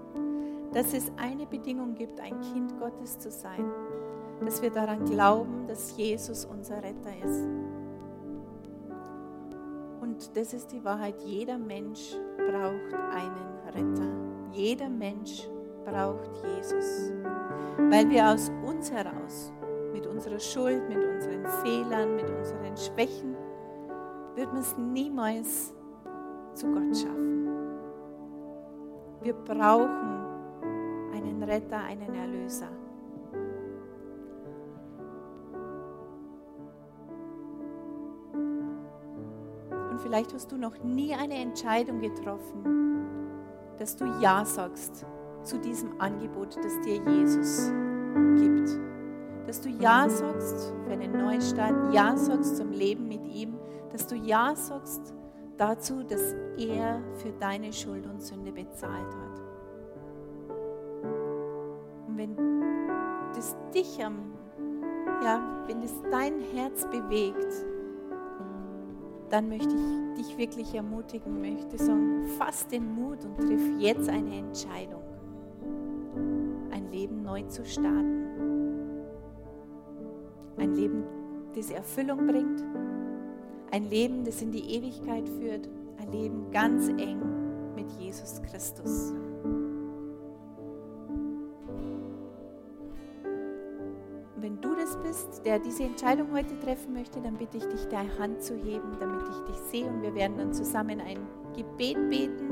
dass 0.73 0.95
es 0.95 1.13
eine 1.17 1.47
Bedingung 1.47 1.95
gibt, 1.95 2.19
ein 2.19 2.41
Kind 2.41 2.79
Gottes 2.81 3.19
zu 3.19 3.31
sein. 3.31 3.71
Dass 4.45 4.61
wir 4.63 4.71
daran 4.71 5.05
glauben, 5.05 5.67
dass 5.69 5.97
Jesus 5.97 6.45
unser 6.45 6.79
Retter 6.79 7.13
ist. 7.25 7.47
Und 10.17 10.35
das 10.35 10.55
ist 10.55 10.73
die 10.73 10.83
Wahrheit. 10.83 11.15
Jeder 11.27 11.59
Mensch 11.59 12.17
braucht 12.39 12.95
einen 13.13 13.59
Retter. 13.67 14.09
Jeder 14.51 14.89
Mensch 14.89 15.47
braucht 15.85 16.31
Jesus. 16.43 17.13
Weil 17.91 18.09
wir 18.09 18.27
aus 18.27 18.51
uns 18.67 18.91
heraus, 18.91 19.53
mit 19.93 20.07
unserer 20.07 20.39
Schuld, 20.39 20.89
mit 20.89 21.05
unseren 21.05 21.45
Fehlern, 21.63 22.17
mit 22.17 22.31
unseren 22.31 22.75
Schwächen, 22.79 23.37
wird 24.35 24.51
man 24.55 24.63
es 24.63 24.75
niemals 24.79 25.75
zu 26.55 26.67
Gott 26.73 26.97
schaffen. 26.97 27.49
Wir 29.21 29.35
brauchen 29.35 30.25
einen 31.13 31.43
Retter, 31.43 31.79
einen 31.79 32.15
Erlöser. 32.15 32.71
Und 39.97 40.03
vielleicht 40.03 40.35
hast 40.35 40.53
du 40.53 40.59
noch 40.59 40.77
nie 40.85 41.15
eine 41.15 41.37
Entscheidung 41.37 42.01
getroffen, 42.01 43.07
dass 43.79 43.97
du 43.97 44.05
Ja 44.21 44.45
sagst 44.45 45.07
zu 45.43 45.59
diesem 45.59 45.99
Angebot, 45.99 46.55
das 46.55 46.79
dir 46.83 47.03
Jesus 47.03 47.73
gibt. 48.37 48.79
Dass 49.47 49.63
du 49.63 49.71
Ja 49.71 50.07
sagst 50.07 50.75
für 50.85 50.93
einen 50.93 51.13
Neustart, 51.13 51.95
Ja 51.95 52.15
sagst 52.15 52.59
zum 52.59 52.73
Leben 52.73 53.09
mit 53.09 53.27
ihm, 53.27 53.57
dass 53.91 54.07
du 54.07 54.17
Ja 54.17 54.55
sagst 54.55 55.15
dazu, 55.57 56.03
dass 56.03 56.35
er 56.59 57.01
für 57.15 57.33
deine 57.41 57.73
Schuld 57.73 58.07
und 58.07 58.21
Sünde 58.21 58.53
bezahlt 58.53 58.93
hat. 58.93 59.41
Und 62.07 62.19
wenn 62.19 62.37
das 63.35 63.57
dich 63.75 64.05
am, 64.05 64.35
ja, 65.25 65.65
wenn 65.67 65.81
es 65.81 65.95
dein 66.11 66.43
Herz 66.53 66.85
bewegt, 66.85 67.65
dann 69.31 69.49
möchte 69.49 69.75
ich 69.75 70.25
dich 70.25 70.39
wirklich 70.39 70.75
ermutigen, 70.75 71.41
möchte 71.41 71.79
sagen, 71.79 72.27
fass 72.39 72.67
den 72.69 72.95
Mut 72.95 73.25
und 73.25 73.37
triff 73.39 73.63
jetzt 73.79 74.09
eine 74.09 74.39
Entscheidung, 74.39 75.03
ein 76.71 76.91
Leben 76.91 77.23
neu 77.23 77.43
zu 77.43 77.65
starten. 77.65 78.25
Ein 80.57 80.75
Leben, 80.75 81.05
das 81.55 81.71
Erfüllung 81.71 82.27
bringt, 82.27 82.65
ein 83.71 83.91
Leben, 83.91 84.25
das 84.25 84.41
in 84.41 84.53
die 84.53 84.75
Ewigkeit 84.75 85.29
führt, 85.29 85.69
ein 85.99 86.13
Leben 86.13 86.51
ganz 86.51 86.89
eng 86.89 87.21
mit 87.75 87.91
Jesus 88.01 88.41
Christus. 88.43 89.13
Das 95.03 95.25
bist, 95.27 95.45
der 95.45 95.59
diese 95.59 95.85
Entscheidung 95.85 96.33
heute 96.33 96.59
treffen 96.61 96.93
möchte, 96.93 97.21
dann 97.21 97.35
bitte 97.35 97.57
ich 97.57 97.67
dich, 97.67 97.87
deine 97.89 98.19
Hand 98.19 98.43
zu 98.43 98.55
heben, 98.55 98.97
damit 98.99 99.23
ich 99.29 99.41
dich 99.53 99.57
sehe 99.71 99.87
und 99.87 100.03
wir 100.03 100.15
werden 100.15 100.37
dann 100.37 100.53
zusammen 100.53 101.01
ein 101.01 101.19
Gebet 101.55 101.97
beten 102.09 102.51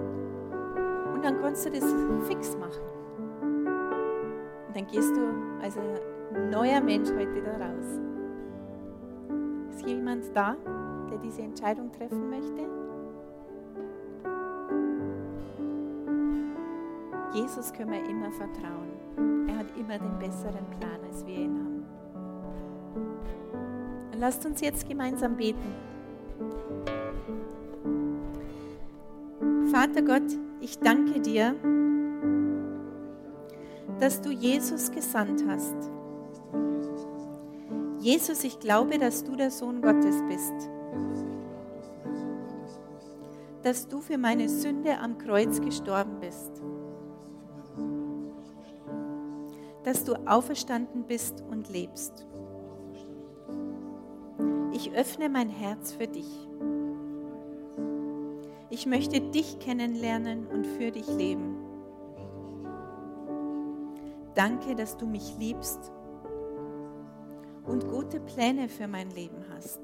und 1.13 1.25
dann 1.25 1.41
kannst 1.41 1.67
du 1.67 1.71
das 1.71 1.85
fix 2.27 2.57
machen. 2.57 2.83
Und 4.69 4.77
dann 4.77 4.87
gehst 4.87 5.15
du 5.17 5.63
als 5.63 5.77
ein 5.77 6.51
neuer 6.51 6.81
Mensch 6.81 7.11
heute 7.11 7.43
da 7.43 7.53
raus. 7.53 8.01
Ist 9.71 9.87
jemand 9.87 10.25
da, 10.35 10.57
der 11.11 11.19
diese 11.19 11.43
Entscheidung 11.43 11.93
treffen 11.93 12.31
möchte? 12.31 12.69
Jesus 17.35 17.73
können 17.73 17.91
wir 17.91 18.09
immer 18.09 18.31
vertrauen. 18.31 19.49
Er 19.49 19.59
hat 19.59 19.67
immer 19.77 19.99
den 19.99 20.19
besseren 20.21 20.65
Plan, 20.79 21.01
als 21.05 21.27
wir 21.27 21.35
ihn 21.35 21.59
haben. 21.59 21.64
Lasst 24.19 24.47
uns 24.47 24.61
jetzt 24.61 24.89
gemeinsam 24.89 25.37
beten. 25.37 25.75
Vater 29.71 30.03
Gott, 30.03 30.23
ich 30.61 30.79
danke 30.79 31.21
dir, 31.21 31.55
dass 33.99 34.21
du 34.21 34.31
Jesus 34.31 34.91
gesandt 34.91 35.45
hast. 35.49 35.75
Jesus, 37.99 38.45
ich 38.45 38.61
glaube, 38.61 38.99
dass 38.99 39.25
du 39.25 39.35
der 39.35 39.51
Sohn 39.51 39.81
Gottes 39.81 40.17
bist. 40.29 40.53
Dass 43.63 43.89
du 43.89 44.01
für 44.01 44.19
meine 44.19 44.49
Sünde 44.49 44.99
am 44.99 45.17
Kreuz 45.19 45.61
gestorben 45.61 46.21
bist. 46.21 46.63
Dass 49.85 50.05
du 50.05 50.15
auferstanden 50.27 51.05
bist 51.05 51.43
und 51.51 51.71
lebst. 51.71 52.27
Ich 54.75 54.93
öffne 54.93 55.29
mein 55.29 55.49
Herz 55.49 55.93
für 55.93 56.09
dich. 56.09 56.49
Ich 58.71 58.87
möchte 58.87 59.21
dich 59.21 59.61
kennenlernen 59.61 60.49
und 60.49 60.67
für 60.67 60.91
dich 60.91 61.07
leben. 61.07 61.57
Danke, 64.35 64.75
dass 64.75 64.97
du 64.97 65.07
mich 65.07 65.39
liebst 65.39 65.93
und 67.65 67.89
gute 67.89 68.19
Pläne 68.19 68.69
für 68.69 68.89
mein 68.89 69.11
Leben 69.11 69.45
hast. 69.55 69.79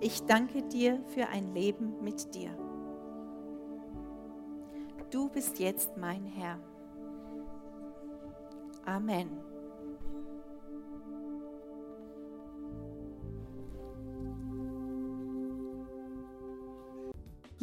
Ich 0.00 0.24
danke 0.24 0.64
dir 0.64 1.00
für 1.14 1.28
ein 1.28 1.54
Leben 1.54 2.02
mit 2.02 2.34
dir. 2.34 2.50
du 5.12 5.28
bist 5.28 5.60
jetzt 5.60 5.96
mein 5.96 6.24
Herr. 6.24 6.58
Amen. 8.84 9.53